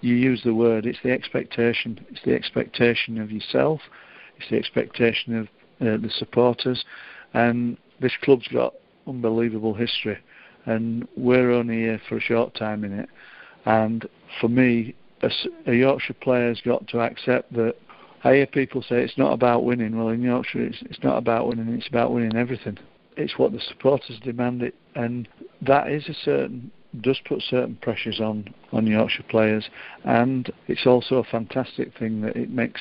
you 0.00 0.14
use 0.14 0.42
the 0.42 0.54
word. 0.54 0.86
It's 0.86 0.98
the 1.02 1.12
expectation. 1.12 2.04
It's 2.10 2.22
the 2.24 2.34
expectation 2.34 3.20
of 3.20 3.30
yourself. 3.30 3.80
It's 4.38 4.50
the 4.50 4.56
expectation 4.56 5.38
of 5.38 5.46
uh, 5.80 5.96
the 5.98 6.10
supporters. 6.10 6.84
And 7.34 7.76
this 8.00 8.12
club's 8.22 8.48
got 8.48 8.74
unbelievable 9.06 9.74
history, 9.74 10.18
and 10.66 11.06
we're 11.16 11.50
only 11.50 11.76
here 11.76 12.00
for 12.08 12.16
a 12.16 12.20
short 12.20 12.54
time 12.54 12.84
in 12.84 12.98
it. 12.98 13.08
And 13.64 14.08
for 14.40 14.48
me, 14.48 14.94
a, 15.22 15.30
a 15.66 15.74
Yorkshire 15.74 16.14
player's 16.14 16.60
got 16.60 16.86
to 16.88 17.00
accept 17.00 17.52
that 17.54 17.76
I 18.24 18.34
hear 18.34 18.46
people 18.46 18.82
say 18.82 19.02
it's 19.02 19.18
not 19.18 19.32
about 19.32 19.64
winning. 19.64 19.96
Well, 19.96 20.08
in 20.08 20.22
Yorkshire, 20.22 20.64
it's, 20.64 20.78
it's 20.82 21.02
not 21.02 21.16
about 21.16 21.48
winning. 21.48 21.68
It's 21.74 21.88
about 21.88 22.12
winning 22.12 22.36
everything. 22.36 22.78
It's 23.16 23.38
what 23.38 23.52
the 23.52 23.60
supporters 23.60 24.18
demand 24.22 24.62
it, 24.62 24.74
and 24.94 25.28
that 25.62 25.88
is 25.88 26.08
a 26.08 26.14
certain 26.14 26.70
does 27.00 27.20
put 27.26 27.42
certain 27.42 27.76
pressures 27.82 28.20
on 28.20 28.52
on 28.72 28.86
Yorkshire 28.86 29.24
players, 29.28 29.68
and 30.04 30.52
it's 30.66 30.86
also 30.86 31.16
a 31.16 31.24
fantastic 31.24 31.96
thing 31.98 32.20
that 32.22 32.36
it 32.36 32.50
makes 32.50 32.80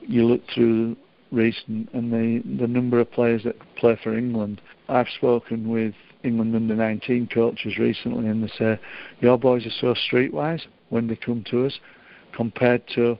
you 0.00 0.24
look 0.24 0.42
through 0.52 0.96
recent 1.30 1.92
and 1.92 2.12
the 2.12 2.42
the 2.58 2.66
number 2.66 2.98
of 2.98 3.10
players 3.12 3.44
that 3.44 3.56
play 3.76 3.98
for 4.02 4.16
England. 4.16 4.60
I've 4.88 5.08
spoken 5.08 5.68
with 5.68 5.94
England 6.24 6.54
under 6.54 6.74
19 6.74 7.28
coaches 7.28 7.78
recently, 7.78 8.28
and 8.28 8.42
they 8.42 8.52
say 8.58 8.78
your 9.20 9.38
boys 9.38 9.66
are 9.66 9.70
so 9.80 9.94
streetwise 9.94 10.62
when 10.88 11.06
they 11.06 11.16
come 11.16 11.44
to 11.50 11.66
us 11.66 11.78
compared 12.32 12.86
to 12.94 13.18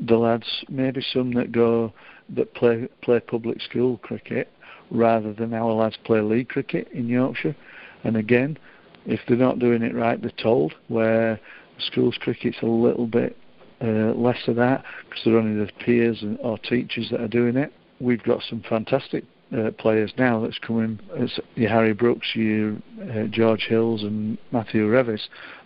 the 0.00 0.16
lads, 0.16 0.64
maybe 0.68 1.04
some 1.12 1.32
that 1.32 1.52
go 1.52 1.92
that 2.30 2.54
play 2.54 2.88
play 3.02 3.20
public 3.20 3.60
school 3.60 3.98
cricket 3.98 4.50
rather 4.90 5.32
than 5.32 5.54
our 5.54 5.72
lads 5.72 5.96
play 6.04 6.20
league 6.20 6.48
cricket 6.48 6.88
in 6.92 7.08
Yorkshire. 7.08 7.56
And 8.04 8.16
again, 8.16 8.58
if 9.06 9.20
they're 9.26 9.36
not 9.36 9.58
doing 9.58 9.82
it 9.82 9.94
right, 9.94 10.20
they're 10.20 10.30
told. 10.42 10.74
Where 10.88 11.40
schools 11.78 12.16
cricket's 12.20 12.58
a 12.62 12.66
little 12.66 13.06
bit 13.06 13.36
uh, 13.80 14.12
less 14.14 14.38
of 14.46 14.56
that 14.56 14.84
because 15.08 15.24
they're 15.24 15.38
only 15.38 15.64
the 15.64 15.72
peers 15.84 16.22
and, 16.22 16.38
or 16.40 16.58
teachers 16.58 17.08
that 17.10 17.20
are 17.20 17.28
doing 17.28 17.56
it. 17.56 17.72
We've 18.00 18.22
got 18.22 18.42
some 18.48 18.62
fantastic 18.68 19.24
uh, 19.56 19.70
players 19.72 20.12
now 20.18 20.40
that's 20.40 20.58
coming. 20.58 20.98
It's 21.14 21.38
your 21.54 21.70
Harry 21.70 21.92
Brooks, 21.92 22.28
your 22.34 22.76
uh, 23.02 23.24
George 23.30 23.66
Hills, 23.68 24.02
and 24.02 24.38
Matthew 24.50 24.88
Revis 24.88 25.22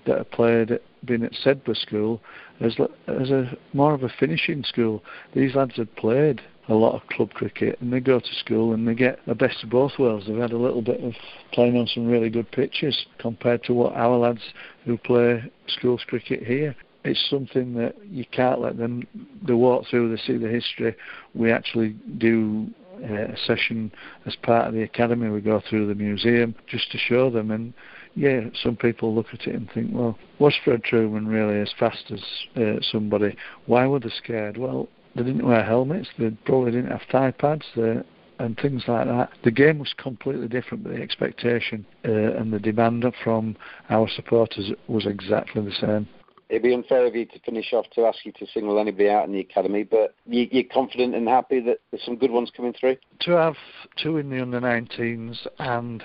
that 0.06 0.18
have 0.18 0.30
played, 0.30 0.78
been 1.04 1.22
at 1.22 1.32
Sedbergh 1.32 1.76
School 1.76 2.20
as 2.60 2.76
as 3.06 3.30
a 3.30 3.56
more 3.72 3.94
of 3.94 4.02
a 4.02 4.08
finishing 4.08 4.64
school. 4.64 5.02
These 5.34 5.54
lads 5.54 5.76
have 5.76 5.94
played 5.96 6.40
a 6.68 6.74
lot 6.74 6.94
of 6.94 7.06
club 7.08 7.32
cricket 7.32 7.80
and 7.80 7.92
they 7.92 8.00
go 8.00 8.18
to 8.18 8.34
school 8.40 8.72
and 8.72 8.88
they 8.88 8.94
get 8.94 9.20
the 9.26 9.34
best 9.34 9.62
of 9.62 9.70
both 9.70 9.92
worlds. 9.98 10.26
They've 10.26 10.36
had 10.36 10.52
a 10.52 10.58
little 10.58 10.82
bit 10.82 11.02
of 11.02 11.12
playing 11.52 11.76
on 11.76 11.86
some 11.86 12.06
really 12.06 12.28
good 12.28 12.50
pitches 12.50 13.06
compared 13.18 13.62
to 13.64 13.74
what 13.74 13.94
our 13.94 14.16
lads 14.16 14.40
who 14.84 14.98
play 14.98 15.44
schools 15.68 16.02
cricket 16.06 16.42
here. 16.42 16.74
It's 17.04 17.24
something 17.30 17.74
that 17.74 17.94
you 18.04 18.24
can't 18.32 18.60
let 18.60 18.78
them. 18.78 19.06
They 19.46 19.52
walk 19.52 19.84
through, 19.88 20.10
they 20.10 20.20
see 20.22 20.38
the 20.38 20.48
history. 20.48 20.96
We 21.34 21.52
actually 21.52 21.90
do 22.18 22.66
uh, 23.02 23.32
a 23.32 23.36
session 23.46 23.92
as 24.24 24.36
part 24.36 24.68
of 24.68 24.74
the 24.74 24.82
academy. 24.82 25.28
We 25.28 25.40
go 25.40 25.62
through 25.68 25.86
the 25.86 25.94
museum 25.94 26.54
just 26.66 26.90
to 26.92 26.98
show 26.98 27.30
them 27.30 27.50
and 27.50 27.72
yeah, 28.14 28.48
some 28.62 28.76
people 28.76 29.14
look 29.14 29.26
at 29.32 29.46
it 29.46 29.54
and 29.54 29.70
think, 29.72 29.90
well, 29.92 30.18
was 30.38 30.54
Fred 30.64 30.82
Trueman 30.82 31.28
really 31.28 31.60
as 31.60 31.72
fast 31.78 32.10
as 32.10 32.20
uh, 32.56 32.80
somebody? 32.90 33.36
Why 33.66 33.86
were 33.86 34.00
they 34.00 34.08
scared? 34.08 34.56
Well, 34.56 34.88
they 35.14 35.22
didn't 35.22 35.46
wear 35.46 35.62
helmets. 35.62 36.08
They 36.18 36.30
probably 36.46 36.72
didn't 36.72 36.90
have 36.90 37.02
thigh 37.12 37.30
pads. 37.30 37.66
They, 37.76 38.02
and 38.38 38.58
things 38.58 38.84
like 38.86 39.06
that. 39.06 39.30
The 39.44 39.50
game 39.50 39.78
was 39.78 39.94
completely 39.96 40.48
different, 40.48 40.84
but 40.84 40.94
the 40.94 41.02
expectation 41.02 41.86
uh, 42.04 42.10
and 42.10 42.52
the 42.52 42.58
demand 42.58 43.04
from 43.24 43.56
our 43.88 44.08
supporters 44.08 44.72
was 44.88 45.06
exactly 45.06 45.62
the 45.62 45.72
same. 45.72 46.08
It'd 46.48 46.62
be 46.62 46.74
unfair 46.74 47.06
of 47.06 47.16
you 47.16 47.26
to 47.26 47.38
finish 47.40 47.72
off 47.72 47.86
to 47.94 48.06
ask 48.06 48.24
you 48.24 48.32
to 48.32 48.46
single 48.54 48.78
anybody 48.78 49.08
out 49.08 49.26
in 49.26 49.32
the 49.32 49.40
academy, 49.40 49.82
but 49.82 50.14
you, 50.26 50.46
are 50.60 50.74
confident 50.74 51.14
and 51.14 51.26
happy 51.26 51.60
that 51.60 51.78
there's 51.90 52.04
some 52.04 52.16
good 52.16 52.30
ones 52.30 52.52
coming 52.56 52.72
through. 52.72 52.96
To 53.20 53.32
have 53.32 53.56
two 54.00 54.18
in 54.18 54.30
the 54.30 54.40
under 54.40 54.60
19s 54.60 55.46
and 55.58 56.04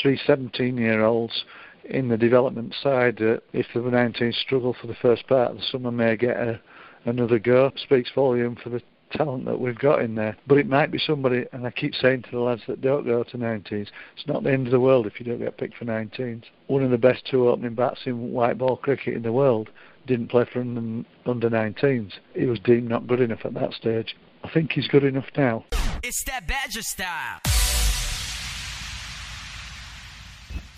three 0.00 0.20
17 0.26 0.76
year 0.76 1.04
olds 1.04 1.44
in 1.84 2.08
the 2.08 2.16
development 2.16 2.74
side, 2.82 3.20
uh, 3.20 3.38
if 3.52 3.66
the 3.74 3.80
19s 3.80 4.34
struggle 4.34 4.76
for 4.80 4.86
the 4.86 4.96
first 5.02 5.26
part 5.26 5.50
of 5.50 5.56
the 5.56 5.62
summer, 5.72 5.90
may 5.90 6.16
get 6.16 6.36
a, 6.36 6.60
another 7.04 7.40
go. 7.40 7.72
Speaks 7.76 8.10
volume 8.14 8.56
for 8.62 8.68
the 8.68 8.80
talent 9.10 9.44
that 9.46 9.60
we've 9.60 9.78
got 9.78 10.02
in 10.02 10.14
there. 10.14 10.36
But 10.46 10.58
it 10.58 10.68
might 10.68 10.90
be 10.90 10.98
somebody, 10.98 11.46
and 11.52 11.66
I 11.66 11.70
keep 11.70 11.94
saying 11.94 12.22
to 12.22 12.30
the 12.30 12.40
lads 12.40 12.62
that 12.68 12.80
don't 12.80 13.04
go 13.04 13.22
to 13.22 13.38
19s, 13.38 13.88
it's 14.16 14.26
not 14.26 14.42
the 14.42 14.52
end 14.52 14.66
of 14.66 14.72
the 14.72 14.80
world 14.80 15.06
if 15.06 15.20
you 15.20 15.26
don't 15.26 15.38
get 15.38 15.58
picked 15.58 15.76
for 15.76 15.84
19s. 15.84 16.44
One 16.66 16.82
of 16.82 16.90
the 16.90 16.98
best 16.98 17.26
two 17.26 17.48
opening 17.48 17.74
bats 17.74 18.00
in 18.06 18.32
white 18.32 18.58
ball 18.58 18.76
cricket 18.76 19.14
in 19.14 19.22
the 19.22 19.32
world 19.32 19.70
didn't 20.06 20.28
play 20.28 20.44
for 20.50 20.60
under 20.60 21.50
19s. 21.50 22.12
He 22.34 22.46
was 22.46 22.58
deemed 22.60 22.88
not 22.88 23.06
good 23.06 23.20
enough 23.20 23.44
at 23.44 23.54
that 23.54 23.74
stage. 23.74 24.16
I 24.42 24.50
think 24.50 24.72
he's 24.72 24.88
good 24.88 25.04
enough 25.04 25.26
now. 25.36 25.64
It's 26.02 26.24
that 26.24 26.46
Badger 26.46 26.82
style. 26.82 27.40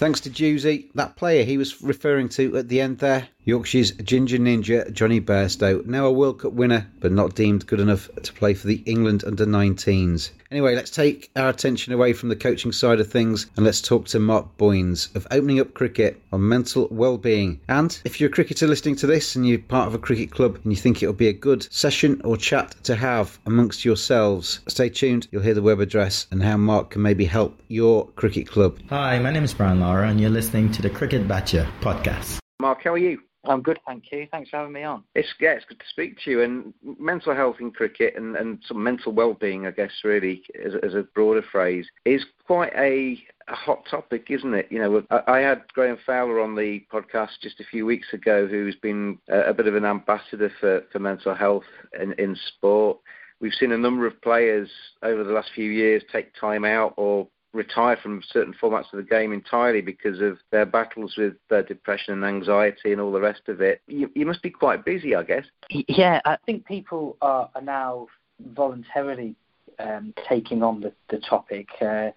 Thanks 0.02 0.22
to 0.22 0.30
Dewsy, 0.30 0.90
that 0.96 1.14
player 1.14 1.44
he 1.44 1.56
was 1.56 1.80
referring 1.80 2.28
to 2.30 2.56
at 2.56 2.68
the 2.68 2.80
end 2.80 2.98
there, 2.98 3.28
Yorkshire's 3.44 3.92
Ginger 3.92 4.38
Ninja 4.38 4.92
Jonny 4.92 5.20
Bairstow, 5.20 5.86
now 5.86 6.06
a 6.06 6.10
World 6.10 6.40
Cup 6.40 6.54
winner, 6.54 6.88
but 6.98 7.12
not 7.12 7.36
deemed 7.36 7.68
good 7.68 7.78
enough 7.78 8.10
to 8.20 8.32
play 8.32 8.54
for 8.54 8.66
the 8.66 8.82
England 8.84 9.22
under 9.24 9.46
19s. 9.46 10.30
Anyway, 10.52 10.74
let's 10.74 10.90
take 10.90 11.30
our 11.34 11.48
attention 11.48 11.94
away 11.94 12.12
from 12.12 12.28
the 12.28 12.36
coaching 12.36 12.72
side 12.72 13.00
of 13.00 13.10
things 13.10 13.46
and 13.56 13.64
let's 13.64 13.80
talk 13.80 14.04
to 14.04 14.18
Mark 14.20 14.58
Boyns 14.58 15.08
of 15.16 15.26
Opening 15.30 15.58
Up 15.60 15.72
Cricket 15.72 16.20
on 16.30 16.46
mental 16.46 16.88
well-being. 16.90 17.58
And 17.70 17.98
if 18.04 18.20
you're 18.20 18.28
a 18.28 18.32
cricketer 18.32 18.66
listening 18.66 18.96
to 18.96 19.06
this 19.06 19.34
and 19.34 19.48
you're 19.48 19.60
part 19.60 19.86
of 19.88 19.94
a 19.94 19.98
cricket 19.98 20.30
club 20.30 20.60
and 20.62 20.70
you 20.70 20.76
think 20.76 21.02
it'll 21.02 21.14
be 21.14 21.28
a 21.28 21.32
good 21.32 21.72
session 21.72 22.20
or 22.22 22.36
chat 22.36 22.76
to 22.84 22.94
have 22.96 23.38
amongst 23.46 23.82
yourselves, 23.82 24.60
stay 24.68 24.90
tuned. 24.90 25.26
You'll 25.30 25.40
hear 25.40 25.54
the 25.54 25.62
web 25.62 25.80
address 25.80 26.26
and 26.30 26.42
how 26.42 26.58
Mark 26.58 26.90
can 26.90 27.00
maybe 27.00 27.24
help 27.24 27.58
your 27.68 28.08
cricket 28.08 28.46
club. 28.46 28.78
Hi, 28.90 29.18
my 29.20 29.30
name 29.30 29.44
is 29.44 29.54
Brian 29.54 29.80
Lara 29.80 30.10
and 30.10 30.20
you're 30.20 30.28
listening 30.28 30.70
to 30.72 30.82
the 30.82 30.90
Cricket 30.90 31.26
Badger 31.26 31.66
podcast. 31.80 32.40
Mark, 32.60 32.84
how 32.84 32.92
are 32.92 32.98
you? 32.98 33.22
I'm 33.44 33.60
good, 33.60 33.78
thank 33.86 34.12
you. 34.12 34.28
Thanks 34.30 34.50
for 34.50 34.58
having 34.58 34.72
me 34.72 34.84
on. 34.84 35.02
It's 35.14 35.28
yeah, 35.40 35.52
it's 35.52 35.64
good 35.64 35.80
to 35.80 35.86
speak 35.88 36.16
to 36.24 36.30
you. 36.30 36.42
And 36.42 36.72
mental 36.98 37.34
health 37.34 37.56
in 37.60 37.72
cricket 37.72 38.14
and, 38.16 38.36
and 38.36 38.58
some 38.66 38.82
mental 38.82 39.12
well-being, 39.12 39.66
I 39.66 39.72
guess, 39.72 39.90
really, 40.04 40.42
as, 40.64 40.74
as 40.82 40.94
a 40.94 41.02
broader 41.14 41.42
phrase, 41.50 41.88
is 42.04 42.24
quite 42.46 42.72
a, 42.76 43.18
a, 43.48 43.54
hot 43.54 43.84
topic, 43.90 44.26
isn't 44.30 44.54
it? 44.54 44.68
You 44.70 44.78
know, 44.78 45.02
I, 45.10 45.22
I, 45.26 45.38
had 45.40 45.62
Graeme 45.74 45.98
Fowler 46.06 46.40
on 46.40 46.54
the 46.54 46.84
podcast 46.92 47.40
just 47.40 47.58
a 47.58 47.64
few 47.64 47.84
weeks 47.84 48.12
ago, 48.12 48.46
who's 48.46 48.76
been 48.76 49.18
a, 49.28 49.40
a 49.40 49.54
bit 49.54 49.66
of 49.66 49.74
an 49.74 49.84
ambassador 49.84 50.52
for, 50.60 50.84
for 50.92 51.00
mental 51.00 51.34
health 51.34 51.64
in, 52.00 52.12
in 52.14 52.36
sport. 52.56 52.98
We've 53.40 53.52
seen 53.52 53.72
a 53.72 53.78
number 53.78 54.06
of 54.06 54.22
players 54.22 54.70
over 55.02 55.24
the 55.24 55.32
last 55.32 55.50
few 55.52 55.68
years 55.68 56.04
take 56.12 56.32
time 56.38 56.64
out 56.64 56.94
or 56.96 57.26
retire 57.52 57.98
from 58.02 58.22
certain 58.26 58.54
formats 58.60 58.92
of 58.92 58.96
the 58.96 59.02
game 59.02 59.32
entirely 59.32 59.80
because 59.80 60.20
of 60.20 60.38
their 60.50 60.64
battles 60.64 61.14
with 61.16 61.34
uh, 61.50 61.62
depression 61.62 62.14
and 62.14 62.24
anxiety 62.24 62.92
and 62.92 63.00
all 63.00 63.12
the 63.12 63.20
rest 63.20 63.42
of 63.48 63.60
it. 63.60 63.82
You, 63.86 64.10
you 64.14 64.24
must 64.24 64.42
be 64.42 64.50
quite 64.50 64.84
busy, 64.84 65.14
I 65.14 65.22
guess. 65.22 65.44
Yeah, 65.70 66.20
I 66.24 66.38
think 66.46 66.64
people 66.64 67.16
are, 67.20 67.50
are 67.54 67.62
now 67.62 68.06
voluntarily 68.54 69.34
um, 69.78 70.14
taking 70.28 70.62
on 70.62 70.80
the, 70.80 70.92
the 71.10 71.18
topic. 71.18 71.68
Uh, 71.80 72.10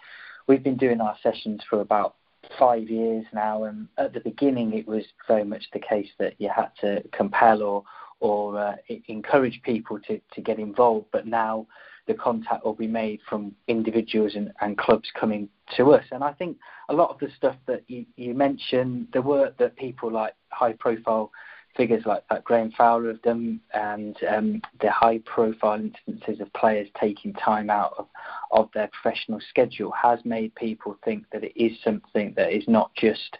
we've 0.47 0.63
been 0.63 0.77
doing 0.77 1.01
our 1.01 1.17
sessions 1.21 1.61
for 1.69 1.81
about 1.81 2.15
five 2.57 2.89
years 2.89 3.25
now, 3.33 3.63
and 3.63 3.87
at 3.97 4.13
the 4.13 4.19
beginning 4.19 4.73
it 4.73 4.87
was 4.87 5.03
very 5.27 5.43
much 5.43 5.65
the 5.73 5.79
case 5.79 6.09
that 6.19 6.35
you 6.37 6.49
had 6.49 6.69
to 6.81 7.03
compel 7.11 7.61
or 7.61 7.83
or 8.21 8.57
uh, 8.57 8.75
encourage 9.07 9.61
people 9.63 9.99
to, 9.99 10.21
to 10.33 10.41
get 10.41 10.57
involved. 10.57 11.05
But 11.11 11.27
now 11.27 11.67
the 12.07 12.13
contact 12.13 12.63
will 12.63 12.73
be 12.73 12.87
made 12.87 13.19
from 13.27 13.53
individuals 13.67 14.35
and, 14.35 14.51
and 14.61 14.77
clubs 14.77 15.09
coming 15.19 15.49
to 15.75 15.93
us. 15.93 16.03
And 16.11 16.23
I 16.23 16.33
think 16.33 16.57
a 16.89 16.93
lot 16.93 17.09
of 17.09 17.19
the 17.19 17.29
stuff 17.35 17.55
that 17.67 17.83
you, 17.87 18.05
you 18.15 18.33
mentioned, 18.33 19.07
the 19.13 19.21
work 19.21 19.57
that 19.57 19.75
people 19.75 20.11
like 20.11 20.33
high 20.49 20.73
profile 20.73 21.31
figures 21.75 22.03
like, 22.05 22.23
like 22.31 22.43
Graeme 22.43 22.71
Fowler 22.71 23.09
have 23.09 23.21
done 23.21 23.59
and 23.73 24.17
um, 24.29 24.61
the 24.81 24.91
high 24.91 25.19
profile 25.19 25.79
instances 25.79 26.39
of 26.39 26.51
players 26.53 26.87
taking 26.99 27.33
time 27.33 27.69
out 27.69 27.93
of, 27.97 28.07
of 28.51 28.69
their 28.73 28.89
professional 28.89 29.39
schedule 29.49 29.91
has 29.91 30.19
made 30.25 30.53
people 30.55 30.97
think 31.03 31.25
that 31.31 31.43
it 31.43 31.53
is 31.55 31.77
something 31.83 32.33
that 32.37 32.51
is 32.51 32.63
not 32.67 32.93
just, 32.95 33.37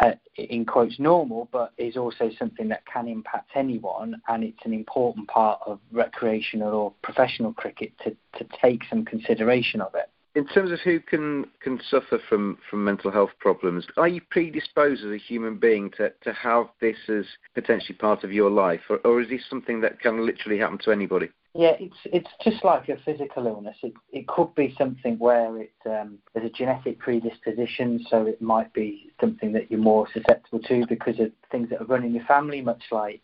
uh, 0.00 0.12
in 0.36 0.64
quotes, 0.64 0.98
normal, 0.98 1.48
but 1.52 1.72
is 1.78 1.96
also 1.96 2.30
something 2.38 2.68
that 2.68 2.86
can 2.86 3.08
impact 3.08 3.50
anyone. 3.54 4.20
And 4.28 4.44
it's 4.44 4.64
an 4.64 4.72
important 4.72 5.28
part 5.28 5.60
of 5.66 5.80
recreational 5.90 6.74
or 6.74 6.92
professional 7.02 7.52
cricket 7.52 7.92
to, 8.04 8.16
to 8.38 8.46
take 8.60 8.82
some 8.88 9.04
consideration 9.04 9.80
of 9.80 9.94
it 9.94 10.08
in 10.34 10.46
terms 10.46 10.70
of 10.70 10.80
who 10.80 11.00
can 11.00 11.46
can 11.60 11.80
suffer 11.90 12.18
from 12.28 12.58
from 12.68 12.84
mental 12.84 13.10
health 13.10 13.30
problems, 13.38 13.86
are 13.96 14.08
you 14.08 14.20
predisposed 14.30 15.04
as 15.04 15.10
a 15.10 15.18
human 15.18 15.58
being 15.58 15.90
to 15.98 16.10
to 16.22 16.32
have 16.32 16.66
this 16.80 16.96
as 17.08 17.24
potentially 17.54 17.96
part 17.96 18.24
of 18.24 18.32
your 18.32 18.50
life, 18.50 18.80
or, 18.88 18.98
or 19.04 19.20
is 19.20 19.28
this 19.28 19.42
something 19.48 19.80
that 19.80 20.00
can 20.00 20.24
literally 20.24 20.58
happen 20.58 20.78
to 20.78 20.90
anybody? 20.90 21.28
Yeah, 21.54 21.76
it's 21.78 21.96
it's 22.06 22.30
just 22.42 22.64
like 22.64 22.88
a 22.88 22.96
physical 23.04 23.46
illness. 23.46 23.76
It 23.82 23.92
it 24.10 24.26
could 24.26 24.54
be 24.54 24.74
something 24.78 25.18
where 25.18 25.60
it 25.60 25.74
um, 25.84 26.18
there's 26.32 26.46
a 26.46 26.50
genetic 26.50 26.98
predisposition, 26.98 28.04
so 28.08 28.24
it 28.24 28.40
might 28.40 28.72
be 28.72 29.12
something 29.20 29.52
that 29.52 29.70
you're 29.70 29.80
more 29.80 30.08
susceptible 30.14 30.60
to 30.60 30.86
because 30.86 31.20
of 31.20 31.30
things 31.50 31.68
that 31.68 31.82
are 31.82 31.84
running 31.84 32.10
in 32.10 32.16
your 32.16 32.24
family, 32.24 32.62
much 32.62 32.82
like 32.90 33.20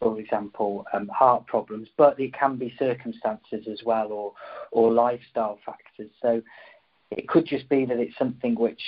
for 0.00 0.18
example, 0.20 0.84
um, 0.92 1.08
heart 1.08 1.46
problems, 1.46 1.88
but 1.96 2.18
it 2.20 2.32
can 2.32 2.56
be 2.56 2.74
circumstances 2.78 3.66
as 3.70 3.80
well 3.84 4.12
or, 4.12 4.32
or 4.70 4.92
lifestyle 4.92 5.58
factors. 5.64 6.10
So 6.22 6.42
it 7.10 7.28
could 7.28 7.46
just 7.46 7.68
be 7.68 7.84
that 7.86 7.98
it's 7.98 8.16
something 8.16 8.54
which 8.54 8.80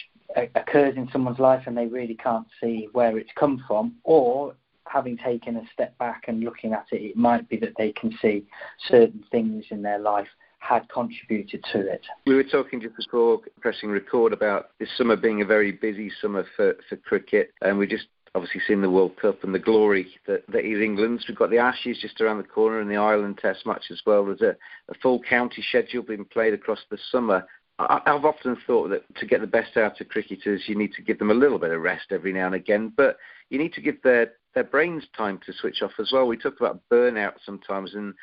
occurs 0.54 0.96
in 0.96 1.08
someone's 1.12 1.38
life 1.38 1.64
and 1.66 1.76
they 1.76 1.86
really 1.86 2.14
can't 2.14 2.46
see 2.62 2.88
where 2.92 3.18
it's 3.18 3.30
come 3.36 3.64
from, 3.66 3.96
or 4.04 4.54
having 4.86 5.16
taken 5.16 5.56
a 5.56 5.62
step 5.72 5.96
back 5.98 6.24
and 6.28 6.40
looking 6.40 6.72
at 6.72 6.86
it, 6.92 7.02
it 7.02 7.16
might 7.16 7.48
be 7.48 7.56
that 7.56 7.72
they 7.78 7.92
can 7.92 8.16
see 8.20 8.44
certain 8.88 9.24
things 9.30 9.64
in 9.70 9.82
their 9.82 9.98
life 9.98 10.26
had 10.58 10.86
contributed 10.90 11.64
to 11.72 11.80
it. 11.80 12.02
We 12.26 12.34
were 12.34 12.44
talking 12.44 12.80
just 12.80 12.96
before 12.96 13.40
pressing 13.60 13.88
record 13.88 14.32
about 14.32 14.70
this 14.78 14.88
summer 14.96 15.16
being 15.16 15.40
a 15.40 15.44
very 15.44 15.72
busy 15.72 16.12
summer 16.20 16.44
for, 16.56 16.76
for 16.88 16.96
cricket, 16.96 17.52
and 17.62 17.78
we 17.78 17.86
just 17.86 18.06
obviously 18.34 18.60
seen 18.66 18.80
the 18.80 18.90
World 18.90 19.16
Cup 19.16 19.42
and 19.42 19.54
the 19.54 19.58
glory 19.58 20.08
that, 20.26 20.44
that 20.48 20.64
is 20.64 20.80
England's. 20.80 21.24
We've 21.26 21.36
got 21.36 21.50
the 21.50 21.58
Ashes 21.58 21.98
just 22.00 22.20
around 22.20 22.38
the 22.38 22.44
corner 22.44 22.80
and 22.80 22.90
the 22.90 22.96
Ireland 22.96 23.38
Test 23.42 23.66
match 23.66 23.84
as 23.90 24.00
well. 24.06 24.24
There's 24.24 24.40
a, 24.40 24.56
a 24.88 24.94
full 25.02 25.20
county 25.20 25.64
schedule 25.68 26.02
being 26.02 26.24
played 26.24 26.54
across 26.54 26.80
the 26.90 26.98
summer. 27.10 27.46
I, 27.78 28.00
I've 28.06 28.24
often 28.24 28.56
thought 28.66 28.90
that 28.90 29.02
to 29.16 29.26
get 29.26 29.40
the 29.40 29.46
best 29.46 29.76
out 29.76 30.00
of 30.00 30.08
cricketers, 30.08 30.62
you 30.66 30.76
need 30.76 30.92
to 30.94 31.02
give 31.02 31.18
them 31.18 31.30
a 31.30 31.34
little 31.34 31.58
bit 31.58 31.72
of 31.72 31.80
rest 31.80 32.06
every 32.10 32.32
now 32.32 32.46
and 32.46 32.54
again, 32.54 32.92
but 32.96 33.16
you 33.48 33.58
need 33.58 33.72
to 33.74 33.80
give 33.80 34.00
their, 34.02 34.32
their 34.54 34.64
brains 34.64 35.04
time 35.16 35.40
to 35.46 35.52
switch 35.52 35.82
off 35.82 35.92
as 35.98 36.10
well. 36.12 36.26
We 36.26 36.36
talk 36.36 36.60
about 36.60 36.82
burnout 36.90 37.34
sometimes, 37.44 37.94
and 37.94 38.14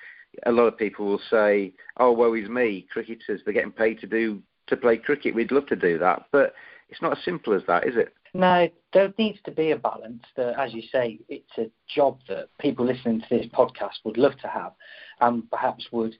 a 0.46 0.52
lot 0.52 0.68
of 0.68 0.78
people 0.78 1.06
will 1.06 1.22
say, 1.30 1.74
"Oh, 1.98 2.12
woe 2.12 2.34
is 2.34 2.50
me, 2.50 2.88
cricketers. 2.92 3.42
They're 3.44 3.54
getting 3.54 3.72
paid 3.72 4.00
to 4.02 4.08
do 4.08 4.42
to 4.68 4.78
play 4.78 4.98
cricket. 4.98 5.36
We'd 5.36 5.52
love 5.52 5.68
to 5.68 5.76
do 5.76 5.98
that, 6.00 6.28
but 6.32 6.54
it's 6.90 7.02
not 7.02 7.18
as 7.18 7.24
simple 7.24 7.54
as 7.54 7.64
that, 7.68 7.88
is 7.88 7.96
it?" 7.98 8.14
No, 8.34 8.70
there 8.94 9.14
needs 9.18 9.40
to 9.46 9.52
be 9.52 9.72
a 9.72 9.78
balance. 9.78 10.24
That, 10.36 10.60
as 10.60 10.74
you 10.74 10.82
say, 10.92 11.20
it's 11.30 11.58
a 11.58 11.72
job 11.88 12.20
that 12.28 12.50
people 12.60 12.86
listening 12.86 13.22
to 13.22 13.28
this 13.30 13.48
podcast 13.48 14.04
would 14.04 14.18
love 14.18 14.38
to 14.42 14.48
have, 14.48 14.74
and 15.22 15.50
perhaps 15.50 15.88
would 15.92 16.16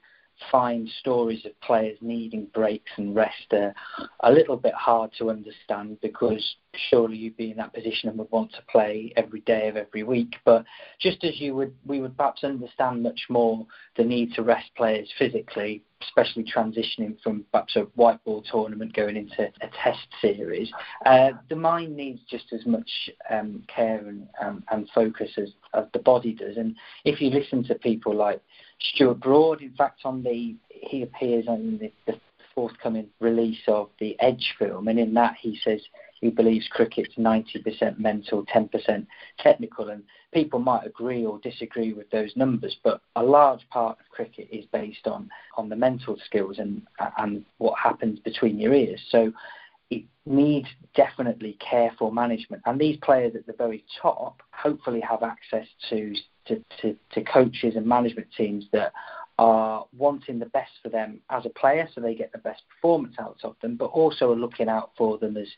find 0.50 0.88
stories 1.00 1.44
of 1.44 1.58
players 1.60 1.98
needing 2.00 2.46
breaks 2.54 2.90
and 2.96 3.14
rest 3.14 3.52
are 3.52 3.74
a 4.20 4.32
little 4.32 4.56
bit 4.56 4.74
hard 4.74 5.10
to 5.18 5.30
understand 5.30 5.98
because 6.00 6.56
surely 6.90 7.16
you'd 7.16 7.36
be 7.36 7.50
in 7.50 7.56
that 7.56 7.74
position 7.74 8.08
and 8.08 8.18
would 8.18 8.30
want 8.30 8.52
to 8.52 8.62
play 8.70 9.12
every 9.16 9.40
day 9.40 9.68
of 9.68 9.76
every 9.76 10.02
week. 10.02 10.36
But 10.44 10.64
just 11.00 11.24
as 11.24 11.40
you 11.40 11.54
would, 11.54 11.74
we 11.86 12.00
would 12.00 12.16
perhaps 12.16 12.44
understand 12.44 13.02
much 13.02 13.20
more 13.28 13.66
the 13.96 14.04
need 14.04 14.34
to 14.34 14.42
rest 14.42 14.70
players 14.76 15.08
physically, 15.18 15.82
especially 16.02 16.44
transitioning 16.44 17.20
from 17.22 17.44
perhaps 17.52 17.76
a 17.76 17.82
white 17.94 18.22
ball 18.24 18.42
tournament 18.50 18.94
going 18.94 19.16
into 19.16 19.50
a 19.60 19.68
test 19.82 20.06
series. 20.20 20.70
Uh, 21.04 21.30
the 21.48 21.56
mind 21.56 21.96
needs 21.96 22.20
just 22.30 22.52
as 22.52 22.64
much 22.66 22.90
um, 23.30 23.62
care 23.74 24.06
and, 24.06 24.28
um, 24.40 24.62
and 24.70 24.88
focus 24.94 25.30
as, 25.36 25.50
as 25.74 25.84
the 25.92 25.98
body 25.98 26.32
does. 26.32 26.56
And 26.56 26.74
if 27.04 27.20
you 27.20 27.30
listen 27.30 27.64
to 27.64 27.74
people 27.74 28.14
like 28.14 28.40
Stuart 28.80 29.20
Broad, 29.20 29.62
in 29.62 29.72
fact, 29.74 30.00
on 30.04 30.22
the 30.22 30.56
he 30.68 31.02
appears 31.02 31.46
on 31.48 31.78
the, 31.78 31.92
the 32.06 32.18
forthcoming 32.54 33.08
release 33.20 33.60
of 33.68 33.88
the 34.00 34.16
Edge 34.20 34.54
film, 34.58 34.88
and 34.88 34.98
in 34.98 35.14
that 35.14 35.36
he 35.40 35.58
says 35.62 35.80
he 36.20 36.30
believes 36.30 36.66
cricket's 36.68 37.14
90% 37.16 37.98
mental, 37.98 38.44
10% 38.46 39.06
technical, 39.38 39.90
and 39.90 40.02
people 40.32 40.58
might 40.58 40.84
agree 40.84 41.24
or 41.24 41.38
disagree 41.38 41.92
with 41.92 42.10
those 42.10 42.36
numbers, 42.36 42.76
but 42.82 43.00
a 43.16 43.22
large 43.22 43.60
part 43.70 43.98
of 44.00 44.08
cricket 44.10 44.48
is 44.50 44.64
based 44.72 45.06
on, 45.06 45.30
on 45.56 45.68
the 45.68 45.76
mental 45.76 46.16
skills 46.24 46.58
and, 46.58 46.82
and 47.18 47.44
what 47.58 47.78
happens 47.78 48.18
between 48.20 48.58
your 48.58 48.74
ears. 48.74 49.00
So 49.10 49.32
it 49.90 50.04
needs 50.26 50.68
definitely 50.94 51.56
careful 51.60 52.10
management. 52.10 52.62
And 52.66 52.80
these 52.80 52.98
players 52.98 53.34
at 53.34 53.46
the 53.46 53.52
very 53.52 53.84
top 54.00 54.42
hopefully 54.52 55.00
have 55.00 55.22
access 55.22 55.66
to, 55.90 56.14
to, 56.46 56.64
to, 56.82 56.96
to 57.12 57.22
coaches 57.22 57.74
and 57.76 57.86
management 57.86 58.28
teams 58.36 58.66
that 58.72 58.92
are 59.38 59.86
wanting 59.96 60.38
the 60.38 60.46
best 60.46 60.72
for 60.82 60.88
them 60.88 61.20
as 61.30 61.46
a 61.46 61.50
player 61.50 61.88
so 61.94 62.00
they 62.00 62.14
get 62.14 62.32
the 62.32 62.38
best 62.38 62.62
performance 62.68 63.14
out 63.20 63.38
of 63.44 63.54
them, 63.62 63.76
but 63.76 63.86
also 63.86 64.32
are 64.32 64.36
looking 64.36 64.68
out 64.68 64.90
for 64.96 65.16
them 65.18 65.36
as 65.36 65.48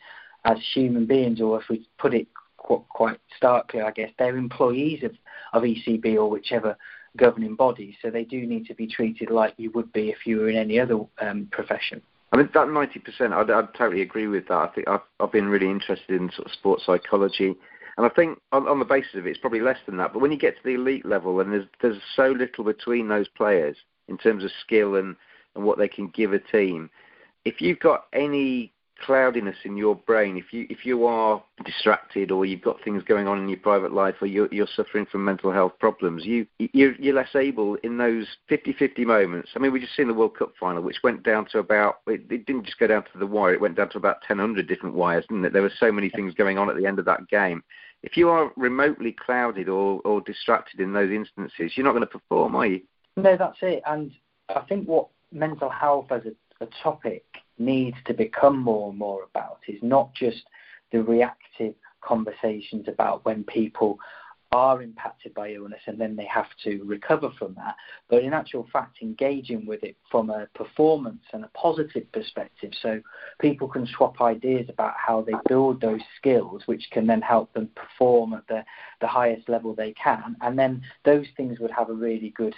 as 0.44 0.58
human 0.74 1.06
beings, 1.06 1.40
or 1.40 1.60
if 1.60 1.68
we 1.68 1.86
put 1.98 2.14
it 2.14 2.26
quite, 2.56 3.18
starkly, 3.36 3.80
I 3.80 3.90
guess, 3.90 4.10
they're 4.18 4.36
employees 4.36 5.02
of, 5.02 5.12
of 5.52 5.62
ECB 5.62 6.16
or 6.16 6.30
whichever 6.30 6.76
governing 7.16 7.56
body, 7.56 7.96
so 8.00 8.10
they 8.10 8.24
do 8.24 8.46
need 8.46 8.66
to 8.66 8.74
be 8.74 8.86
treated 8.86 9.30
like 9.30 9.54
you 9.56 9.70
would 9.72 9.92
be 9.92 10.10
if 10.10 10.26
you 10.26 10.38
were 10.38 10.48
in 10.48 10.56
any 10.56 10.78
other 10.78 11.00
um, 11.20 11.48
profession. 11.50 12.00
I 12.32 12.36
mean, 12.36 12.48
that 12.54 12.68
90%, 12.68 13.32
I'd, 13.32 13.50
I'd, 13.50 13.74
totally 13.74 14.02
agree 14.02 14.28
with 14.28 14.46
that. 14.48 14.54
I 14.54 14.68
think 14.68 14.88
I've, 14.88 15.00
I've, 15.18 15.32
been 15.32 15.48
really 15.48 15.68
interested 15.70 16.20
in 16.20 16.30
sort 16.30 16.46
of 16.46 16.52
sports 16.52 16.86
psychology. 16.86 17.56
And 17.96 18.06
I 18.06 18.08
think 18.08 18.38
on, 18.52 18.68
on, 18.68 18.78
the 18.78 18.84
basis 18.84 19.14
of 19.14 19.26
it, 19.26 19.30
it's 19.30 19.40
probably 19.40 19.60
less 19.60 19.78
than 19.86 19.96
that. 19.96 20.12
But 20.12 20.20
when 20.20 20.30
you 20.30 20.38
get 20.38 20.56
to 20.56 20.62
the 20.64 20.74
elite 20.74 21.04
level, 21.04 21.40
and 21.40 21.52
there's, 21.52 21.66
there's 21.82 22.00
so 22.14 22.28
little 22.28 22.62
between 22.62 23.08
those 23.08 23.26
players 23.28 23.76
in 24.06 24.16
terms 24.16 24.44
of 24.44 24.50
skill 24.64 24.94
and, 24.94 25.16
and 25.56 25.64
what 25.64 25.78
they 25.78 25.88
can 25.88 26.08
give 26.08 26.32
a 26.32 26.38
team, 26.38 26.88
if 27.44 27.60
you've 27.60 27.80
got 27.80 28.06
any 28.12 28.72
cloudiness 29.01 29.57
in 29.64 29.76
your 29.76 29.94
brain, 29.94 30.36
if 30.36 30.53
you 30.53 30.66
if 30.70 30.84
you 30.84 31.07
are 31.07 31.42
distracted 31.64 32.30
or 32.30 32.44
you've 32.46 32.62
got 32.62 32.82
things 32.82 33.03
going 33.03 33.26
on 33.26 33.38
in 33.38 33.48
your 33.48 33.59
private 33.59 33.92
life 33.92 34.16
or 34.20 34.26
you're, 34.26 34.48
you're 34.53 34.68
suffering 34.74 35.07
from 35.07 35.24
mental 35.24 35.53
health 35.53 35.72
problems, 35.78 36.24
you 36.24 36.46
you're, 36.59 36.94
you're 36.96 37.14
less 37.14 37.34
able 37.34 37.76
in 37.76 37.98
those 37.98 38.26
50-50 38.51 39.05
moments. 39.07 39.51
I 39.55 39.59
mean, 39.59 39.72
we 39.72 39.80
just 39.80 39.96
seen 39.96 40.09
the 40.09 40.14
World 40.14 40.36
Cup 40.36 40.53
final, 40.59 40.82
which 40.82 41.03
went 41.03 41.22
down 41.22 41.46
to 41.53 41.59
about 41.59 42.01
it, 42.07 42.22
it 42.30 42.46
didn't 42.46 42.64
just 42.64 42.78
go 42.78 42.86
down 42.86 43.05
to 43.12 43.18
the 43.18 43.26
wire; 43.26 43.55
it 43.55 43.61
went 43.61 43.76
down 43.76 43.90
to 43.90 43.98
about 43.98 44.18
1,000 44.28 44.66
different 44.66 44.94
wires, 44.94 45.24
didn't 45.28 45.44
it? 45.44 45.53
There 45.53 45.62
were 45.62 45.72
so 45.78 45.90
many 45.90 46.11
things 46.11 46.34
going 46.34 46.59
on 46.59 46.70
at 46.70 46.76
the 46.76 46.86
end 46.86 46.98
of 46.98 47.05
that 47.07 47.28
game. 47.28 47.62
If 48.03 48.16
you 48.16 48.30
are 48.30 48.51
remotely 48.57 49.12
clouded 49.12 49.68
or, 49.68 50.01
or 50.05 50.22
distracted 50.22 50.80
in 50.80 50.92
those 50.92 51.11
instances, 51.11 51.72
you're 51.74 51.84
not 51.84 51.92
going 51.92 52.01
to 52.03 52.07
perform, 52.07 52.57
are 52.57 52.66
you? 52.66 52.80
No, 53.16 53.36
that's 53.36 53.59
it. 53.61 53.82
And 53.86 54.12
I 54.48 54.61
think 54.61 54.88
what 54.88 55.09
mental 55.32 55.68
health 55.68 56.07
as 56.11 56.22
a, 56.24 56.64
a 56.64 56.68
topic 56.82 57.24
needs 57.61 57.96
to 58.06 58.14
become 58.14 58.58
more 58.58 58.90
and 58.90 58.98
more 58.98 59.22
about 59.24 59.58
is 59.68 59.78
not 59.82 60.12
just 60.14 60.42
the 60.92 61.02
reactive 61.02 61.74
conversations 62.00 62.88
about 62.88 63.24
when 63.24 63.44
people 63.44 63.98
are 64.52 64.82
impacted 64.82 65.32
by 65.32 65.52
illness 65.52 65.80
and 65.86 66.00
then 66.00 66.16
they 66.16 66.24
have 66.24 66.48
to 66.64 66.82
recover 66.84 67.30
from 67.38 67.54
that, 67.54 67.76
but 68.08 68.24
in 68.24 68.32
actual 68.32 68.66
fact 68.72 68.98
engaging 69.00 69.64
with 69.64 69.84
it 69.84 69.96
from 70.11 70.28
a 70.28 70.48
performance 70.56 71.22
and 71.32 71.44
a 71.44 71.50
positive 71.54 72.11
perspective 72.11 72.72
so 72.82 73.00
people 73.40 73.68
can 73.68 73.86
swap 73.86 74.20
ideas 74.20 74.66
about 74.68 74.94
how 74.96 75.20
they 75.22 75.34
build 75.46 75.80
those 75.80 76.00
skills 76.16 76.62
which 76.66 76.88
can 76.90 77.06
then 77.06 77.20
help 77.20 77.52
them 77.52 77.68
perform 77.76 78.34
at 78.34 78.46
the, 78.48 78.64
the 79.00 79.06
highest 79.06 79.48
level 79.48 79.72
they 79.72 79.92
can 79.92 80.34
and 80.40 80.58
then 80.58 80.82
those 81.04 81.26
things 81.36 81.61
would 81.61 81.70
have 81.70 81.88
a 81.88 81.94
really 81.94 82.30
good 82.30 82.54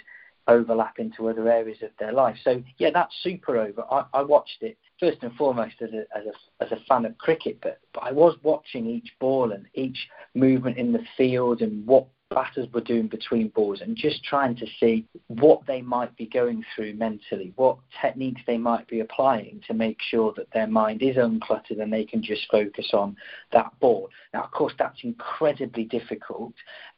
overlap 0.47 0.99
into 0.99 1.29
other 1.29 1.49
areas 1.49 1.81
of 1.81 1.91
their 1.99 2.11
life. 2.11 2.35
So 2.43 2.63
yeah, 2.77 2.89
that's 2.93 3.13
super 3.21 3.57
over. 3.57 3.83
I, 3.89 4.05
I 4.13 4.23
watched 4.23 4.61
it 4.61 4.77
first 4.99 5.17
and 5.21 5.33
foremost 5.35 5.75
as 5.81 5.89
a, 5.91 6.05
as 6.17 6.25
a, 6.25 6.63
as 6.63 6.71
a 6.71 6.83
fan 6.87 7.05
of 7.05 7.17
cricket, 7.17 7.57
but, 7.61 7.79
but 7.93 8.03
I 8.03 8.11
was 8.11 8.37
watching 8.43 8.87
each 8.87 9.11
ball 9.19 9.51
and 9.51 9.65
each 9.73 10.07
movement 10.33 10.77
in 10.77 10.93
the 10.93 11.03
field 11.17 11.61
and 11.61 11.85
what 11.85 12.07
batters 12.33 12.67
were 12.73 12.81
doing 12.81 13.07
between 13.07 13.49
balls 13.49 13.81
and 13.81 13.95
just 13.95 14.23
trying 14.23 14.55
to 14.55 14.65
see 14.79 15.05
what 15.27 15.61
they 15.67 15.81
might 15.81 16.15
be 16.17 16.25
going 16.25 16.63
through 16.75 16.93
mentally, 16.93 17.53
what 17.55 17.77
techniques 18.01 18.41
they 18.47 18.57
might 18.57 18.87
be 18.87 19.01
applying 19.01 19.61
to 19.67 19.73
make 19.73 19.97
sure 20.09 20.33
that 20.35 20.47
their 20.53 20.67
mind 20.67 21.01
is 21.01 21.15
uncluttered 21.15 21.81
and 21.81 21.93
they 21.93 22.03
can 22.03 22.23
just 22.23 22.49
focus 22.49 22.89
on 22.93 23.15
that 23.51 23.71
ball. 23.79 24.09
Now, 24.33 24.43
of 24.43 24.51
course, 24.51 24.73
that's 24.79 25.03
incredibly 25.03 25.85
difficult, 25.85 26.53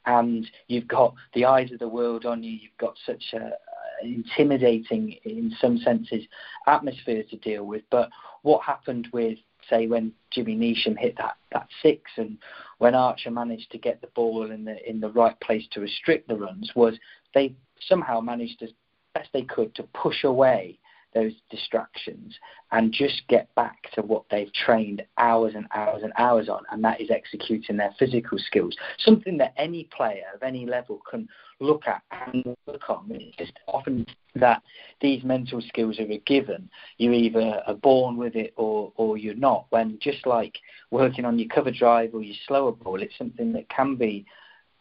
and 0.06 0.50
you've 0.68 0.88
got 0.88 1.14
the 1.34 1.46
eyes 1.46 1.72
of 1.72 1.80
the 1.80 1.88
world 1.88 2.26
on 2.26 2.44
you, 2.44 2.52
you've 2.52 2.78
got 2.80 2.96
such 3.06 3.34
a 3.34 3.52
intimidating, 4.06 5.18
in 5.24 5.56
some 5.60 5.78
senses, 5.78 6.24
atmosphere 6.68 7.24
to 7.30 7.38
deal 7.38 7.66
with. 7.66 7.84
But 7.90 8.10
what 8.44 8.64
happened 8.64 9.08
with 9.12 9.38
say 9.70 9.88
when 9.88 10.14
Jimmy 10.32 10.56
Neesham 10.56 10.98
hit 10.98 11.18
that, 11.18 11.38
that 11.52 11.68
six 11.82 12.12
and 12.18 12.38
when 12.78 12.94
Archer 12.94 13.32
managed 13.32 13.72
to 13.72 13.78
get 13.78 14.02
the 14.02 14.08
ball 14.08 14.52
in 14.52 14.66
the 14.66 14.88
in 14.88 15.00
the 15.00 15.10
right 15.10 15.40
place 15.40 15.64
to 15.72 15.80
restrict 15.80 16.28
the 16.28 16.36
runs 16.36 16.72
was 16.76 16.96
they 17.34 17.56
somehow 17.88 18.22
managed 18.22 18.62
as 18.62 18.70
best 19.14 19.30
they 19.34 19.42
could 19.42 19.74
to 19.76 19.84
push 19.84 20.24
away 20.24 20.78
those 21.16 21.32
distractions 21.50 22.38
and 22.72 22.92
just 22.92 23.24
get 23.28 23.54
back 23.56 23.90
to 23.94 24.02
what 24.02 24.26
they've 24.30 24.54
trained 24.54 25.02
hours 25.18 25.54
and 25.56 25.66
hours 25.74 26.04
and 26.04 26.14
hours 26.18 26.50
on, 26.50 26.62
and 26.72 26.84
that 26.84 27.02
is 27.02 27.10
executing 27.10 27.78
their 27.78 27.96
physical 27.98 28.38
skills. 28.38 28.76
Something 29.00 29.38
that 29.38 29.54
any 29.58 29.86
player 29.96 30.26
of 30.36 30.44
any 30.44 30.66
level 30.66 31.02
can 31.10 31.28
look 31.60 31.88
at 31.88 32.02
and 32.12 32.56
work 32.68 32.90
on. 32.90 33.08
It's 33.10 33.38
just 33.38 33.54
often 33.68 34.06
that 34.36 34.62
these 35.02 35.24
mental 35.24 35.62
skills 35.62 36.00
are 36.00 36.12
a 36.12 36.22
given. 36.26 36.70
You 36.98 37.14
either 37.14 37.64
are 37.66 37.74
born 37.74 38.18
with 38.18 38.36
it 38.36 38.54
or, 38.58 38.92
or 38.98 39.18
you're 39.18 39.36
not. 39.36 39.68
When 39.70 39.98
just 40.02 40.28
like 40.28 40.58
working 40.92 41.26
on 41.26 41.40
your 41.40 41.48
cover 41.48 41.72
drive 41.72 42.14
or 42.14 42.22
your 42.22 42.36
slower 42.46 42.74
ball, 42.74 43.02
it's 43.02 43.18
something 43.18 43.54
that 43.54 43.70
can 43.70 43.96
be 43.96 44.26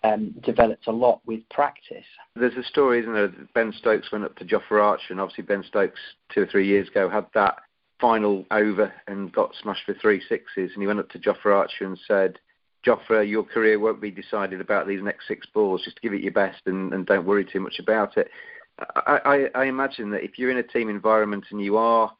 um, 0.04 0.34
developed 0.42 0.86
a 0.86 0.92
lot 0.92 1.20
with 1.26 1.40
practice. 1.48 2.04
There's 2.36 2.56
a 2.56 2.62
story, 2.62 3.00
isn't 3.00 3.12
there? 3.12 3.32
Ben 3.54 3.72
Stokes 3.76 4.12
went 4.12 4.24
up 4.24 4.36
to 4.36 4.44
Jofra 4.44 4.82
Archer, 4.82 5.10
and 5.10 5.20
obviously 5.20 5.44
Ben 5.44 5.64
Stokes 5.66 6.00
two 6.32 6.42
or 6.42 6.46
three 6.46 6.66
years 6.66 6.88
ago 6.88 7.08
had 7.08 7.26
that 7.34 7.56
final 8.00 8.44
over 8.50 8.92
and 9.08 9.32
got 9.32 9.54
smashed 9.60 9.86
for 9.86 9.94
three 9.94 10.22
sixes, 10.28 10.70
and 10.74 10.82
he 10.82 10.86
went 10.86 11.00
up 11.00 11.08
to 11.10 11.18
Jofra 11.18 11.56
Archer 11.56 11.86
and 11.86 11.98
said, 12.06 12.38
Jofra, 12.86 13.28
your 13.28 13.44
career 13.44 13.78
won't 13.78 14.02
be 14.02 14.10
decided 14.10 14.60
about 14.60 14.86
these 14.86 15.02
next 15.02 15.26
six 15.26 15.46
balls. 15.46 15.82
Just 15.82 16.02
give 16.02 16.12
it 16.12 16.20
your 16.20 16.32
best 16.32 16.60
and, 16.66 16.92
and 16.92 17.06
don't 17.06 17.24
worry 17.24 17.44
too 17.44 17.60
much 17.60 17.78
about 17.78 18.18
it. 18.18 18.30
I, 18.78 19.48
I, 19.54 19.60
I 19.62 19.64
imagine 19.64 20.10
that 20.10 20.24
if 20.24 20.38
you're 20.38 20.50
in 20.50 20.58
a 20.58 20.62
team 20.62 20.90
environment 20.90 21.46
and 21.50 21.62
you 21.62 21.78
are, 21.78 22.12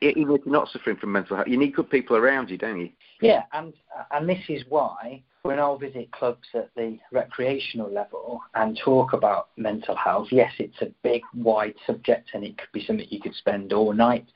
even 0.00 0.34
if 0.34 0.40
you're 0.44 0.52
not 0.52 0.68
suffering 0.68 0.96
from 0.96 1.12
mental 1.12 1.36
health, 1.36 1.48
you 1.48 1.56
need 1.56 1.74
good 1.74 1.90
people 1.90 2.16
around 2.16 2.50
you, 2.50 2.58
don't 2.58 2.80
you? 2.80 2.90
Yeah, 3.20 3.42
and 3.52 3.72
and 4.10 4.28
this 4.28 4.42
is 4.48 4.64
why 4.68 5.22
when 5.42 5.58
I'll 5.58 5.78
visit 5.78 6.10
clubs 6.12 6.46
at 6.54 6.70
the 6.74 6.98
recreational 7.12 7.90
level 7.90 8.40
and 8.54 8.78
talk 8.84 9.12
about 9.12 9.48
mental 9.56 9.96
health, 9.96 10.28
yes, 10.30 10.52
it's 10.58 10.80
a 10.82 10.92
big, 11.02 11.22
wide 11.34 11.74
subject 11.86 12.30
and 12.34 12.44
it 12.44 12.58
could 12.58 12.70
be 12.72 12.84
something 12.84 13.06
you 13.08 13.20
could 13.20 13.34
spend 13.34 13.72
all 13.72 13.92
night 13.92 14.26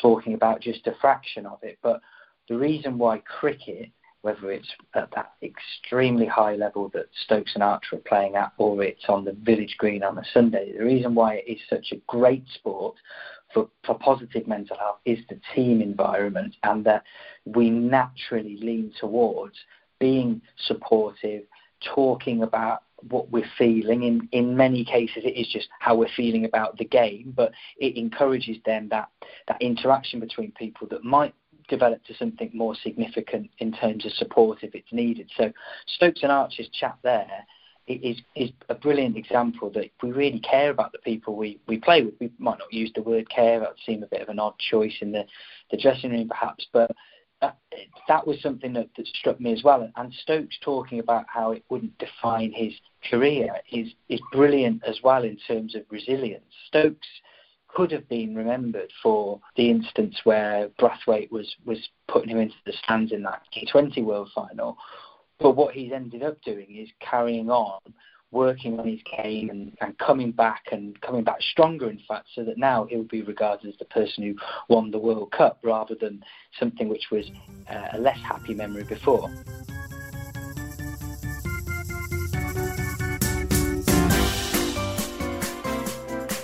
talking 0.00 0.34
about 0.34 0.62
just 0.62 0.86
a 0.86 0.94
fraction 1.00 1.46
of 1.46 1.58
it. 1.62 1.78
But 1.82 2.00
the 2.48 2.56
reason 2.56 2.96
why 2.96 3.18
cricket, 3.18 3.90
whether 4.22 4.50
it's 4.50 4.70
at 4.94 5.10
that 5.14 5.32
extremely 5.42 6.26
high 6.26 6.54
level 6.54 6.88
that 6.94 7.06
Stokes 7.24 7.52
and 7.54 7.62
Archer 7.62 7.96
are 7.96 8.08
playing 8.08 8.36
at 8.36 8.52
or 8.56 8.82
it's 8.82 9.04
on 9.08 9.24
the 9.24 9.36
village 9.42 9.74
green 9.78 10.02
on 10.02 10.16
a 10.16 10.24
Sunday, 10.32 10.72
the 10.72 10.84
reason 10.84 11.14
why 11.14 11.34
it 11.34 11.50
is 11.50 11.58
such 11.68 11.92
a 11.92 12.00
great 12.06 12.44
sport 12.54 12.94
for, 13.52 13.68
for 13.84 13.98
positive 13.98 14.46
mental 14.46 14.76
health 14.78 14.98
is 15.04 15.18
the 15.28 15.38
team 15.54 15.80
environment 15.80 16.54
and 16.62 16.84
that 16.84 17.04
we 17.44 17.70
naturally 17.70 18.56
lean 18.56 18.92
towards 18.98 19.56
being 19.98 20.40
supportive, 20.66 21.42
talking 21.94 22.42
about 22.42 22.82
what 23.08 23.30
we're 23.30 23.50
feeling. 23.58 24.04
In 24.04 24.28
in 24.32 24.56
many 24.56 24.84
cases, 24.84 25.24
it 25.24 25.36
is 25.36 25.48
just 25.48 25.68
how 25.80 25.96
we're 25.96 26.08
feeling 26.16 26.44
about 26.44 26.78
the 26.78 26.84
game, 26.84 27.32
but 27.36 27.52
it 27.78 27.96
encourages 27.96 28.56
then 28.64 28.88
that 28.90 29.08
that 29.48 29.60
interaction 29.60 30.20
between 30.20 30.52
people 30.52 30.86
that 30.88 31.04
might 31.04 31.34
develop 31.68 32.04
to 32.04 32.14
something 32.14 32.50
more 32.52 32.74
significant 32.82 33.50
in 33.58 33.72
terms 33.72 34.04
of 34.04 34.12
support 34.12 34.58
if 34.62 34.74
it's 34.74 34.92
needed. 34.92 35.30
So 35.36 35.52
Stokes 35.86 36.22
and 36.22 36.32
Archer's 36.32 36.68
chat 36.68 36.98
there 37.02 37.46
is 37.86 38.20
is 38.36 38.50
a 38.68 38.74
brilliant 38.74 39.16
example 39.16 39.70
that 39.70 39.90
we 40.02 40.12
really 40.12 40.40
care 40.40 40.70
about 40.70 40.92
the 40.92 40.98
people 40.98 41.36
we, 41.36 41.58
we 41.66 41.78
play 41.78 42.02
with, 42.02 42.14
we 42.20 42.30
might 42.38 42.58
not 42.58 42.72
use 42.72 42.90
the 42.94 43.02
word 43.02 43.28
care, 43.28 43.60
that 43.60 43.70
would 43.70 43.78
seem 43.84 44.02
a 44.02 44.06
bit 44.06 44.22
of 44.22 44.28
an 44.28 44.38
odd 44.38 44.58
choice 44.58 44.94
in 45.00 45.12
the, 45.12 45.24
the 45.70 45.76
dressing 45.76 46.10
room 46.10 46.28
perhaps, 46.28 46.66
but 46.72 46.90
that, 47.42 47.58
that 48.08 48.26
was 48.26 48.40
something 48.40 48.72
that, 48.72 48.88
that 48.96 49.06
struck 49.08 49.40
me 49.40 49.52
as 49.52 49.62
well. 49.62 49.90
And 49.96 50.14
Stokes 50.14 50.56
talking 50.62 51.00
about 51.00 51.26
how 51.28 51.50
it 51.50 51.64
wouldn't 51.68 51.98
define 51.98 52.52
his 52.52 52.72
career 53.10 53.48
is, 53.70 53.88
is 54.08 54.20
brilliant 54.32 54.82
as 54.86 55.00
well 55.02 55.24
in 55.24 55.36
terms 55.48 55.74
of 55.74 55.82
resilience. 55.90 56.44
Stokes 56.68 57.08
could 57.68 57.90
have 57.90 58.08
been 58.08 58.34
remembered 58.34 58.92
for 59.02 59.40
the 59.56 59.70
instance 59.70 60.20
where 60.24 60.68
Brathwaite 60.80 61.30
was, 61.30 61.54
was 61.64 61.78
putting 62.06 62.30
him 62.30 62.38
into 62.38 62.54
the 62.64 62.72
stands 62.84 63.12
in 63.12 63.22
that 63.22 63.42
T20 63.54 64.04
World 64.04 64.30
Final. 64.34 64.76
But 65.42 65.56
what 65.56 65.74
he's 65.74 65.92
ended 65.92 66.22
up 66.22 66.40
doing 66.42 66.76
is 66.76 66.88
carrying 67.00 67.50
on 67.50 67.80
working 68.32 68.80
on 68.80 68.88
his 68.88 69.00
game 69.22 69.50
and, 69.50 69.76
and 69.80 69.96
coming 69.98 70.32
back 70.32 70.64
and 70.72 70.98
coming 71.02 71.22
back 71.22 71.40
stronger, 71.42 71.88
in 71.90 72.00
fact, 72.08 72.26
so 72.34 72.42
that 72.42 72.58
now 72.58 72.86
he'll 72.86 73.04
be 73.04 73.22
regarded 73.22 73.68
as 73.68 73.78
the 73.78 73.84
person 73.84 74.24
who 74.24 74.34
won 74.74 74.90
the 74.90 74.98
World 74.98 75.30
Cup 75.30 75.58
rather 75.62 75.94
than 75.94 76.24
something 76.58 76.88
which 76.88 77.10
was 77.10 77.30
uh, 77.70 77.88
a 77.92 77.98
less 77.98 78.18
happy 78.18 78.54
memory 78.54 78.84
before. 78.84 79.30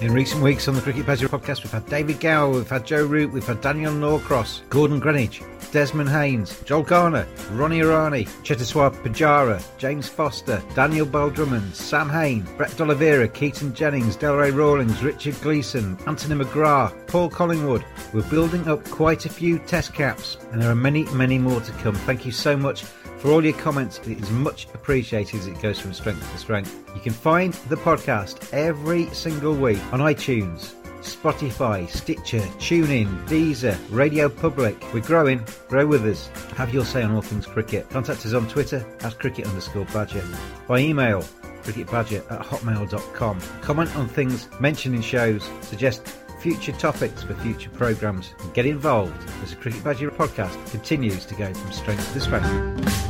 In 0.00 0.12
recent 0.12 0.44
weeks 0.44 0.68
on 0.68 0.76
the 0.76 0.80
Cricket 0.80 1.06
Badger 1.06 1.28
podcast, 1.28 1.64
we've 1.64 1.72
had 1.72 1.84
David 1.86 2.20
Gower, 2.20 2.50
we've 2.50 2.70
had 2.70 2.86
Joe 2.86 3.04
Root, 3.04 3.32
we've 3.32 3.44
had 3.44 3.60
Daniel 3.60 3.92
Norcross, 3.92 4.62
Gordon 4.68 5.00
Greenidge, 5.00 5.42
Desmond 5.72 6.08
Haynes, 6.08 6.60
Joel 6.60 6.84
Garner, 6.84 7.26
Ronnie 7.50 7.80
Irani, 7.80 8.28
Cheteshwar 8.44 8.94
Pujara, 9.02 9.60
James 9.76 10.08
Foster, 10.08 10.62
Daniel 10.76 11.04
Bell 11.04 11.34
Sam 11.72 12.08
Hain, 12.08 12.46
Brett 12.56 12.76
D'Oliveira, 12.76 13.26
Keaton 13.26 13.74
Jennings, 13.74 14.16
Delray 14.16 14.54
Rawlins, 14.54 15.02
Richard 15.02 15.34
Gleeson, 15.40 15.98
Anthony 16.06 16.44
McGrath, 16.44 17.08
Paul 17.08 17.28
Collingwood. 17.28 17.84
We're 18.14 18.22
building 18.30 18.68
up 18.68 18.84
quite 18.90 19.26
a 19.26 19.28
few 19.28 19.58
test 19.58 19.94
caps, 19.94 20.36
and 20.52 20.62
there 20.62 20.70
are 20.70 20.76
many, 20.76 21.06
many 21.06 21.38
more 21.38 21.60
to 21.60 21.72
come. 21.72 21.96
Thank 21.96 22.24
you 22.24 22.30
so 22.30 22.56
much 22.56 22.84
for 23.18 23.30
all 23.30 23.44
your 23.44 23.54
comments. 23.54 23.98
It 24.06 24.20
is 24.20 24.30
much 24.30 24.66
appreciated 24.74 25.40
as 25.40 25.46
it 25.46 25.60
goes 25.60 25.78
from 25.78 25.92
strength 25.92 26.30
to 26.32 26.38
strength. 26.38 26.84
You 26.94 27.00
can 27.00 27.12
find 27.12 27.52
the 27.68 27.76
podcast 27.76 28.52
every 28.52 29.06
single 29.10 29.54
week 29.54 29.80
on 29.92 30.00
iTunes, 30.00 30.74
Spotify, 31.00 31.88
Stitcher, 31.88 32.40
TuneIn, 32.58 33.26
Deezer, 33.26 33.78
Radio 33.90 34.28
Public. 34.28 34.76
We're 34.92 35.00
growing. 35.00 35.44
Grow 35.68 35.86
with 35.86 36.04
us. 36.04 36.28
Have 36.56 36.72
your 36.72 36.84
say 36.84 37.02
on 37.02 37.12
all 37.12 37.22
things 37.22 37.46
cricket. 37.46 37.88
Contact 37.90 38.24
us 38.26 38.34
on 38.34 38.48
Twitter 38.48 38.84
at 39.00 39.18
cricket 39.18 39.46
underscore 39.46 39.84
badger. 39.86 40.24
By 40.66 40.80
email, 40.80 41.22
cricketbadger 41.62 42.30
at 42.30 42.40
hotmail.com. 42.40 43.40
Comment 43.62 43.96
on 43.96 44.08
things 44.08 44.48
mentioned 44.60 44.94
in 44.94 45.02
shows. 45.02 45.48
Suggest 45.62 46.06
future 46.40 46.72
topics 46.72 47.22
for 47.22 47.34
future 47.34 47.70
programmes 47.70 48.32
and 48.40 48.54
get 48.54 48.66
involved 48.66 49.12
as 49.42 49.50
the 49.50 49.56
Cricket 49.56 49.82
Badger 49.82 50.10
podcast 50.10 50.70
continues 50.70 51.26
to 51.26 51.34
go 51.34 51.52
from 51.52 51.72
strength 51.72 52.12
to 52.12 52.20
strength. 52.20 53.07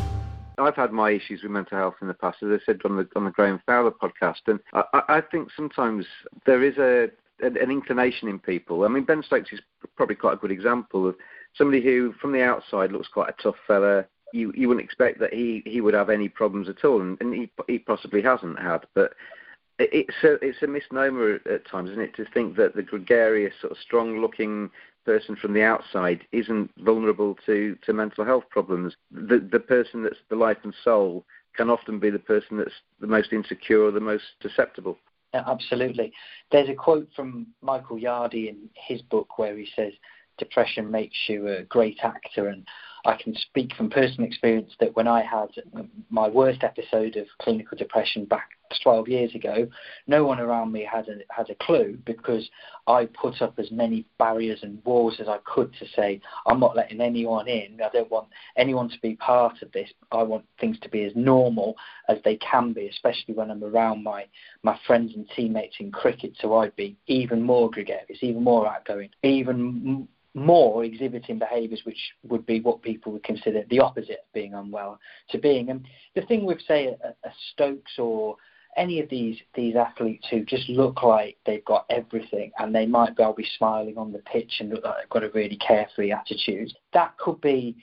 I've 0.58 0.76
had 0.76 0.92
my 0.92 1.10
issues 1.10 1.42
with 1.42 1.52
mental 1.52 1.78
health 1.78 1.94
in 2.00 2.08
the 2.08 2.14
past, 2.14 2.42
as 2.42 2.48
I 2.50 2.64
said 2.64 2.80
on 2.84 2.96
the 2.96 3.08
on 3.16 3.24
the 3.24 3.30
Graeme 3.30 3.60
Fowler 3.66 3.90
podcast, 3.90 4.42
and 4.46 4.60
I, 4.72 5.02
I 5.08 5.20
think 5.20 5.48
sometimes 5.54 6.06
there 6.46 6.62
is 6.62 6.76
a 6.78 7.10
an, 7.40 7.56
an 7.56 7.70
inclination 7.70 8.28
in 8.28 8.38
people. 8.38 8.84
I 8.84 8.88
mean, 8.88 9.04
Ben 9.04 9.22
Stokes 9.22 9.52
is 9.52 9.60
probably 9.96 10.16
quite 10.16 10.34
a 10.34 10.40
good 10.40 10.50
example 10.50 11.08
of 11.08 11.16
somebody 11.54 11.82
who, 11.82 12.14
from 12.20 12.32
the 12.32 12.42
outside, 12.42 12.92
looks 12.92 13.08
quite 13.08 13.30
a 13.30 13.42
tough 13.42 13.56
fella. 13.66 14.04
You 14.32 14.52
you 14.54 14.68
wouldn't 14.68 14.84
expect 14.84 15.20
that 15.20 15.32
he, 15.32 15.62
he 15.64 15.80
would 15.80 15.94
have 15.94 16.10
any 16.10 16.28
problems 16.28 16.68
at 16.68 16.84
all, 16.84 17.00
and, 17.00 17.16
and 17.20 17.34
he 17.34 17.50
he 17.66 17.78
possibly 17.78 18.22
hasn't 18.22 18.58
had. 18.58 18.86
But 18.94 19.14
it's 19.78 20.14
a 20.24 20.34
it's 20.44 20.62
a 20.62 20.66
misnomer 20.66 21.38
at 21.50 21.66
times, 21.66 21.90
isn't 21.90 22.02
it, 22.02 22.16
to 22.16 22.26
think 22.34 22.56
that 22.56 22.74
the 22.74 22.82
gregarious, 22.82 23.54
sort 23.60 23.72
of 23.72 23.78
strong-looking 23.78 24.70
person 25.08 25.36
from 25.36 25.54
the 25.54 25.62
outside 25.62 26.20
isn't 26.32 26.70
vulnerable 26.84 27.34
to, 27.46 27.78
to 27.86 27.94
mental 27.94 28.26
health 28.26 28.44
problems. 28.50 28.94
The 29.10 29.38
the 29.50 29.58
person 29.58 30.02
that's 30.02 30.22
the 30.28 30.36
life 30.36 30.58
and 30.64 30.74
soul 30.84 31.24
can 31.56 31.70
often 31.70 31.98
be 31.98 32.10
the 32.10 32.18
person 32.18 32.58
that's 32.58 32.78
the 33.00 33.06
most 33.06 33.32
insecure 33.32 33.84
or 33.84 33.90
the 33.90 34.00
most 34.00 34.24
susceptible. 34.42 34.98
Yeah, 35.32 35.44
absolutely. 35.46 36.12
There's 36.52 36.68
a 36.68 36.74
quote 36.74 37.08
from 37.16 37.46
Michael 37.62 37.96
Yardy 37.96 38.50
in 38.50 38.68
his 38.74 39.00
book 39.00 39.38
where 39.38 39.56
he 39.56 39.66
says, 39.74 39.94
"Depression 40.36 40.90
makes 40.90 41.16
you 41.26 41.48
a 41.48 41.62
great 41.62 42.00
actor," 42.02 42.48
and 42.48 42.66
I 43.04 43.16
can 43.16 43.34
speak 43.34 43.74
from 43.74 43.90
personal 43.90 44.26
experience 44.26 44.72
that 44.80 44.94
when 44.96 45.08
I 45.08 45.22
had 45.22 45.48
my 46.10 46.28
worst 46.28 46.62
episode 46.62 47.16
of 47.16 47.26
clinical 47.40 47.76
depression 47.76 48.24
back 48.24 48.50
12 48.82 49.08
years 49.08 49.34
ago, 49.34 49.66
no 50.06 50.24
one 50.24 50.40
around 50.40 50.72
me 50.72 50.86
had 50.90 51.08
a, 51.08 51.18
had 51.30 51.48
a 51.50 51.54
clue 51.54 51.98
because 52.04 52.48
I 52.86 53.06
put 53.06 53.40
up 53.40 53.58
as 53.58 53.70
many 53.70 54.04
barriers 54.18 54.60
and 54.62 54.84
walls 54.84 55.16
as 55.20 55.28
I 55.28 55.38
could 55.44 55.72
to 55.74 55.86
say, 55.96 56.20
I'm 56.46 56.60
not 56.60 56.76
letting 56.76 57.00
anyone 57.00 57.48
in. 57.48 57.80
I 57.82 57.88
don't 57.90 58.10
want 58.10 58.28
anyone 58.56 58.88
to 58.90 59.00
be 59.00 59.16
part 59.16 59.62
of 59.62 59.72
this. 59.72 59.90
I 60.12 60.22
want 60.22 60.44
things 60.60 60.78
to 60.80 60.88
be 60.88 61.04
as 61.04 61.12
normal 61.14 61.76
as 62.08 62.18
they 62.24 62.36
can 62.36 62.72
be, 62.72 62.88
especially 62.88 63.34
when 63.34 63.50
I'm 63.50 63.64
around 63.64 64.02
my, 64.02 64.26
my 64.62 64.78
friends 64.86 65.12
and 65.14 65.28
teammates 65.34 65.76
in 65.80 65.90
cricket. 65.90 66.32
So 66.40 66.56
I'd 66.56 66.76
be 66.76 66.96
even 67.06 67.42
more 67.42 67.70
gregarious, 67.70 68.18
even 68.22 68.42
more 68.42 68.68
outgoing, 68.68 69.10
even 69.22 70.08
more 70.34 70.84
exhibiting 70.84 71.38
behaviours 71.38 71.82
which 71.84 71.98
would 72.22 72.44
be 72.46 72.60
what 72.60 72.82
people 72.82 73.12
would 73.12 73.24
consider 73.24 73.64
the 73.70 73.80
opposite 73.80 74.20
of 74.24 74.32
being 74.32 74.54
unwell 74.54 74.98
to 75.30 75.38
being. 75.38 75.70
And 75.70 75.86
the 76.14 76.22
thing 76.22 76.44
with, 76.44 76.60
say, 76.66 76.86
a, 76.86 77.08
a 77.08 77.32
Stokes 77.52 77.98
or 77.98 78.36
any 78.76 79.00
of 79.00 79.08
these 79.08 79.36
these 79.54 79.74
athletes 79.74 80.26
who 80.30 80.44
just 80.44 80.68
look 80.68 81.02
like 81.02 81.36
they've 81.44 81.64
got 81.64 81.84
everything 81.90 82.52
and 82.58 82.74
they 82.74 82.86
might 82.86 83.18
well 83.18 83.32
be 83.32 83.46
smiling 83.56 83.98
on 83.98 84.12
the 84.12 84.20
pitch 84.20 84.56
and 84.60 84.70
look 84.70 84.84
like 84.84 84.94
they've 84.98 85.08
got 85.08 85.24
a 85.24 85.30
really 85.30 85.56
carefree 85.56 86.12
attitude. 86.12 86.72
That 86.92 87.16
could 87.18 87.40
be 87.40 87.76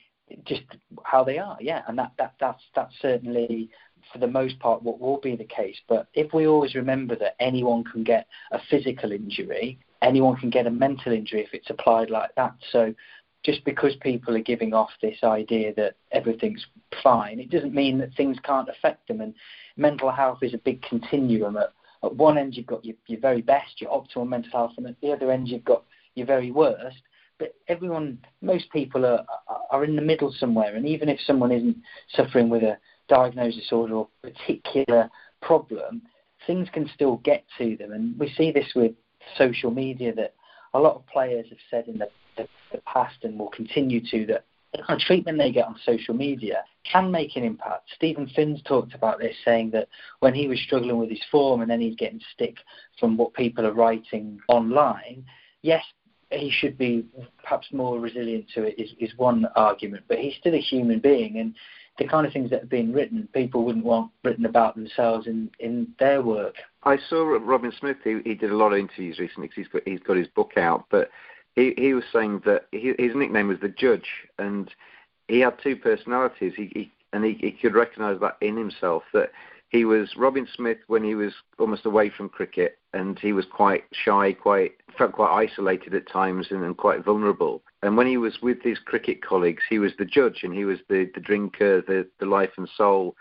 just 0.46 0.64
how 1.04 1.24
they 1.24 1.38
are, 1.38 1.58
yeah, 1.60 1.84
and 1.88 1.98
that, 2.00 2.14
that 2.18 2.34
that's 2.40 2.64
that's 2.76 2.94
certainly 3.02 3.70
for 4.12 4.20
the 4.20 4.28
most 4.28 4.58
part 4.60 4.84
what 4.84 5.00
will 5.00 5.20
be 5.20 5.36
the 5.36 5.46
case. 5.46 5.78
But 5.88 6.08
if 6.14 6.34
we 6.34 6.48
always 6.48 6.76
remember 6.76 7.16
that 7.18 7.36
anyone 7.40 7.84
can 7.84 8.04
get 8.04 8.28
a 8.52 8.60
physical 8.70 9.12
injury, 9.12 9.80
anyone 10.06 10.38
can 10.38 10.50
get 10.50 10.68
a 10.68 10.72
mental 10.72 11.12
injury 11.12 11.42
if 11.42 11.54
it's 11.54 11.70
applied 11.70 12.10
like 12.10 12.34
that. 12.36 12.54
So 12.72 12.94
just 13.44 13.66
because 13.66 13.96
people 14.02 14.36
are 14.36 14.42
giving 14.42 14.74
off 14.74 14.90
this 15.02 15.18
idea 15.24 15.74
that 15.76 15.96
everything's 16.12 16.66
fine, 17.04 17.40
it 17.40 17.50
doesn't 17.50 17.74
mean 17.74 17.98
that 17.98 18.14
things 18.16 18.38
can't 18.44 18.70
affect 18.70 19.08
them. 19.08 19.22
And 19.22 19.34
mental 19.78 20.12
health 20.12 20.40
is 20.42 20.54
a 20.54 20.60
big 20.60 20.82
continuum. 20.84 21.58
At, 21.58 21.74
at 22.04 22.16
one 22.16 22.38
end, 22.38 22.56
you've 22.56 22.68
got 22.68 22.86
your, 22.86 22.96
your 23.08 23.20
very 23.20 23.42
best, 23.42 23.82
your 23.82 23.92
optimal 23.92 24.28
mental 24.28 24.52
health, 24.52 24.74
and 24.78 24.88
at 24.88 25.00
the 25.02 25.12
other 25.12 25.32
end, 25.32 25.48
you've 25.48 25.66
got 25.66 25.84
your 26.14 26.28
very 26.28 26.52
worst. 26.52 26.98
But 27.38 27.54
everyone, 27.68 28.20
most 28.42 28.72
people 28.72 29.06
are 29.06 29.26
are 29.70 29.84
in 29.84 29.96
the 29.96 30.02
middle 30.02 30.34
somewhere. 30.40 30.76
And 30.76 30.88
even 30.88 31.10
if 31.10 31.20
someone 31.26 31.52
isn't 31.52 31.78
suffering 32.10 32.50
with 32.50 32.64
a 32.64 32.78
diagnosed 33.10 33.58
disorder 33.58 33.96
or 33.96 34.08
particular 34.22 35.10
problem, 35.42 36.02
things 36.48 36.70
can 36.72 36.90
still 36.94 37.18
get 37.18 37.44
to 37.58 37.76
them. 37.76 37.92
And 37.92 38.18
we 38.18 38.34
see 38.38 38.52
this 38.52 38.72
with 38.74 38.94
social 39.38 39.72
media 39.72 40.14
that 40.14 40.34
a 40.74 40.80
lot 40.80 40.96
of 40.96 41.06
players 41.08 41.48
have 41.50 41.58
said 41.70 41.88
in 41.88 41.98
the, 41.98 42.10
the, 42.38 42.48
the 42.72 42.80
past 42.82 43.16
and 43.24 43.40
will 43.40 43.50
continue 43.50 44.02
to 44.12 44.26
that 44.28 44.46
the 44.78 44.84
kind 44.84 45.00
of 45.00 45.06
treatment 45.06 45.38
they 45.38 45.52
get 45.52 45.66
on 45.66 45.76
social 45.86 46.14
media 46.14 46.64
can 46.92 47.12
make 47.12 47.36
an 47.36 47.44
impact. 47.44 47.90
Steven 47.96 48.28
Finn's 48.36 48.62
talked 48.64 48.94
about 48.94 49.20
this, 49.20 49.36
saying 49.44 49.72
that 49.72 49.88
when 50.20 50.34
he 50.34 50.48
was 50.48 50.60
struggling 50.62 50.98
with 50.98 51.10
his 51.10 51.22
form 51.32 51.62
and 51.62 51.70
then 51.70 51.82
he's 51.82 51.96
getting 51.96 52.20
stick 52.34 52.58
from 53.00 53.18
what 53.18 53.34
people 53.34 53.66
are 53.66 53.74
writing 53.74 54.40
online, 54.48 55.26
yes, 55.62 55.84
he 56.32 56.52
should 56.52 56.78
be 56.78 57.06
perhaps 57.42 57.68
more 57.72 58.00
resilient 58.00 58.46
to 58.54 58.64
it 58.64 58.80
is, 58.80 58.92
is 59.00 59.18
one 59.18 59.46
argument, 59.56 60.04
but 60.08 60.18
he's 60.18 60.36
still 60.40 60.54
a 60.54 60.60
human 60.60 61.00
being 61.00 61.38
and 61.40 61.56
the 61.98 62.08
kind 62.08 62.28
of 62.28 62.34
things 62.34 62.50
that 62.50 62.62
have 62.62 62.70
been 62.70 62.92
written, 62.92 63.28
people 63.34 63.64
wouldn't 63.64 63.86
want 63.86 64.12
written 64.24 64.46
about 64.46 64.76
themselves 64.76 65.28
in, 65.28 65.50
in 65.60 65.88
their 66.00 66.22
work. 66.22 66.56
I 66.84 66.98
saw 67.10 67.24
Robin 67.24 67.72
Smith. 67.80 67.98
He, 68.04 68.20
he 68.26 68.36
did 68.36 68.52
a 68.52 68.58
lot 68.58 68.74
of 68.74 68.80
interviews 68.80 69.20
recently 69.20 69.48
because 69.48 69.64
he's 69.64 69.68
got 69.68 69.88
he's 69.88 70.00
got 70.00 70.18
his 70.18 70.28
book 70.28 70.54
out. 70.58 70.86
But 70.90 71.10
he 71.56 71.74
he 71.78 71.94
was 71.94 72.04
saying 72.12 72.42
that 72.46 72.66
he, 72.72 72.94
his 73.00 73.16
nickname 73.16 73.48
was 73.48 73.60
the 73.62 73.70
Judge, 73.70 74.10
and 74.38 74.70
he 75.28 75.40
had 75.40 75.56
two 75.62 75.76
personalities. 75.76 76.54
He, 76.56 76.72
he 76.74 76.92
and 77.14 77.24
he, 77.24 77.34
he 77.34 77.52
could 77.52 77.76
recognise 77.76 78.20
that 78.20 78.38
in 78.42 78.58
himself 78.58 79.04
that 79.14 79.32
he 79.70 79.86
was 79.86 80.16
Robin 80.16 80.48
Smith 80.54 80.78
when 80.88 81.04
he 81.04 81.16
was 81.16 81.34
almost 81.58 81.86
away 81.86 82.10
from 82.10 82.30
cricket, 82.30 82.78
and 82.94 83.18
he 83.18 83.34
was 83.34 83.46
quite 83.46 83.86
shy, 83.92 84.34
quite 84.34 84.74
felt 84.98 85.14
quite 85.14 85.34
isolated 85.34 85.96
at 85.96 86.10
times, 86.10 86.48
and, 86.52 86.64
and 86.64 86.78
quite 86.78 87.04
vulnerable. 87.04 87.62
And 87.86 87.96
when 87.96 88.08
he 88.08 88.18
was 88.18 88.42
with 88.42 88.62
his 88.62 88.80
cricket 88.80 89.24
colleagues, 89.24 89.64
he 89.70 89.80
was 89.80 89.92
the 89.98 90.06
judge, 90.06 90.42
and 90.44 90.54
he 90.54 90.66
was 90.66 90.80
the 90.90 91.10
the 91.14 91.22
drinker, 91.22 91.82
the 91.82 92.08
the 92.20 92.26
life 92.26 92.52
and 92.58 92.70
soul 92.76 93.16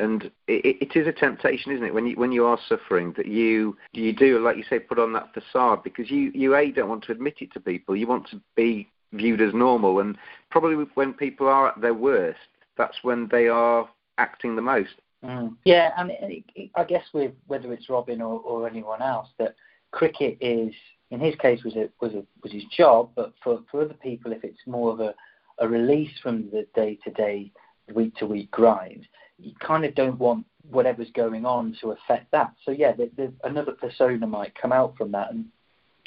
and 0.00 0.24
it, 0.48 0.76
it 0.80 0.96
is 0.96 1.06
a 1.06 1.12
temptation, 1.12 1.72
isn't 1.72 1.86
it, 1.86 1.94
when 1.94 2.06
you 2.06 2.16
when 2.16 2.32
you 2.32 2.44
are 2.44 2.58
suffering 2.68 3.14
that 3.16 3.26
you 3.26 3.76
you 3.92 4.12
do, 4.12 4.38
like 4.40 4.56
you 4.56 4.64
say, 4.68 4.78
put 4.78 4.98
on 4.98 5.12
that 5.12 5.32
facade 5.32 5.82
because 5.84 6.10
you 6.10 6.30
you 6.34 6.54
a 6.56 6.70
don't 6.70 6.88
want 6.88 7.04
to 7.04 7.12
admit 7.12 7.36
it 7.40 7.52
to 7.52 7.60
people. 7.60 7.94
You 7.94 8.06
want 8.06 8.28
to 8.30 8.40
be 8.56 8.88
viewed 9.12 9.40
as 9.40 9.54
normal, 9.54 10.00
and 10.00 10.16
probably 10.50 10.84
when 10.94 11.12
people 11.12 11.48
are 11.48 11.68
at 11.68 11.80
their 11.80 11.94
worst, 11.94 12.40
that's 12.76 12.98
when 13.02 13.28
they 13.30 13.48
are 13.48 13.88
acting 14.18 14.56
the 14.56 14.62
most. 14.62 14.94
Mm. 15.24 15.54
Yeah, 15.64 15.92
and 15.96 16.10
it, 16.10 16.44
it, 16.54 16.70
I 16.74 16.84
guess 16.84 17.04
with 17.12 17.32
whether 17.46 17.72
it's 17.72 17.88
Robin 17.88 18.20
or, 18.20 18.40
or 18.40 18.68
anyone 18.68 19.00
else, 19.00 19.28
that 19.38 19.54
cricket 19.92 20.36
is 20.40 20.74
in 21.14 21.20
his 21.20 21.36
case 21.36 21.62
was 21.64 21.74
was 22.00 22.12
was 22.42 22.52
his 22.52 22.64
job, 22.76 23.10
but 23.14 23.32
for 23.42 23.60
for 23.70 23.82
other 23.82 23.94
people, 23.94 24.32
if 24.32 24.42
it's 24.44 24.66
more 24.66 24.92
of 24.92 25.00
a 25.00 25.14
a 25.58 25.68
release 25.68 26.10
from 26.20 26.50
the 26.50 26.66
day 26.74 26.98
to 27.04 27.10
day, 27.12 27.52
week 27.94 28.14
to 28.16 28.26
week 28.26 28.50
grind, 28.50 29.06
you 29.38 29.52
kind 29.60 29.84
of 29.84 29.94
don't 29.94 30.18
want 30.18 30.44
whatever's 30.68 31.10
going 31.14 31.46
on 31.46 31.76
to 31.80 31.92
affect 31.92 32.30
that. 32.32 32.52
So 32.64 32.72
yeah, 32.72 32.92
the, 32.92 33.10
the, 33.16 33.32
another 33.44 33.72
persona 33.72 34.26
might 34.26 34.60
come 34.60 34.72
out 34.72 34.96
from 34.96 35.12
that. 35.12 35.30
And 35.30 35.46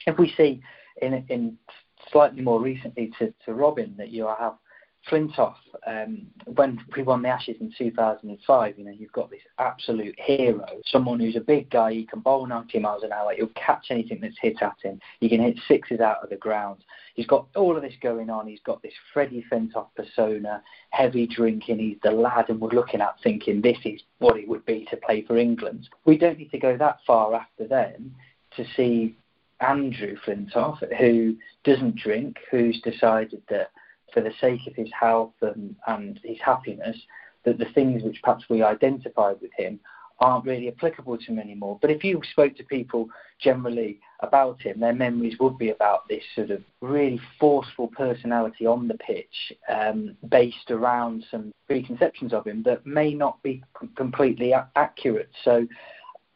if 0.05 0.17
we 0.17 0.33
see 0.35 0.61
in 1.01 1.25
in 1.29 1.57
slightly 2.11 2.41
more 2.41 2.61
recently 2.61 3.11
to, 3.19 3.33
to 3.45 3.53
Robin 3.53 3.95
that 3.97 4.09
you 4.09 4.27
have 4.27 4.55
Flintoff, 5.09 5.55
um, 5.85 6.27
when 6.45 6.79
we 6.95 7.03
won 7.03 7.21
the 7.21 7.29
Ashes 7.29 7.57
in 7.59 7.73
2005, 7.77 8.77
you 8.77 8.85
know, 8.85 8.91
you've 8.91 9.11
got 9.11 9.29
this 9.29 9.41
absolute 9.57 10.15
hero, 10.19 10.65
someone 10.85 11.19
who's 11.19 11.35
a 11.35 11.41
big 11.41 11.69
guy, 11.69 11.93
he 11.93 12.05
can 12.05 12.19
bowl 12.19 12.45
90 12.45 12.79
miles 12.79 13.03
an 13.03 13.13
hour, 13.13 13.33
he'll 13.33 13.47
catch 13.55 13.87
anything 13.89 14.19
that's 14.21 14.37
hit 14.41 14.61
at 14.61 14.75
him, 14.83 14.99
he 15.19 15.29
can 15.29 15.41
hit 15.41 15.59
sixes 15.67 15.99
out 15.99 16.23
of 16.23 16.29
the 16.29 16.35
ground. 16.35 16.83
He's 17.15 17.27
got 17.27 17.47
all 17.55 17.75
of 17.75 17.81
this 17.81 17.95
going 18.01 18.29
on, 18.29 18.47
he's 18.47 18.61
got 18.65 18.81
this 18.81 18.93
Freddie 19.13 19.45
Flintoff 19.51 19.87
persona, 19.95 20.61
heavy 20.89 21.25
drinking, 21.25 21.79
he's 21.79 21.97
the 22.03 22.11
lad, 22.11 22.49
and 22.49 22.59
we're 22.59 22.69
looking 22.69 23.01
at 23.01 23.15
thinking 23.23 23.61
this 23.61 23.79
is 23.85 24.01
what 24.19 24.37
it 24.37 24.47
would 24.47 24.65
be 24.65 24.85
to 24.89 24.97
play 24.97 25.23
for 25.23 25.37
England. 25.37 25.89
We 26.05 26.17
don't 26.17 26.37
need 26.37 26.51
to 26.51 26.59
go 26.59 26.77
that 26.77 26.99
far 27.07 27.33
after 27.33 27.67
then 27.67 28.13
to 28.55 28.65
see 28.75 29.15
Andrew 29.61 30.15
Flintoff, 30.25 30.79
who 30.97 31.35
doesn't 31.63 31.95
drink, 31.95 32.37
who's 32.51 32.79
decided 32.81 33.41
that 33.49 33.71
for 34.17 34.23
the 34.23 34.33
sake 34.41 34.65
of 34.65 34.75
his 34.75 34.89
health 34.99 35.35
and, 35.41 35.75
and 35.85 36.19
his 36.23 36.39
happiness, 36.43 36.97
that 37.45 37.59
the 37.59 37.71
things 37.75 38.01
which 38.01 38.19
perhaps 38.23 38.45
we 38.49 38.63
identified 38.63 39.35
with 39.43 39.51
him 39.55 39.79
aren't 40.19 40.43
really 40.43 40.69
applicable 40.69 41.15
to 41.19 41.25
him 41.25 41.37
anymore. 41.37 41.77
But 41.79 41.91
if 41.91 42.03
you 42.03 42.19
spoke 42.31 42.57
to 42.57 42.63
people 42.63 43.09
generally 43.39 43.99
about 44.21 44.59
him, 44.59 44.79
their 44.79 44.95
memories 44.95 45.35
would 45.39 45.59
be 45.59 45.69
about 45.69 46.07
this 46.09 46.23
sort 46.33 46.49
of 46.49 46.63
really 46.81 47.21
forceful 47.39 47.89
personality 47.89 48.65
on 48.65 48.87
the 48.87 48.95
pitch, 48.95 49.53
um, 49.69 50.17
based 50.29 50.71
around 50.71 51.23
some 51.29 51.53
preconceptions 51.67 52.33
of 52.33 52.47
him 52.47 52.63
that 52.63 52.87
may 52.87 53.13
not 53.13 53.43
be 53.43 53.63
completely 53.95 54.53
a- 54.53 54.67
accurate. 54.75 55.29
So 55.43 55.67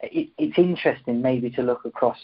it, 0.03 0.29
it's 0.37 0.59
interesting 0.59 1.19
maybe 1.19 1.49
to 1.49 1.63
look 1.63 1.83
across 1.85 2.19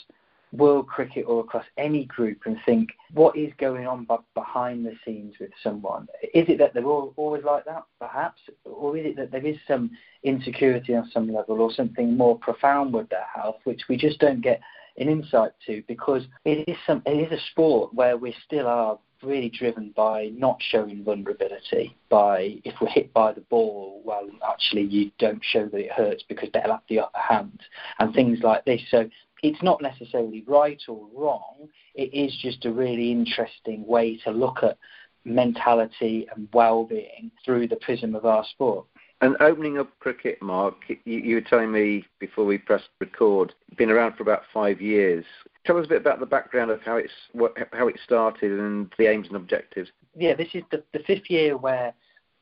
world 0.51 0.87
cricket 0.87 1.25
or 1.27 1.41
across 1.41 1.65
any 1.77 2.05
group 2.05 2.39
and 2.45 2.57
think 2.65 2.89
what 3.13 3.35
is 3.35 3.51
going 3.57 3.85
on 3.85 4.07
behind 4.33 4.85
the 4.85 4.93
scenes 5.03 5.35
with 5.39 5.51
someone. 5.61 6.07
Is 6.33 6.47
it 6.47 6.57
that 6.59 6.73
they're 6.73 6.85
all, 6.85 7.13
always 7.17 7.43
like 7.43 7.65
that, 7.65 7.83
perhaps, 7.99 8.41
or 8.63 8.97
is 8.97 9.07
it 9.07 9.15
that 9.17 9.31
there 9.31 9.45
is 9.45 9.57
some 9.67 9.91
insecurity 10.23 10.95
on 10.95 11.09
some 11.11 11.31
level 11.31 11.61
or 11.61 11.71
something 11.71 12.15
more 12.15 12.37
profound 12.39 12.93
with 12.93 13.09
their 13.09 13.25
health, 13.33 13.57
which 13.65 13.83
we 13.89 13.97
just 13.97 14.19
don't 14.19 14.41
get 14.41 14.61
an 14.97 15.09
insight 15.09 15.51
to 15.65 15.83
because 15.87 16.23
it 16.43 16.67
is 16.67 16.77
some 16.85 17.01
it 17.05 17.31
is 17.31 17.31
a 17.31 17.41
sport 17.51 17.93
where 17.93 18.17
we 18.17 18.35
still 18.45 18.67
are 18.67 18.97
really 19.23 19.49
driven 19.49 19.93
by 19.95 20.31
not 20.35 20.59
showing 20.59 21.03
vulnerability 21.03 21.95
by 22.09 22.59
if 22.63 22.73
we're 22.79 22.87
hit 22.87 23.11
by 23.13 23.31
the 23.31 23.41
ball 23.41 24.01
well 24.03 24.27
actually 24.47 24.83
you 24.83 25.11
don't 25.17 25.43
show 25.43 25.65
that 25.65 25.77
it 25.77 25.91
hurts 25.91 26.23
because 26.27 26.49
they'll 26.53 26.71
have 26.71 26.81
the 26.89 26.99
upper 26.99 27.17
hand 27.17 27.59
and 27.99 28.13
things 28.13 28.39
like 28.41 28.63
this 28.65 28.81
so 28.89 29.09
it's 29.43 29.61
not 29.61 29.81
necessarily 29.81 30.43
right 30.47 30.81
or 30.87 31.07
wrong. 31.13 31.69
It 31.95 32.13
is 32.13 32.35
just 32.41 32.65
a 32.65 32.71
really 32.71 33.11
interesting 33.11 33.85
way 33.85 34.17
to 34.23 34.31
look 34.31 34.63
at 34.63 34.77
mentality 35.25 36.27
and 36.35 36.47
well-being 36.53 37.31
through 37.43 37.67
the 37.67 37.75
prism 37.77 38.15
of 38.15 38.25
our 38.25 38.45
sport. 38.51 38.85
And 39.19 39.35
opening 39.39 39.79
up 39.79 39.89
cricket, 39.99 40.41
Mark, 40.41 40.75
you, 40.87 40.97
you 41.05 41.35
were 41.35 41.41
telling 41.41 41.71
me 41.71 42.05
before 42.19 42.45
we 42.45 42.57
pressed 42.59 42.89
record, 42.99 43.53
been 43.75 43.89
around 43.89 44.15
for 44.15 44.23
about 44.23 44.43
five 44.53 44.79
years. 44.79 45.25
Tell 45.65 45.77
us 45.77 45.85
a 45.85 45.89
bit 45.89 46.01
about 46.01 46.19
the 46.19 46.25
background 46.25 46.69
of 46.69 46.81
how 46.83 46.97
it's 46.97 47.11
what, 47.33 47.55
how 47.73 47.87
it 47.87 47.99
started 48.03 48.59
and 48.59 48.93
the 48.97 49.07
aims 49.07 49.27
and 49.27 49.35
objectives. 49.35 49.89
Yeah, 50.15 50.35
this 50.35 50.49
is 50.53 50.63
the, 50.71 50.83
the 50.93 50.99
fifth 50.99 51.29
year 51.29 51.57
where 51.57 51.93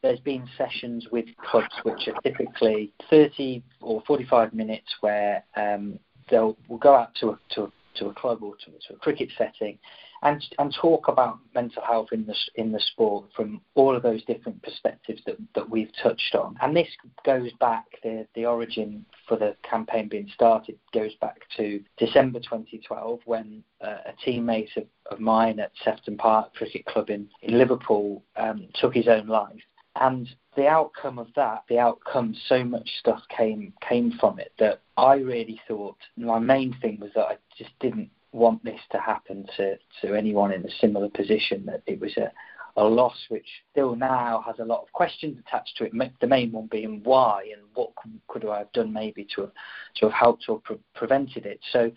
there's 0.04 0.20
been 0.20 0.48
sessions 0.58 1.08
with 1.12 1.26
clubs 1.50 1.74
which 1.84 2.08
are 2.08 2.22
typically 2.22 2.94
30 3.10 3.64
or 3.82 4.04
45 4.06 4.54
minutes 4.54 4.88
where 5.00 5.44
um, 5.56 5.98
they'll 6.30 6.58
will 6.68 6.78
go 6.78 6.96
out 6.96 7.14
to 7.16 7.30
a, 7.30 7.40
to, 7.56 7.72
to 7.96 8.08
a 8.08 8.14
club 8.14 8.44
or 8.44 8.56
to, 8.58 8.72
to 8.88 8.94
a 8.94 8.98
cricket 8.98 9.30
setting 9.38 9.78
and 10.26 10.44
and 10.60 10.74
talk 10.74 11.08
about 11.08 11.38
mental 11.54 11.84
health 11.84 12.10
in 12.12 12.26
the 12.26 12.36
in 12.56 12.72
the 12.72 12.80
sport 12.80 13.26
from 13.36 13.62
all 13.76 13.96
of 13.96 14.04
those 14.04 14.24
different 14.26 14.62
perspectives 14.64 15.22
that, 15.26 15.38
that 15.54 15.70
we've 15.70 15.92
touched 16.02 16.36
on. 16.36 16.56
And 16.62 16.76
this 16.76 16.88
goes 17.24 17.52
back 17.60 17.86
the 18.04 18.28
the 18.36 18.46
origin 18.46 19.06
for 19.28 19.38
the 19.38 19.56
campaign 19.70 20.10
being 20.10 20.30
started 20.34 20.78
goes 20.94 21.14
back 21.22 21.42
to 21.58 21.82
December 21.98 22.40
2012 22.40 23.20
when 23.26 23.64
uh, 23.82 23.98
a 24.08 24.14
teammate 24.28 24.76
of, 24.78 24.86
of 25.12 25.20
mine 25.20 25.60
at 25.60 25.72
Sefton 25.84 26.18
Park 26.18 26.54
Cricket 26.56 26.86
Club 26.86 27.10
in, 27.10 27.28
in 27.42 27.58
Liverpool 27.58 28.24
um, 28.36 28.68
took 28.76 28.94
his 28.94 29.08
own 29.08 29.28
life. 29.28 29.62
And 29.98 30.28
the 30.58 30.68
outcome 30.68 31.20
of 31.20 31.28
that, 31.36 31.64
the 31.70 31.80
outcome, 31.80 32.36
so 32.48 32.64
much 32.64 32.90
stuff 33.00 33.22
came 33.36 33.74
came 33.88 34.14
from 34.20 34.40
it 34.40 34.52
that 34.60 34.82
I 34.98 35.16
really 35.16 35.60
thought 35.68 35.98
my 36.18 36.40
main 36.40 36.76
thing 36.82 37.00
was 37.02 37.12
that 37.16 37.26
I 37.26 37.38
just 37.58 37.72
didn't 37.80 38.10
want 38.32 38.64
this 38.64 38.80
to 38.92 39.00
happen 39.00 39.46
to, 39.58 39.78
to 40.02 40.16
anyone 40.16 40.52
in 40.52 40.66
a 40.66 40.72
similar 40.80 41.10
position. 41.10 41.66
That 41.66 41.84
it 41.86 42.00
was 42.00 42.16
a, 42.18 42.32
a 42.78 42.84
loss 42.84 43.18
which 43.30 43.48
still 43.72 43.96
now 43.96 44.44
has 44.46 44.56
a 44.60 44.66
lot 44.66 44.82
of 44.82 44.92
questions 44.92 45.38
attached 45.40 45.78
to 45.78 45.86
it. 45.86 45.94
The 46.22 46.28
main 46.28 46.52
one 46.52 46.68
being 46.68 47.02
why 47.04 47.50
and 47.54 47.64
what 47.74 47.92
could 48.28 48.46
I 48.46 48.60
have 48.60 48.72
done 48.74 48.94
maybe 48.94 49.28
to 49.36 49.42
have, 49.42 49.52
to 49.98 50.06
have 50.06 50.14
helped 50.14 50.46
or 50.48 50.60
pre- 50.60 50.80
prevented 50.94 51.46
it. 51.46 51.60
So 51.72 51.92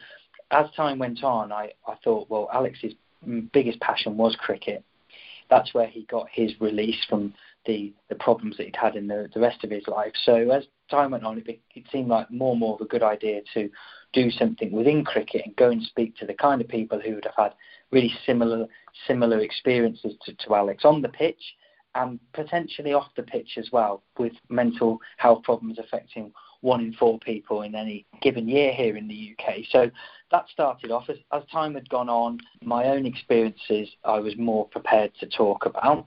as 0.50 0.70
time 0.76 0.98
went 0.98 1.22
on, 1.22 1.52
I, 1.52 1.72
I 1.86 1.94
thought, 2.02 2.30
well, 2.30 2.48
Alex's 2.52 2.94
biggest 3.52 3.80
passion 3.80 4.16
was 4.16 4.36
cricket. 4.36 4.84
That's 5.50 5.72
where 5.74 5.86
he 5.86 6.02
got 6.10 6.26
his 6.30 6.52
release 6.60 7.04
from 7.08 7.34
the, 7.66 7.92
the 8.08 8.14
problems 8.14 8.56
that 8.56 8.66
he'd 8.66 8.76
had 8.76 8.96
in 8.96 9.06
the, 9.06 9.28
the 9.34 9.40
rest 9.40 9.64
of 9.64 9.70
his 9.70 9.86
life. 9.88 10.12
So 10.24 10.50
as 10.50 10.64
time 10.90 11.10
went 11.10 11.24
on, 11.24 11.38
it, 11.38 11.60
it 11.74 11.84
seemed 11.92 12.08
like 12.08 12.30
more 12.30 12.52
and 12.52 12.60
more 12.60 12.74
of 12.74 12.80
a 12.80 12.86
good 12.86 13.02
idea 13.02 13.40
to 13.54 13.70
do 14.12 14.30
something 14.30 14.72
within 14.72 15.04
cricket 15.04 15.42
and 15.44 15.56
go 15.56 15.70
and 15.70 15.82
speak 15.82 16.16
to 16.16 16.26
the 16.26 16.34
kind 16.34 16.60
of 16.60 16.68
people 16.68 17.00
who 17.00 17.14
would 17.14 17.24
have 17.24 17.34
had 17.36 17.54
really 17.90 18.12
similar 18.24 18.66
similar 19.06 19.40
experiences 19.40 20.14
to, 20.24 20.32
to 20.34 20.54
Alex 20.54 20.84
on 20.84 21.02
the 21.02 21.08
pitch 21.08 21.54
and 21.94 22.18
potentially 22.32 22.92
off 22.92 23.08
the 23.16 23.22
pitch 23.22 23.56
as 23.56 23.68
well, 23.72 24.02
with 24.18 24.32
mental 24.48 24.98
health 25.16 25.42
problems 25.42 25.78
affecting 25.78 26.32
one 26.60 26.80
in 26.80 26.92
four 26.94 27.18
people 27.20 27.62
in 27.62 27.74
any 27.74 28.04
given 28.20 28.48
year 28.48 28.72
here 28.72 28.96
in 28.96 29.08
the 29.08 29.34
UK. 29.38 29.58
So 29.70 29.90
that 30.30 30.48
started 30.52 30.90
off 30.90 31.08
as, 31.08 31.18
as 31.32 31.42
time 31.50 31.74
had 31.74 31.88
gone 31.88 32.08
on. 32.08 32.38
My 32.62 32.86
own 32.86 33.06
experiences 33.06 33.88
I 34.04 34.18
was 34.18 34.36
more 34.36 34.66
prepared 34.68 35.12
to 35.20 35.26
talk 35.26 35.66
about, 35.66 36.06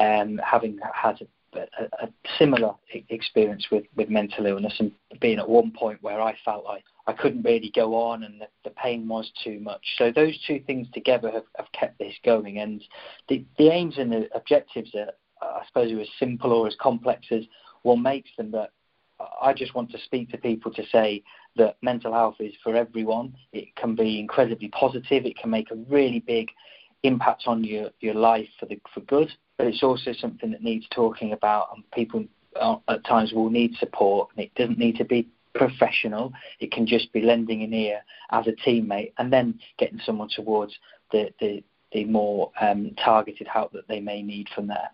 um, 0.00 0.40
having 0.44 0.78
had 0.94 1.26
a, 1.56 2.04
a, 2.04 2.08
similar 2.38 2.74
experience 3.08 3.66
with, 3.70 3.84
with 3.96 4.08
mental 4.08 4.46
illness 4.46 4.74
and 4.78 4.92
being 5.20 5.38
at 5.38 5.48
one 5.48 5.70
point 5.70 6.02
where 6.02 6.20
I 6.20 6.36
felt 6.44 6.64
like 6.64 6.84
I 7.06 7.12
couldn't 7.12 7.42
really 7.42 7.70
go 7.74 7.94
on 7.94 8.24
and 8.24 8.40
the, 8.40 8.48
the 8.64 8.70
pain 8.70 9.06
was 9.06 9.30
too 9.42 9.60
much. 9.60 9.82
So 9.98 10.10
those 10.10 10.38
two 10.46 10.60
things 10.66 10.88
together 10.92 11.30
have, 11.30 11.44
have 11.56 11.70
kept 11.72 11.98
this 11.98 12.14
going. 12.24 12.58
And 12.58 12.82
the, 13.28 13.44
the 13.58 13.68
aims 13.68 13.98
and 13.98 14.10
the 14.10 14.28
objectives 14.34 14.94
are, 14.94 15.10
I 15.42 15.62
suppose, 15.66 15.92
are 15.92 16.00
as 16.00 16.08
simple 16.18 16.52
or 16.52 16.66
as 16.66 16.76
complex 16.80 17.26
as 17.30 17.42
one 17.82 18.02
makes 18.02 18.30
them. 18.36 18.50
But 18.50 18.72
I 19.40 19.52
just 19.52 19.74
want 19.74 19.90
to 19.92 19.98
speak 19.98 20.30
to 20.30 20.38
people 20.38 20.72
to 20.72 20.82
say 20.90 21.22
that 21.56 21.76
mental 21.82 22.12
health 22.12 22.36
is 22.40 22.54
for 22.62 22.74
everyone. 22.74 23.34
It 23.52 23.74
can 23.76 23.94
be 23.94 24.18
incredibly 24.18 24.68
positive. 24.68 25.24
It 25.24 25.36
can 25.36 25.50
make 25.50 25.70
a 25.70 25.76
really 25.76 26.20
big 26.20 26.50
impact 27.04 27.44
on 27.46 27.62
your, 27.62 27.90
your 28.00 28.14
life 28.14 28.48
for 28.58 28.66
the 28.66 28.80
for 28.92 29.00
good. 29.00 29.30
But 29.56 29.68
it's 29.68 29.82
also 29.82 30.12
something 30.12 30.50
that 30.50 30.62
needs 30.62 30.86
talking 30.90 31.32
about, 31.32 31.68
and 31.74 31.88
people 31.92 32.24
uh, 32.56 32.76
at 32.88 33.04
times 33.04 33.32
will 33.32 33.50
need 33.50 33.74
support. 33.76 34.30
And 34.36 34.44
it 34.44 34.54
doesn't 34.54 34.78
need 34.78 34.96
to 34.96 35.04
be 35.04 35.28
professional. 35.54 36.32
It 36.58 36.72
can 36.72 36.86
just 36.86 37.12
be 37.12 37.20
lending 37.20 37.62
an 37.62 37.72
ear 37.72 38.00
as 38.30 38.46
a 38.46 38.52
teammate 38.52 39.12
and 39.18 39.32
then 39.32 39.60
getting 39.78 40.00
someone 40.04 40.28
towards 40.28 40.76
the, 41.12 41.32
the, 41.40 41.62
the 41.92 42.04
more 42.04 42.50
um, 42.60 42.90
targeted 43.02 43.46
help 43.46 43.72
that 43.72 43.86
they 43.86 44.00
may 44.00 44.22
need 44.22 44.48
from 44.54 44.66
there. 44.66 44.90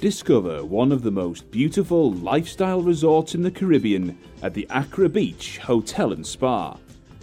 Discover 0.00 0.64
one 0.64 0.92
of 0.92 1.02
the 1.02 1.10
most 1.10 1.50
beautiful 1.50 2.10
lifestyle 2.10 2.80
resorts 2.80 3.34
in 3.34 3.42
the 3.42 3.50
Caribbean 3.50 4.16
at 4.42 4.54
the 4.54 4.66
Accra 4.70 5.10
Beach 5.10 5.58
Hotel 5.58 6.14
and 6.14 6.26
Spa. 6.26 6.78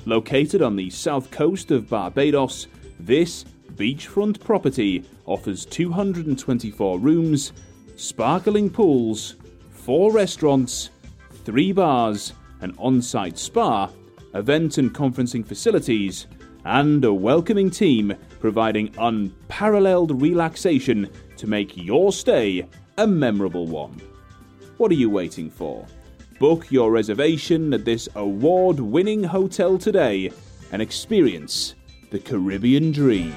Located 0.07 0.61
on 0.61 0.77
the 0.77 0.89
south 0.89 1.29
coast 1.31 1.69
of 1.69 1.89
Barbados, 1.89 2.67
this 2.97 3.43
beachfront 3.75 4.39
property 4.39 5.03
offers 5.25 5.65
224 5.65 6.97
rooms, 6.97 7.51
sparkling 7.97 8.69
pools, 8.69 9.35
four 9.69 10.13
restaurants, 10.13 10.91
three 11.43 11.73
bars, 11.73 12.31
an 12.61 12.73
on 12.77 13.01
site 13.01 13.37
spa, 13.37 13.89
event 14.33 14.77
and 14.77 14.95
conferencing 14.95 15.45
facilities, 15.45 16.27
and 16.63 17.03
a 17.03 17.13
welcoming 17.13 17.69
team 17.69 18.15
providing 18.39 18.95
unparalleled 18.99 20.21
relaxation 20.21 21.09
to 21.35 21.47
make 21.47 21.75
your 21.75 22.13
stay 22.13 22.65
a 22.97 23.05
memorable 23.05 23.67
one. 23.67 23.99
What 24.77 24.89
are 24.89 24.95
you 24.95 25.09
waiting 25.09 25.49
for? 25.49 25.85
Book 26.39 26.69
your 26.69 26.91
reservation 26.91 27.73
at 27.73 27.83
this 27.83 28.07
award 28.13 28.79
winning 28.79 29.23
hotel 29.23 29.79
today 29.79 30.31
and 30.71 30.83
experience 30.83 31.73
the 32.11 32.19
Caribbean 32.19 32.91
dream. 32.91 33.33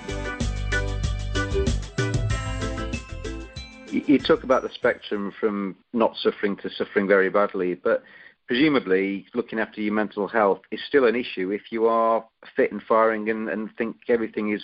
You 3.90 4.18
talk 4.18 4.44
about 4.44 4.62
the 4.62 4.68
spectrum 4.74 5.32
from 5.40 5.76
not 5.94 6.14
suffering 6.18 6.56
to 6.56 6.68
suffering 6.68 7.08
very 7.08 7.30
badly, 7.30 7.72
but 7.72 8.02
presumably 8.46 9.24
looking 9.32 9.60
after 9.60 9.80
your 9.80 9.94
mental 9.94 10.28
health 10.28 10.60
is 10.70 10.80
still 10.86 11.06
an 11.06 11.16
issue 11.16 11.52
if 11.52 11.72
you 11.72 11.86
are 11.86 12.22
fit 12.54 12.70
and 12.70 12.82
firing 12.82 13.30
and, 13.30 13.48
and 13.48 13.74
think 13.78 13.96
everything 14.08 14.52
is 14.52 14.62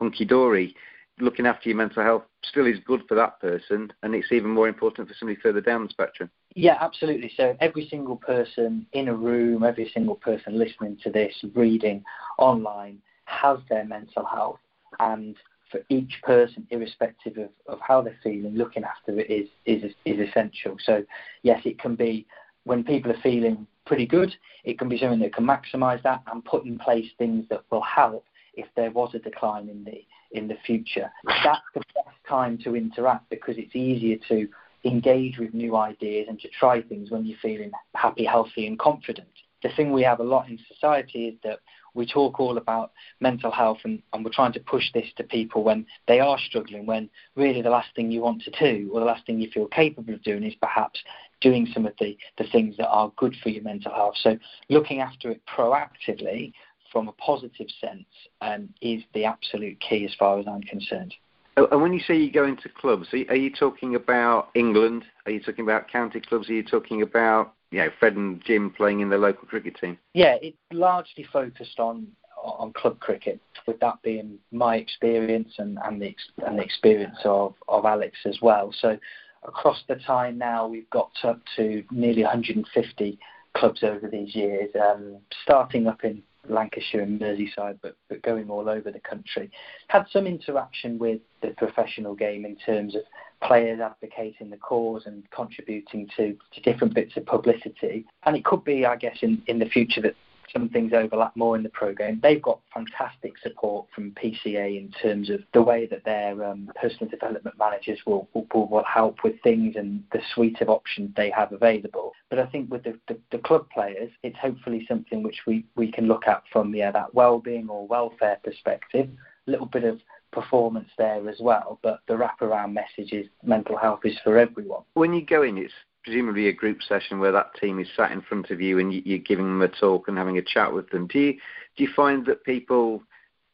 hunky 0.00 0.24
dory. 0.24 0.74
Looking 1.20 1.46
after 1.46 1.68
your 1.68 1.76
mental 1.76 2.02
health 2.02 2.22
still 2.42 2.66
is 2.66 2.78
good 2.86 3.02
for 3.06 3.14
that 3.14 3.40
person, 3.40 3.92
and 4.02 4.14
it's 4.14 4.32
even 4.32 4.50
more 4.50 4.68
important 4.68 5.06
for 5.06 5.14
somebody 5.14 5.38
further 5.38 5.60
down 5.60 5.84
the 5.84 5.90
spectrum. 5.90 6.30
Yeah, 6.54 6.76
absolutely. 6.80 7.32
So 7.36 7.56
every 7.60 7.88
single 7.88 8.16
person 8.16 8.86
in 8.92 9.08
a 9.08 9.14
room, 9.14 9.64
every 9.64 9.90
single 9.92 10.14
person 10.14 10.58
listening 10.58 10.98
to 11.02 11.10
this, 11.10 11.34
reading 11.54 12.04
online, 12.38 12.98
has 13.24 13.58
their 13.68 13.84
mental 13.84 14.24
health, 14.24 14.58
and 15.00 15.36
for 15.70 15.80
each 15.88 16.20
person, 16.22 16.66
irrespective 16.70 17.36
of, 17.38 17.48
of 17.66 17.80
how 17.80 18.02
they're 18.02 18.18
feeling, 18.22 18.54
looking 18.54 18.84
after 18.84 19.18
it 19.18 19.30
is, 19.30 19.48
is 19.66 19.92
is 20.04 20.28
essential. 20.28 20.76
So 20.84 21.04
yes, 21.42 21.62
it 21.64 21.78
can 21.80 21.96
be 21.96 22.26
when 22.64 22.84
people 22.84 23.10
are 23.10 23.20
feeling 23.22 23.66
pretty 23.86 24.06
good, 24.06 24.34
it 24.64 24.78
can 24.78 24.88
be 24.88 24.98
something 24.98 25.20
that 25.20 25.34
can 25.34 25.46
maximise 25.46 26.02
that 26.02 26.22
and 26.30 26.44
put 26.44 26.64
in 26.64 26.78
place 26.78 27.06
things 27.18 27.46
that 27.50 27.62
will 27.70 27.82
help 27.82 28.24
if 28.54 28.66
there 28.76 28.90
was 28.90 29.14
a 29.14 29.18
decline 29.18 29.68
in 29.68 29.84
the 29.84 30.04
in 30.32 30.48
the 30.48 30.56
future. 30.66 31.10
That's 31.44 31.62
the 31.74 31.80
best 31.94 32.16
time 32.28 32.58
to 32.64 32.76
interact 32.76 33.28
because 33.30 33.56
it's 33.58 33.74
easier 33.74 34.16
to 34.28 34.48
engage 34.84 35.38
with 35.38 35.54
new 35.54 35.76
ideas 35.76 36.26
and 36.28 36.38
to 36.40 36.48
try 36.48 36.82
things 36.82 37.10
when 37.10 37.24
you're 37.24 37.38
feeling 37.40 37.70
happy, 37.94 38.24
healthy, 38.24 38.66
and 38.66 38.78
confident. 38.78 39.28
The 39.62 39.70
thing 39.76 39.92
we 39.92 40.02
have 40.02 40.20
a 40.20 40.24
lot 40.24 40.48
in 40.48 40.58
society 40.68 41.28
is 41.28 41.34
that 41.42 41.60
we 41.94 42.04
talk 42.04 42.38
all 42.38 42.58
about 42.58 42.92
mental 43.20 43.50
health 43.50 43.78
and, 43.84 44.02
and 44.12 44.24
we're 44.24 44.30
trying 44.30 44.52
to 44.52 44.60
push 44.60 44.92
this 44.92 45.06
to 45.16 45.24
people 45.24 45.64
when 45.64 45.86
they 46.06 46.20
are 46.20 46.38
struggling, 46.38 46.84
when 46.86 47.08
really 47.34 47.62
the 47.62 47.70
last 47.70 47.88
thing 47.96 48.10
you 48.10 48.20
want 48.20 48.42
to 48.42 48.50
do 48.50 48.90
or 48.92 49.00
the 49.00 49.06
last 49.06 49.24
thing 49.24 49.40
you 49.40 49.50
feel 49.50 49.66
capable 49.68 50.12
of 50.12 50.22
doing 50.22 50.42
is 50.42 50.54
perhaps 50.60 51.00
doing 51.40 51.66
some 51.72 51.86
of 51.86 51.94
the, 51.98 52.16
the 52.36 52.44
things 52.52 52.76
that 52.76 52.88
are 52.88 53.12
good 53.16 53.34
for 53.42 53.48
your 53.48 53.62
mental 53.62 53.92
health. 53.92 54.16
So 54.18 54.38
looking 54.68 55.00
after 55.00 55.30
it 55.30 55.40
proactively 55.46 56.52
from 56.92 57.08
a 57.08 57.12
positive 57.12 57.68
sense 57.80 58.06
um, 58.40 58.68
is 58.82 59.02
the 59.14 59.24
absolute 59.24 59.80
key 59.80 60.04
as 60.04 60.14
far 60.18 60.38
as 60.38 60.46
I'm 60.46 60.62
concerned. 60.62 61.14
Oh, 61.56 61.68
and 61.70 61.80
when 61.80 61.92
you 61.92 62.00
say 62.00 62.16
you 62.16 62.32
go 62.32 62.44
into 62.44 62.68
clubs, 62.68 63.08
are 63.12 63.36
you 63.36 63.50
talking 63.50 63.94
about 63.94 64.48
England? 64.54 65.04
Are 65.26 65.32
you 65.32 65.40
talking 65.40 65.64
about 65.64 65.88
county 65.88 66.20
clubs? 66.20 66.48
Are 66.48 66.54
you 66.54 66.64
talking 66.64 67.02
about 67.02 67.54
you 67.70 67.78
know, 67.78 67.90
Fred 67.98 68.16
and 68.16 68.42
Jim 68.44 68.70
playing 68.70 69.00
in 69.00 69.10
the 69.10 69.18
local 69.18 69.46
cricket 69.46 69.76
team? 69.80 69.98
Yeah, 70.14 70.36
it's 70.42 70.56
largely 70.72 71.24
focused 71.32 71.78
on 71.78 72.08
on 72.42 72.72
club 72.74 73.00
cricket, 73.00 73.40
with 73.66 73.80
that 73.80 74.02
being 74.02 74.38
my 74.52 74.76
experience 74.76 75.54
and, 75.58 75.78
and 75.84 76.00
the 76.00 76.14
and 76.46 76.58
the 76.58 76.62
experience 76.62 77.18
of, 77.24 77.54
of 77.68 77.84
Alex 77.84 78.18
as 78.26 78.38
well. 78.42 78.72
So 78.80 78.98
across 79.44 79.82
the 79.88 79.96
time 79.96 80.38
now, 80.38 80.66
we've 80.66 80.90
got 80.90 81.10
up 81.22 81.40
to 81.56 81.82
nearly 81.90 82.22
150 82.22 83.18
clubs 83.56 83.82
over 83.82 84.08
these 84.08 84.34
years, 84.34 84.70
um, 84.80 85.16
starting 85.42 85.86
up 85.86 86.04
in 86.04 86.22
Lancashire 86.48 87.02
and 87.02 87.20
Merseyside, 87.20 87.78
but, 87.82 87.96
but 88.08 88.22
going 88.22 88.50
all 88.50 88.68
over 88.68 88.90
the 88.90 89.00
country. 89.00 89.50
Had 89.88 90.06
some 90.10 90.26
interaction 90.26 90.98
with 90.98 91.20
the 91.42 91.48
professional 91.50 92.14
game 92.14 92.44
in 92.44 92.56
terms 92.56 92.94
of 92.94 93.02
players 93.42 93.80
advocating 93.80 94.50
the 94.50 94.56
cause 94.56 95.02
and 95.06 95.28
contributing 95.30 96.08
to, 96.16 96.36
to 96.52 96.60
different 96.62 96.94
bits 96.94 97.16
of 97.16 97.26
publicity. 97.26 98.06
And 98.24 98.36
it 98.36 98.44
could 98.44 98.64
be, 98.64 98.86
I 98.86 98.96
guess, 98.96 99.18
in, 99.22 99.42
in 99.46 99.58
the 99.58 99.66
future 99.66 100.00
that 100.02 100.14
some 100.52 100.68
things 100.68 100.92
overlap 100.92 101.36
more 101.36 101.56
in 101.56 101.62
the 101.62 101.68
program. 101.68 102.20
They've 102.22 102.42
got 102.42 102.60
fantastic 102.72 103.34
support 103.42 103.86
from 103.94 104.12
PCA 104.12 104.78
in 104.78 104.90
terms 105.02 105.30
of 105.30 105.40
the 105.52 105.62
way 105.62 105.86
that 105.86 106.04
their 106.04 106.44
um, 106.44 106.70
personal 106.80 107.10
development 107.10 107.56
managers 107.58 107.98
will, 108.06 108.28
will, 108.34 108.46
will 108.52 108.84
help 108.84 109.24
with 109.24 109.40
things 109.42 109.76
and 109.76 110.02
the 110.12 110.20
suite 110.34 110.60
of 110.60 110.68
options 110.68 111.10
they 111.16 111.30
have 111.30 111.52
available. 111.52 112.12
But 112.30 112.38
I 112.38 112.46
think 112.46 112.70
with 112.70 112.84
the, 112.84 112.98
the, 113.08 113.18
the 113.32 113.38
club 113.38 113.68
players, 113.70 114.10
it's 114.22 114.38
hopefully 114.38 114.84
something 114.88 115.22
which 115.22 115.40
we, 115.46 115.64
we 115.76 115.90
can 115.90 116.06
look 116.06 116.26
at 116.26 116.42
from 116.52 116.74
yeah, 116.74 116.90
that 116.90 117.14
well-being 117.14 117.68
or 117.68 117.86
welfare 117.86 118.38
perspective. 118.42 119.08
A 119.46 119.50
little 119.50 119.66
bit 119.66 119.84
of 119.84 120.00
performance 120.34 120.88
there 120.98 121.28
as 121.28 121.38
well, 121.40 121.78
but 121.82 122.00
the 122.08 122.14
wraparound 122.14 122.72
message 122.72 123.12
is 123.12 123.26
mental 123.42 123.76
health 123.76 124.00
is 124.04 124.18
for 124.24 124.36
everyone. 124.36 124.82
When 124.94 125.14
you 125.14 125.24
go 125.24 125.42
in, 125.42 125.56
it's 125.56 125.72
presumably 126.04 126.48
a 126.48 126.52
group 126.52 126.82
session 126.82 127.18
where 127.18 127.32
that 127.32 127.54
team 127.54 127.80
is 127.80 127.88
sat 127.96 128.12
in 128.12 128.20
front 128.20 128.50
of 128.50 128.60
you 128.60 128.78
and 128.78 128.92
you're 128.92 129.18
giving 129.18 129.46
them 129.46 129.62
a 129.62 129.68
talk 129.68 130.06
and 130.06 130.18
having 130.18 130.38
a 130.38 130.42
chat 130.42 130.72
with 130.72 130.88
them. 130.90 131.06
Do 131.06 131.18
you 131.18 131.32
do 131.76 131.82
you 131.82 131.90
find 131.96 132.24
that 132.26 132.44
people 132.44 133.02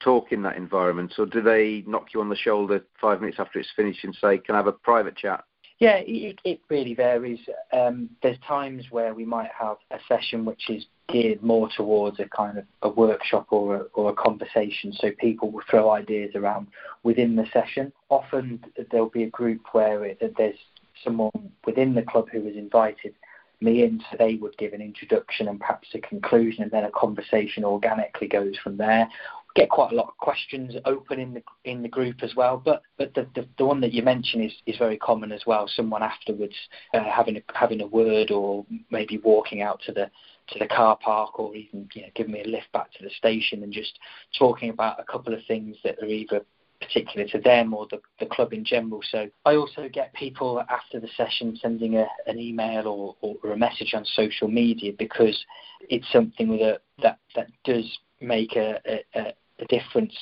talk 0.01 0.33
in 0.33 0.43
that 0.43 0.57
environment, 0.57 1.13
or 1.19 1.27
do 1.27 1.41
they 1.41 1.85
knock 1.87 2.09
you 2.13 2.21
on 2.21 2.29
the 2.29 2.37
shoulder 2.37 2.85
five 3.01 3.21
minutes 3.21 3.39
after 3.39 3.59
it's 3.59 3.71
finished 3.75 4.05
and 4.05 4.15
say, 4.21 4.39
"Can 4.39 4.55
I 4.55 4.59
have 4.59 4.67
a 4.67 4.73
private 4.73 5.17
chat"? 5.17 5.45
Yeah, 5.79 5.97
it, 5.97 6.39
it 6.45 6.61
really 6.69 6.95
varies. 6.95 7.41
Um, 7.73 8.11
there's 8.23 8.37
times 8.47 8.87
where 8.91 9.15
we 9.15 9.25
might 9.25 9.51
have 9.59 9.79
a 9.91 9.99
session 10.09 10.45
which 10.45 10.69
is 10.69 10.85
geared 11.09 11.43
more 11.43 11.71
towards 11.75 12.21
a 12.21 12.27
kind 12.27 12.59
of 12.59 12.65
a 12.83 12.91
workshop 12.91 13.47
or 13.51 13.77
a, 13.77 13.79
or 13.95 14.11
a 14.11 14.15
conversation, 14.15 14.93
so 14.93 15.11
people 15.19 15.51
will 15.51 15.63
throw 15.71 15.91
ideas 15.91 16.33
around 16.35 16.67
within 17.03 17.35
the 17.35 17.47
session. 17.51 17.93
Often 18.11 18.63
there'll 18.91 19.09
be 19.09 19.23
a 19.23 19.31
group 19.31 19.63
where 19.73 20.05
it, 20.05 20.35
there's 20.37 20.59
someone 21.05 21.53
within 21.67 21.95
the 21.95 22.03
club 22.03 22.29
who 22.31 22.45
has 22.47 22.57
invited 22.57 23.15
me 23.61 23.83
in, 23.83 24.01
so 24.11 24.17
they 24.19 24.37
would 24.37 24.57
give 24.57 24.73
an 24.73 24.81
introduction 24.81 25.49
and 25.49 25.61
perhaps 25.61 25.89
a 25.95 26.01
conclusion, 26.01 26.63
and 26.63 26.73
then 26.73 26.85
a 26.85 26.91
conversation 26.91 27.65
organically 27.65 28.27
goes 28.27 28.57
from 28.63 28.77
there 28.77 29.09
get 29.55 29.69
quite 29.69 29.93
a 29.93 29.95
lot 29.95 30.09
of 30.09 30.17
questions 30.17 30.75
open 30.85 31.19
in 31.19 31.35
the 31.35 31.43
in 31.65 31.83
the 31.83 31.89
group 31.89 32.23
as 32.23 32.35
well. 32.35 32.61
But 32.65 32.83
but 32.99 33.15
the 33.15 33.27
the, 33.35 33.47
the 33.59 33.65
one 33.65 33.81
that 33.81 33.93
you 33.93 34.03
mentioned 34.03 34.45
is, 34.45 34.53
is 34.67 34.79
very 34.79 34.97
common 34.97 35.33
as 35.33 35.43
well. 35.47 35.69
Someone 35.69 36.03
afterwards 36.03 36.55
uh, 36.95 37.05
having 37.05 37.37
a, 37.37 37.43
having 37.55 37.81
a 37.81 37.87
word 37.87 38.31
or 38.31 38.65
maybe 38.91 39.19
walking 39.19 39.63
out 39.63 39.81
to 39.87 39.93
the 39.93 40.11
to 40.49 40.59
the 40.59 40.67
car 40.67 40.97
park 41.03 41.39
or 41.39 41.55
even 41.55 41.89
you 41.95 42.03
know 42.03 42.09
giving 42.15 42.33
me 42.33 42.43
a 42.43 42.49
lift 42.49 42.71
back 42.73 42.93
to 42.93 43.05
the 43.05 43.11
station 43.11 43.63
and 43.63 43.73
just 43.73 43.99
talking 44.39 44.71
about 44.71 45.01
a 45.01 45.05
couple 45.05 45.35
of 45.35 45.41
things 45.47 45.77
that 45.85 45.99
are 46.03 46.07
either 46.07 46.43
particular 46.81 47.27
to 47.29 47.39
them 47.39 47.75
or 47.75 47.87
the, 47.91 48.01
the 48.19 48.27
club 48.27 48.53
in 48.53 48.65
general. 48.65 49.01
So 49.11 49.29
I 49.45 49.55
also 49.55 49.89
get 49.93 50.13
people 50.15 50.63
after 50.69 50.99
the 50.99 51.09
session 51.17 51.57
sending 51.61 51.97
a, 51.97 52.07
an 52.27 52.39
email 52.39 52.87
or, 52.87 53.17
or, 53.21 53.53
a 53.53 53.57
message 53.57 53.93
on 53.95 54.05
social 54.05 54.49
media 54.49 54.93
because 54.99 55.45
it's 55.89 56.11
something 56.13 56.57
that 56.59 56.83
that, 57.03 57.19
that 57.37 57.49
does 57.65 57.99
make 58.21 58.57
a, 58.57 58.81
a, 58.87 59.33
a 59.59 59.65
difference 59.69 60.15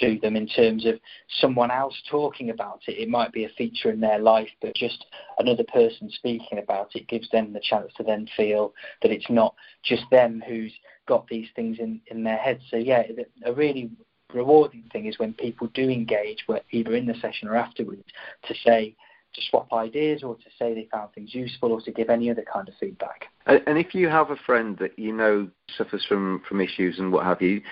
to 0.00 0.18
them 0.20 0.36
in 0.36 0.46
terms 0.46 0.86
of 0.86 0.94
someone 1.40 1.70
else 1.70 1.94
talking 2.10 2.50
about 2.50 2.80
it. 2.86 2.92
It 2.92 3.08
might 3.08 3.32
be 3.32 3.44
a 3.44 3.50
feature 3.50 3.90
in 3.90 4.00
their 4.00 4.18
life, 4.18 4.48
but 4.60 4.74
just 4.74 5.04
another 5.38 5.64
person 5.64 6.10
speaking 6.10 6.58
about 6.58 6.94
it 6.94 7.08
gives 7.08 7.28
them 7.30 7.52
the 7.52 7.60
chance 7.60 7.92
to 7.96 8.02
then 8.02 8.26
feel 8.36 8.74
that 9.02 9.10
it's 9.10 9.28
not 9.28 9.54
just 9.82 10.04
them 10.10 10.42
who's 10.46 10.72
got 11.06 11.26
these 11.28 11.48
things 11.54 11.78
in, 11.78 12.00
in 12.06 12.22
their 12.22 12.36
heads. 12.36 12.62
So, 12.70 12.76
yeah, 12.76 13.02
a 13.44 13.52
really 13.52 13.90
rewarding 14.34 14.84
thing 14.92 15.06
is 15.06 15.18
when 15.18 15.32
people 15.34 15.68
do 15.74 15.88
engage, 15.88 16.44
either 16.70 16.94
in 16.94 17.06
the 17.06 17.14
session 17.14 17.48
or 17.48 17.56
afterwards, 17.56 18.04
to 18.46 18.54
say, 18.64 18.94
to 19.34 19.40
swap 19.48 19.72
ideas 19.72 20.22
or 20.22 20.34
to 20.36 20.44
say 20.58 20.74
they 20.74 20.88
found 20.92 21.12
things 21.14 21.34
useful 21.34 21.72
or 21.72 21.80
to 21.80 21.90
give 21.90 22.10
any 22.10 22.30
other 22.30 22.44
kind 22.52 22.68
of 22.68 22.74
feedback. 22.78 23.26
And 23.46 23.78
if 23.78 23.94
you 23.94 24.08
have 24.08 24.30
a 24.30 24.36
friend 24.36 24.76
that 24.78 24.98
you 24.98 25.12
know 25.12 25.48
suffers 25.76 26.04
from, 26.06 26.42
from 26.48 26.60
issues 26.60 26.98
and 26.98 27.12
what 27.12 27.24
have 27.24 27.40
you, 27.40 27.62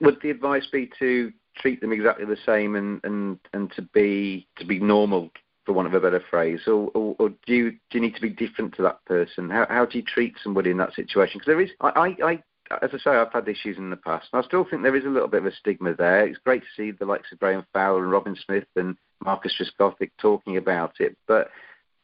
would 0.00 0.16
the 0.22 0.30
advice 0.30 0.66
be 0.72 0.90
to 0.98 1.32
treat 1.56 1.80
them 1.80 1.92
exactly 1.92 2.24
the 2.24 2.38
same 2.46 2.76
and, 2.76 3.00
and, 3.04 3.38
and 3.52 3.70
to 3.72 3.82
be 3.82 4.46
to 4.56 4.64
be 4.64 4.78
normal, 4.78 5.30
for 5.68 5.74
want 5.74 5.86
of 5.86 5.92
a 5.92 6.00
better 6.00 6.22
phrase, 6.30 6.60
or, 6.66 6.88
or, 6.94 7.14
or 7.18 7.28
do 7.28 7.54
you 7.54 7.70
do 7.70 7.98
you 7.98 8.00
need 8.00 8.14
to 8.14 8.22
be 8.22 8.30
different 8.30 8.74
to 8.76 8.82
that 8.82 9.04
person? 9.04 9.50
How 9.50 9.66
how 9.68 9.84
do 9.84 9.98
you 9.98 10.04
treat 10.04 10.34
somebody 10.42 10.70
in 10.70 10.78
that 10.78 10.94
situation? 10.94 11.38
Because 11.38 11.46
there 11.46 11.60
is, 11.60 11.70
I, 11.82 11.88
I, 12.22 12.30
I 12.30 12.42
as 12.82 12.90
I 12.92 12.98
say, 12.98 13.10
I've 13.10 13.32
had 13.32 13.48
issues 13.48 13.78
in 13.78 13.90
the 13.90 13.96
past. 13.96 14.28
And 14.32 14.42
I 14.42 14.46
still 14.46 14.64
think 14.64 14.82
there 14.82 14.96
is 14.96 15.04
a 15.04 15.08
little 15.08 15.28
bit 15.28 15.40
of 15.40 15.46
a 15.46 15.54
stigma 15.54 15.94
there. 15.94 16.26
It's 16.26 16.38
great 16.38 16.62
to 16.62 16.68
see 16.76 16.90
the 16.90 17.06
likes 17.06 17.32
of 17.32 17.38
Graeme 17.38 17.64
Fowler 17.72 18.02
and 18.02 18.12
Robin 18.12 18.36
Smith 18.44 18.66
and 18.76 18.96
Marcus 19.24 19.54
Trescothick 19.58 20.10
talking 20.18 20.56
about 20.56 21.00
it, 21.00 21.16
but 21.26 21.50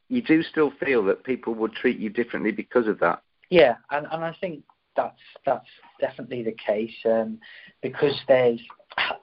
you 0.09 0.23
do 0.23 0.43
still 0.43 0.73
feel 0.85 1.05
that 1.05 1.25
people 1.25 1.55
would 1.55 1.73
treat 1.73 1.99
you 1.99 2.11
differently 2.11 2.51
because 2.51 2.87
of 2.87 2.99
that. 3.01 3.23
Yeah, 3.51 3.77
and, 3.91 4.07
and 4.11 4.25
I 4.25 4.35
think 4.41 4.65
that's 4.97 5.21
that's 5.45 5.69
definitely 6.01 6.43
the 6.43 6.53
case 6.53 6.95
um, 7.05 7.39
because 7.83 8.19
there's 8.29 8.61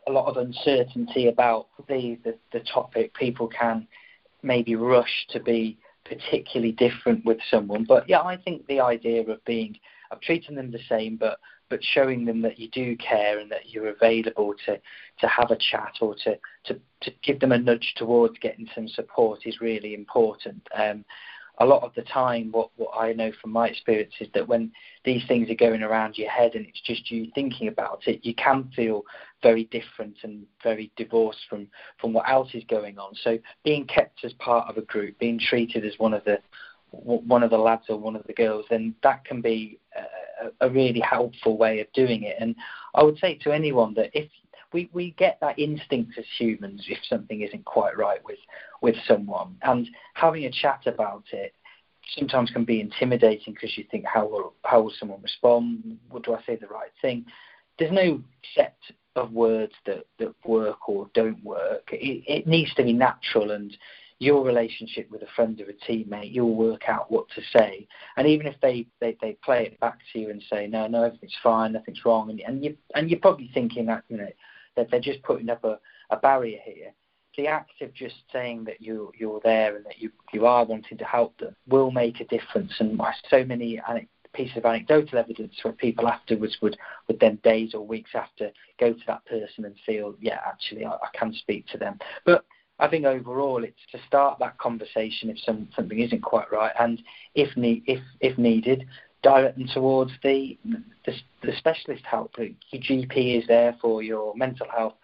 a 0.08 0.12
lot 0.12 0.28
of 0.28 0.38
uncertainty 0.38 1.28
about 1.28 1.68
the, 1.88 2.18
the, 2.24 2.38
the 2.52 2.60
topic. 2.60 3.14
People 3.14 3.48
can 3.48 3.88
maybe 4.44 4.76
rush 4.76 5.28
to 5.30 5.40
be 5.40 5.78
particularly 6.06 6.74
different 6.74 7.24
with 7.26 7.38
someone, 7.50 7.86
but 7.88 8.08
yeah, 8.10 8.22
I 8.22 8.38
think 8.38 8.68
the 8.68 8.80
idea 8.80 9.22
of 9.22 9.46
being 9.46 9.78
of 10.12 10.22
treating 10.22 10.56
them 10.56 10.72
the 10.72 10.80
same, 10.90 11.18
but 11.18 11.40
but 11.70 11.84
showing 11.84 12.26
them 12.26 12.42
that 12.42 12.60
you 12.60 12.68
do 12.70 12.98
care 12.98 13.40
and 13.40 13.50
that 13.50 13.70
you're 13.70 13.90
available 13.90 14.54
to 14.66 14.80
to 15.20 15.28
have 15.28 15.52
a 15.52 15.58
chat 15.58 15.94
or 16.02 16.16
to 16.24 16.38
to, 16.66 16.80
to 17.02 17.12
give 17.24 17.40
them 17.40 17.52
a 17.52 17.58
nudge 17.58 17.94
towards 17.96 18.38
getting 18.40 18.68
some 18.76 18.88
support 18.88 19.42
is 19.46 19.62
really 19.62 19.94
important. 19.94 20.68
Um, 20.76 21.06
a 21.60 21.66
lot 21.66 21.84
of 21.84 21.94
the 21.94 22.02
time, 22.02 22.52
what, 22.52 22.72
what 22.76 22.90
I 22.98 23.14
know 23.14 23.32
from 23.40 23.52
my 23.52 23.68
experience 23.68 24.14
is 24.20 24.28
that 24.34 24.48
when 24.48 24.72
these 25.06 25.22
things 25.28 25.50
are 25.50 25.56
going 25.56 25.84
around 25.84 26.18
your 26.18 26.30
head 26.30 26.56
and 26.56 26.66
it's 26.66 26.82
just 26.82 27.12
you 27.12 27.30
thinking 27.36 27.68
about 27.68 28.02
it, 28.08 28.26
you 28.26 28.34
can 28.34 28.72
feel 28.76 29.04
very 29.44 29.66
different 29.66 30.18
and 30.24 30.46
very 30.64 30.92
divorced 30.96 31.42
from, 31.48 31.68
from 32.00 32.14
what 32.14 32.28
else 32.28 32.50
is 32.56 32.64
going 32.68 32.98
on. 32.98 33.14
So 33.24 33.38
being 33.64 33.86
kept 33.86 34.26
as 34.26 34.34
part 34.34 34.70
of 34.70 34.78
a 34.78 34.82
group, 34.82 35.20
being 35.20 35.40
treated 35.40 35.86
as 35.86 35.94
one 36.00 36.16
of 36.16 36.24
the 36.24 36.40
one 36.92 37.44
of 37.44 37.50
the 37.50 37.58
lads 37.58 37.86
or 37.90 37.98
one 37.98 38.16
of 38.16 38.26
the 38.28 38.34
girls, 38.34 38.66
then 38.70 38.94
that 39.04 39.24
can 39.26 39.42
be 39.42 39.80
a, 39.96 40.68
a 40.68 40.70
really 40.70 41.00
helpful 41.00 41.58
way 41.58 41.80
of 41.80 41.92
doing 41.94 42.24
it. 42.24 42.36
And 42.40 42.56
I 42.96 43.04
would 43.04 43.18
say 43.18 43.36
to 43.44 43.52
anyone 43.52 43.94
that 43.96 44.12
if 44.14 44.30
we, 44.74 44.90
we 44.94 45.12
get 45.18 45.38
that 45.42 45.60
instinct 45.60 46.18
as 46.18 46.26
humans 46.38 46.86
if 46.88 47.00
something 47.10 47.42
isn't 47.42 47.66
quite 47.66 47.98
right 47.98 48.24
with 48.24 48.40
with 48.82 48.96
someone, 49.08 49.56
and 49.64 49.88
having 50.14 50.46
a 50.46 50.52
chat 50.52 50.82
about 50.86 51.24
it 51.34 51.54
sometimes 52.18 52.50
can 52.50 52.66
be 52.66 52.82
intimidating 52.82 53.54
because 53.54 53.78
you 53.78 53.86
think 53.92 54.06
how 54.06 54.28
will 54.28 54.54
how 54.64 54.82
will 54.82 54.94
someone 55.00 55.22
respond? 55.22 55.98
What 56.10 56.24
do 56.24 56.34
I 56.34 56.42
say 56.46 56.56
the 56.56 56.68
right 56.68 56.92
thing? 57.02 57.26
There's 57.80 57.92
no 57.92 58.22
set 58.56 58.78
of 59.16 59.32
words 59.32 59.74
that, 59.86 60.06
that 60.20 60.34
work 60.46 60.88
or 60.88 61.10
don't 61.14 61.44
work. 61.44 61.90
It, 61.92 62.24
it 62.28 62.48
needs 62.48 62.74
to 62.76 62.84
be 62.84 62.94
natural 62.94 63.52
and 63.52 63.76
your 64.22 64.46
relationship 64.46 65.10
with 65.10 65.24
a 65.24 65.28
friend 65.36 65.60
or 65.60 65.70
a 65.72 65.92
teammate, 65.92 66.32
you'll 66.32 66.54
work 66.54 66.88
out 66.88 67.10
what 67.10 67.26
to 67.30 67.42
say. 67.52 67.88
And 68.18 68.28
even 68.28 68.46
if 68.46 68.56
they, 68.62 68.86
they, 69.00 69.18
they 69.20 69.36
play 69.44 69.66
it 69.66 69.80
back 69.80 69.98
to 70.14 70.20
you 70.20 70.30
and 70.30 70.44
say, 70.48 70.68
no, 70.68 70.86
no, 70.86 71.04
everything's 71.04 71.36
fine, 71.42 71.74
nothing's 71.74 72.06
wrong, 72.06 72.30
and, 72.30 72.40
and, 72.42 72.64
you, 72.64 72.78
and 72.94 73.10
you're 73.10 73.20
probably 73.20 73.50
thinking 73.52 73.88
that, 73.88 74.04
you 74.10 74.18
know, 74.18 74.30
that 74.76 74.92
they're 74.92 75.00
just 75.00 75.24
putting 75.24 75.50
up 75.50 75.64
a, 75.64 75.80
a 76.12 76.18
barrier 76.18 76.60
here. 76.64 76.94
The 77.36 77.48
act 77.48 77.82
of 77.82 77.94
just 77.96 78.16
saying 78.32 78.66
that 78.66 78.82
you 78.82 79.12
you're 79.18 79.40
there 79.44 79.78
and 79.78 79.86
that 79.86 80.00
you 80.00 80.12
you 80.34 80.46
are 80.46 80.66
wanting 80.66 80.98
to 80.98 81.06
help 81.06 81.38
them 81.38 81.56
will 81.66 81.90
make 81.90 82.20
a 82.20 82.26
difference. 82.26 82.74
And 82.80 83.02
so 83.30 83.46
many 83.46 83.80
pieces 84.34 84.58
of 84.58 84.66
anecdotal 84.66 85.18
evidence 85.18 85.54
where 85.62 85.74
people 85.74 86.08
afterwards 86.08 86.58
would, 86.62 86.78
would 87.08 87.20
then 87.20 87.40
days 87.44 87.74
or 87.74 87.86
weeks 87.86 88.12
after 88.16 88.52
go 88.80 88.94
to 88.94 89.00
that 89.08 89.26
person 89.26 89.66
and 89.66 89.76
feel, 89.86 90.14
yeah, 90.20 90.40
actually 90.46 90.86
I, 90.86 90.92
I 90.92 91.18
can 91.18 91.34
speak 91.34 91.68
to 91.68 91.78
them. 91.78 92.00
But 92.26 92.46
I 92.82 92.88
think 92.88 93.06
overall 93.06 93.64
it's 93.64 93.80
to 93.92 94.00
start 94.08 94.40
that 94.40 94.58
conversation 94.58 95.30
if 95.30 95.38
some, 95.46 95.70
something 95.76 96.00
isn't 96.00 96.22
quite 96.22 96.52
right, 96.52 96.74
and 96.80 97.02
if 97.36 97.50
if 97.56 98.02
if 98.20 98.38
needed, 98.38 98.88
direct 99.22 99.58
them 99.58 99.68
towards 99.68 100.12
the, 100.24 100.58
the, 101.06 101.14
the 101.44 101.54
specialist 101.58 102.04
help. 102.06 102.34
Your 102.38 102.50
GP 102.74 103.40
is 103.40 103.48
there 103.48 103.78
for 103.80 104.02
your 104.02 104.36
mental 104.36 104.68
health 104.76 104.96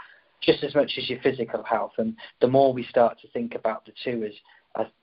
just 0.42 0.64
as 0.64 0.74
much 0.76 0.94
as 0.98 1.10
your 1.10 1.20
physical 1.22 1.64
health, 1.64 1.94
and 1.98 2.16
the 2.42 2.48
more 2.48 2.74
we 2.74 2.84
start 2.84 3.20
to 3.22 3.28
think 3.30 3.56
about 3.56 3.86
the 3.86 3.92
two 4.04 4.24
as 4.24 4.34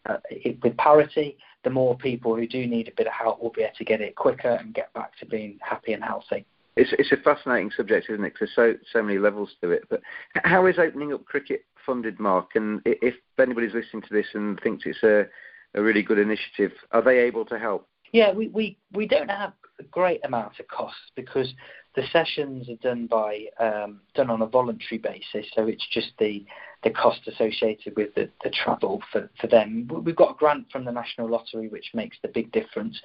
uh, 0.06 0.16
with 0.62 0.76
parity, 0.76 1.36
the 1.64 1.70
more 1.70 1.96
people 1.96 2.36
who 2.36 2.46
do 2.46 2.66
need 2.66 2.86
a 2.86 2.92
bit 2.96 3.06
of 3.06 3.12
help 3.12 3.42
will 3.42 3.50
be 3.50 3.62
able 3.62 3.74
to 3.76 3.84
get 3.84 4.00
it 4.00 4.14
quicker 4.14 4.50
and 4.50 4.74
get 4.74 4.92
back 4.94 5.16
to 5.18 5.26
being 5.26 5.58
happy 5.60 5.92
and 5.92 6.04
healthy. 6.04 6.44
It's, 6.76 6.90
it's 6.98 7.10
a 7.12 7.16
fascinating 7.16 7.72
subject, 7.76 8.06
isn't 8.10 8.24
it? 8.24 8.34
Because 8.34 8.50
there's 8.56 8.76
so 8.76 8.98
so 8.98 9.02
many 9.02 9.18
levels 9.18 9.50
to 9.62 9.70
it. 9.70 9.84
But 9.88 10.00
how 10.44 10.66
is 10.66 10.76
opening 10.78 11.12
up 11.12 11.24
cricket 11.24 11.64
funded, 11.84 12.20
Mark? 12.20 12.50
And 12.54 12.80
if 12.84 13.14
anybody's 13.38 13.74
listening 13.74 14.02
to 14.02 14.12
this 14.12 14.26
and 14.34 14.60
thinks 14.60 14.84
it's 14.86 15.02
a 15.02 15.26
a 15.74 15.82
really 15.82 16.02
good 16.02 16.18
initiative, 16.18 16.72
are 16.92 17.02
they 17.02 17.18
able 17.18 17.44
to 17.46 17.58
help? 17.58 17.88
Yeah, 18.12 18.32
we, 18.32 18.48
we, 18.48 18.78
we 18.92 19.08
don't 19.08 19.30
have 19.30 19.54
a 19.80 19.82
great 19.82 20.24
amount 20.24 20.60
of 20.60 20.68
costs 20.68 21.10
because 21.16 21.52
the 21.96 22.04
sessions 22.12 22.68
are 22.68 22.76
done 22.76 23.08
by 23.08 23.46
um, 23.58 24.00
done 24.14 24.30
on 24.30 24.42
a 24.42 24.46
voluntary 24.46 24.98
basis, 24.98 25.50
so 25.54 25.66
it's 25.66 25.86
just 25.90 26.12
the 26.18 26.44
the 26.84 26.90
cost 26.90 27.26
associated 27.26 27.96
with 27.96 28.14
the, 28.14 28.28
the 28.42 28.50
travel 28.50 29.02
for, 29.10 29.30
for 29.40 29.46
them. 29.46 29.88
We've 30.04 30.14
got 30.14 30.32
a 30.32 30.34
grant 30.34 30.70
from 30.70 30.84
the 30.84 30.92
National 30.92 31.30
Lottery 31.30 31.68
which 31.68 31.90
makes 31.94 32.18
the 32.20 32.28
big 32.28 32.52
difference, 32.52 33.00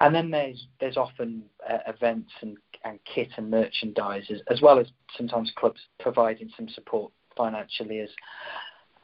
and 0.00 0.14
then 0.14 0.30
there's 0.30 0.66
there's 0.80 0.96
often 0.96 1.42
uh, 1.68 1.78
events 1.86 2.32
and, 2.40 2.56
and 2.84 2.98
kit 3.04 3.28
and 3.36 3.50
merchandise 3.50 4.24
as, 4.30 4.40
as 4.48 4.62
well 4.62 4.78
as 4.78 4.86
sometimes 5.16 5.52
clubs 5.56 5.80
providing 6.00 6.50
some 6.56 6.68
support 6.70 7.12
financially 7.36 8.00
as 8.00 8.10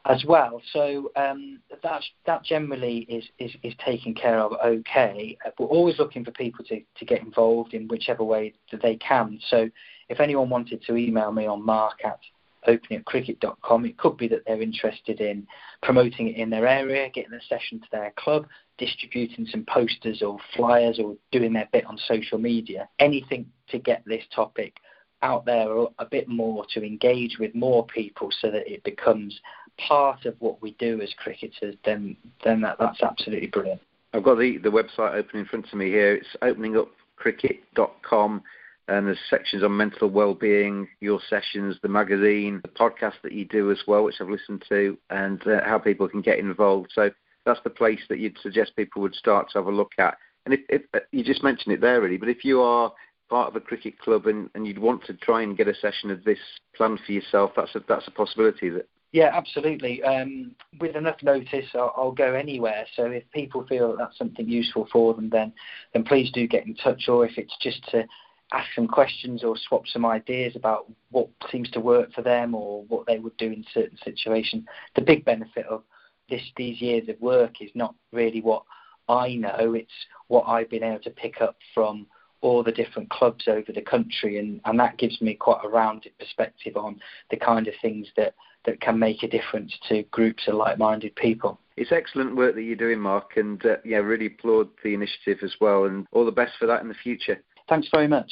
as 0.05 0.25
well. 0.25 0.61
So 0.73 1.11
um, 1.15 1.59
that 1.83 2.01
that 2.25 2.43
generally 2.43 2.99
is, 2.99 3.25
is, 3.39 3.51
is 3.63 3.73
taken 3.85 4.13
care 4.13 4.39
of 4.39 4.53
okay. 4.63 5.37
We're 5.59 5.67
always 5.67 5.99
looking 5.99 6.25
for 6.25 6.31
people 6.31 6.65
to, 6.65 6.81
to 6.97 7.05
get 7.05 7.21
involved 7.21 7.73
in 7.73 7.87
whichever 7.87 8.23
way 8.23 8.53
that 8.71 8.81
they 8.81 8.95
can. 8.95 9.39
So 9.49 9.69
if 10.09 10.19
anyone 10.19 10.49
wanted 10.49 10.83
to 10.87 10.95
email 10.95 11.31
me 11.31 11.45
on 11.45 11.63
mark 11.63 11.99
at 12.03 12.19
openingupcricket.com, 12.67 13.85
it 13.85 13.97
could 13.97 14.17
be 14.17 14.27
that 14.27 14.43
they're 14.45 14.61
interested 14.61 15.19
in 15.19 15.47
promoting 15.81 16.27
it 16.29 16.35
in 16.37 16.49
their 16.49 16.67
area, 16.67 17.09
getting 17.09 17.33
a 17.33 17.41
session 17.47 17.79
to 17.79 17.87
their 17.91 18.13
club, 18.17 18.47
distributing 18.77 19.47
some 19.47 19.65
posters 19.65 20.21
or 20.21 20.37
flyers 20.55 20.99
or 20.99 21.15
doing 21.31 21.53
their 21.53 21.69
bit 21.71 21.85
on 21.85 21.97
social 22.07 22.37
media. 22.37 22.87
Anything 22.99 23.45
to 23.69 23.79
get 23.79 24.03
this 24.05 24.23
topic 24.33 24.75
out 25.21 25.45
there 25.45 25.69
a 25.99 26.05
bit 26.05 26.27
more 26.27 26.65
to 26.73 26.83
engage 26.83 27.37
with 27.39 27.55
more 27.55 27.85
people 27.85 28.29
so 28.41 28.51
that 28.51 28.71
it 28.71 28.83
becomes 28.83 29.39
part 29.77 30.25
of 30.25 30.35
what 30.39 30.61
we 30.61 30.71
do 30.73 31.01
as 31.01 31.13
cricketers, 31.17 31.75
then 31.85 32.15
then 32.43 32.61
that, 32.61 32.77
that's 32.79 33.01
absolutely 33.01 33.47
brilliant. 33.47 33.81
I've 34.13 34.23
got 34.23 34.37
the, 34.37 34.57
the 34.57 34.69
website 34.69 35.13
open 35.13 35.39
in 35.39 35.45
front 35.45 35.67
of 35.67 35.73
me 35.73 35.87
here. 35.87 36.15
It's 36.15 36.27
openingupcricket.com 36.41 38.41
and 38.87 39.07
there's 39.07 39.19
sections 39.29 39.63
on 39.63 39.77
mental 39.77 40.09
well-being, 40.09 40.87
your 40.99 41.21
sessions, 41.29 41.77
the 41.81 41.87
magazine, 41.87 42.59
the 42.61 42.67
podcast 42.67 43.13
that 43.23 43.31
you 43.31 43.45
do 43.45 43.71
as 43.71 43.79
well, 43.87 44.03
which 44.03 44.15
I've 44.19 44.29
listened 44.29 44.65
to, 44.67 44.97
and 45.09 45.41
uh, 45.47 45.61
how 45.63 45.77
people 45.77 46.09
can 46.09 46.21
get 46.21 46.39
involved. 46.39 46.91
So 46.93 47.09
that's 47.45 47.61
the 47.63 47.69
place 47.69 48.01
that 48.09 48.19
you'd 48.19 48.37
suggest 48.41 48.75
people 48.75 49.01
would 49.01 49.15
start 49.15 49.49
to 49.51 49.59
have 49.59 49.67
a 49.67 49.71
look 49.71 49.93
at. 49.97 50.17
And 50.45 50.53
if, 50.53 50.59
if 50.67 50.81
uh, 50.93 50.99
you 51.11 51.23
just 51.23 51.43
mentioned 51.43 51.73
it 51.73 51.81
there, 51.81 52.01
really, 52.01 52.17
but 52.17 52.27
if 52.27 52.43
you 52.43 52.61
are 52.61 52.91
part 53.31 53.47
of 53.47 53.55
a 53.55 53.61
cricket 53.61 53.97
club 53.97 54.27
and, 54.27 54.49
and 54.53 54.67
you'd 54.67 54.77
want 54.77 55.05
to 55.05 55.13
try 55.13 55.41
and 55.41 55.57
get 55.57 55.69
a 55.69 55.73
session 55.73 56.11
of 56.11 56.23
this 56.25 56.37
planned 56.75 56.99
for 57.05 57.13
yourself, 57.13 57.51
that's 57.55 57.73
a 57.75 57.81
that's 57.87 58.07
a 58.07 58.11
possibility. 58.11 58.69
That 58.69 58.87
yeah, 59.13 59.31
absolutely. 59.33 60.03
Um, 60.03 60.51
with 60.79 60.95
enough 60.95 61.23
notice, 61.23 61.65
I'll, 61.73 61.93
I'll, 61.97 62.11
go 62.11 62.33
anywhere. 62.33 62.85
So 62.95 63.05
if 63.05 63.23
people 63.33 63.65
feel 63.67 63.89
that 63.89 63.97
that's 63.97 64.17
something 64.17 64.47
useful 64.47 64.87
for 64.91 65.13
them, 65.13 65.29
then 65.29 65.53
then 65.93 66.03
please 66.03 66.29
do 66.31 66.45
get 66.45 66.67
in 66.67 66.75
touch. 66.75 67.07
Or 67.07 67.25
if 67.25 67.37
it's 67.37 67.55
just 67.61 67.83
to 67.91 68.05
ask 68.51 68.67
some 68.75 68.87
questions 68.87 69.45
or 69.45 69.55
swap 69.55 69.87
some 69.87 70.05
ideas 70.05 70.57
about 70.57 70.91
what 71.09 71.29
seems 71.49 71.69
to 71.71 71.79
work 71.79 72.11
for 72.13 72.21
them 72.21 72.53
or 72.53 72.83
what 72.89 73.07
they 73.07 73.17
would 73.17 73.35
do 73.37 73.47
in 73.47 73.65
certain 73.73 73.97
situations, 74.03 74.65
the 74.95 75.01
big 75.01 75.23
benefit 75.23 75.65
of 75.67 75.83
this 76.29 76.43
these 76.57 76.81
years 76.81 77.07
of 77.07 77.19
work 77.21 77.61
is 77.61 77.71
not 77.75 77.95
really 78.11 78.41
what 78.41 78.63
I 79.07 79.35
know. 79.35 79.73
It's 79.73 79.91
what 80.27 80.43
I've 80.47 80.69
been 80.69 80.83
able 80.83 81.03
to 81.03 81.09
pick 81.11 81.41
up 81.41 81.55
from 81.73 82.07
all 82.41 82.63
the 82.63 82.71
different 82.71 83.09
clubs 83.09 83.47
over 83.47 83.71
the 83.71 83.81
country, 83.81 84.37
and, 84.37 84.59
and 84.65 84.79
that 84.79 84.97
gives 84.97 85.21
me 85.21 85.33
quite 85.33 85.63
a 85.63 85.69
rounded 85.69 86.17
perspective 86.19 86.75
on 86.75 86.99
the 87.29 87.37
kind 87.37 87.67
of 87.67 87.73
things 87.81 88.07
that 88.17 88.33
that 88.65 88.79
can 88.79 88.99
make 88.99 89.23
a 89.23 89.27
difference 89.27 89.73
to 89.89 90.03
groups 90.11 90.43
of 90.47 90.53
like-minded 90.53 91.15
people. 91.15 91.59
It's 91.77 91.91
excellent 91.91 92.35
work 92.35 92.53
that 92.53 92.61
you're 92.61 92.75
doing, 92.75 92.99
Mark, 92.99 93.37
and 93.37 93.65
uh, 93.65 93.77
yeah, 93.83 93.97
really 93.97 94.27
applaud 94.27 94.69
the 94.83 94.93
initiative 94.93 95.39
as 95.43 95.55
well, 95.59 95.85
and 95.85 96.05
all 96.11 96.25
the 96.25 96.31
best 96.31 96.53
for 96.59 96.67
that 96.67 96.81
in 96.81 96.87
the 96.87 96.93
future. 96.93 97.41
Thanks 97.67 97.87
very 97.91 98.07
much. 98.07 98.31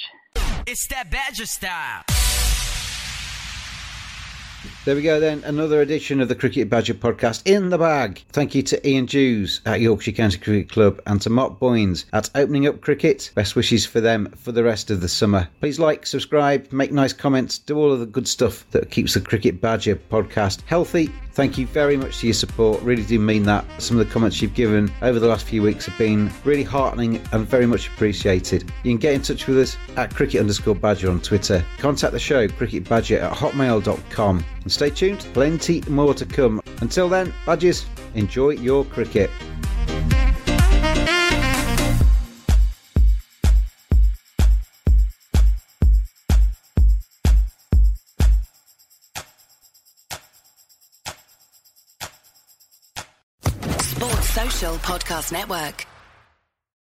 It's 0.68 0.86
that 0.88 1.10
Badger 1.10 1.48
style. 1.48 2.04
There 4.86 4.96
we 4.96 5.02
go 5.02 5.20
then, 5.20 5.44
another 5.44 5.82
edition 5.82 6.22
of 6.22 6.30
the 6.30 6.36
Cricket 6.36 6.70
Badger 6.70 6.94
podcast 6.94 7.42
in 7.46 7.70
the 7.70 7.78
bag. 7.78 8.24
Thank 8.32 8.56
you 8.56 8.64
to 8.64 8.90
Ian 8.90 9.06
Dews 9.06 9.60
at 9.66 9.82
Yorkshire 9.82 10.14
County 10.14 10.38
Cricket 10.38 10.72
Club 10.72 11.02
and 11.06 11.22
to 11.22 11.30
Mark 11.30 11.60
Boyns 11.60 12.06
at 12.14 12.30
Opening 12.34 12.66
Up 12.66 12.80
Cricket. 12.80 13.30
Best 13.36 13.58
wishes 13.58 13.86
for 13.86 14.00
them 14.00 14.32
for 14.38 14.54
the 14.54 14.64
rest 14.64 14.90
of 14.90 15.02
the 15.02 15.10
summer. 15.10 15.48
Please 15.60 15.80
like, 15.80 16.06
subscribe, 16.08 16.72
make 16.72 16.94
nice 16.94 17.14
comments, 17.14 17.58
do 17.60 17.78
all 17.78 17.92
of 17.92 18.00
the 18.00 18.06
good 18.06 18.28
stuff 18.28 18.66
that 18.72 18.90
keeps 18.90 19.14
the 19.14 19.22
Cricket 19.22 19.60
Badger 19.60 19.96
podcast 19.96 20.62
healthy. 20.66 21.12
Thank 21.34 21.58
you 21.58 21.68
very 21.68 21.96
much 21.96 22.18
for 22.18 22.26
your 22.26 22.34
support. 22.34 22.82
Really 22.82 23.04
do 23.04 23.20
mean 23.20 23.44
that. 23.44 23.64
Some 23.82 23.98
of 24.00 24.06
the 24.06 24.12
comments 24.12 24.42
you've 24.42 24.56
given 24.56 24.92
over 25.02 25.20
the 25.20 25.28
last 25.28 25.46
few 25.46 25.62
weeks 25.62 25.86
have 25.86 25.98
been 25.98 26.32
really 26.44 26.64
heartening 26.64 27.22
and 27.32 27.48
very 27.48 27.66
much 27.66 27.88
appreciated. 27.90 28.64
You 28.84 28.92
can 28.92 28.98
get 28.98 29.14
in 29.14 29.22
touch 29.22 29.46
with 29.48 29.58
us 29.60 29.78
at 29.96 30.14
cricket 30.14 30.42
underscore 30.42 30.76
badger 30.76 31.10
on 31.10 31.22
Twitter. 31.22 31.64
Contact 31.78 32.12
the 32.12 32.20
show, 32.20 32.48
cricketbadger 32.48 33.22
at 33.22 33.32
hotmail.com. 33.32 34.44
And 34.70 34.74
stay 34.76 34.92
tuned, 34.92 35.22
plenty 35.34 35.82
more 35.90 36.14
to 36.14 36.28
come. 36.28 36.62
Until 36.82 37.10
then, 37.10 37.34
Badgers, 37.44 37.88
enjoy 38.14 38.52
your 38.52 38.86
cricket. 38.86 39.32
Sports 53.82 54.30
Social 54.30 54.76
Podcast 54.76 55.32
Network. 55.32 55.88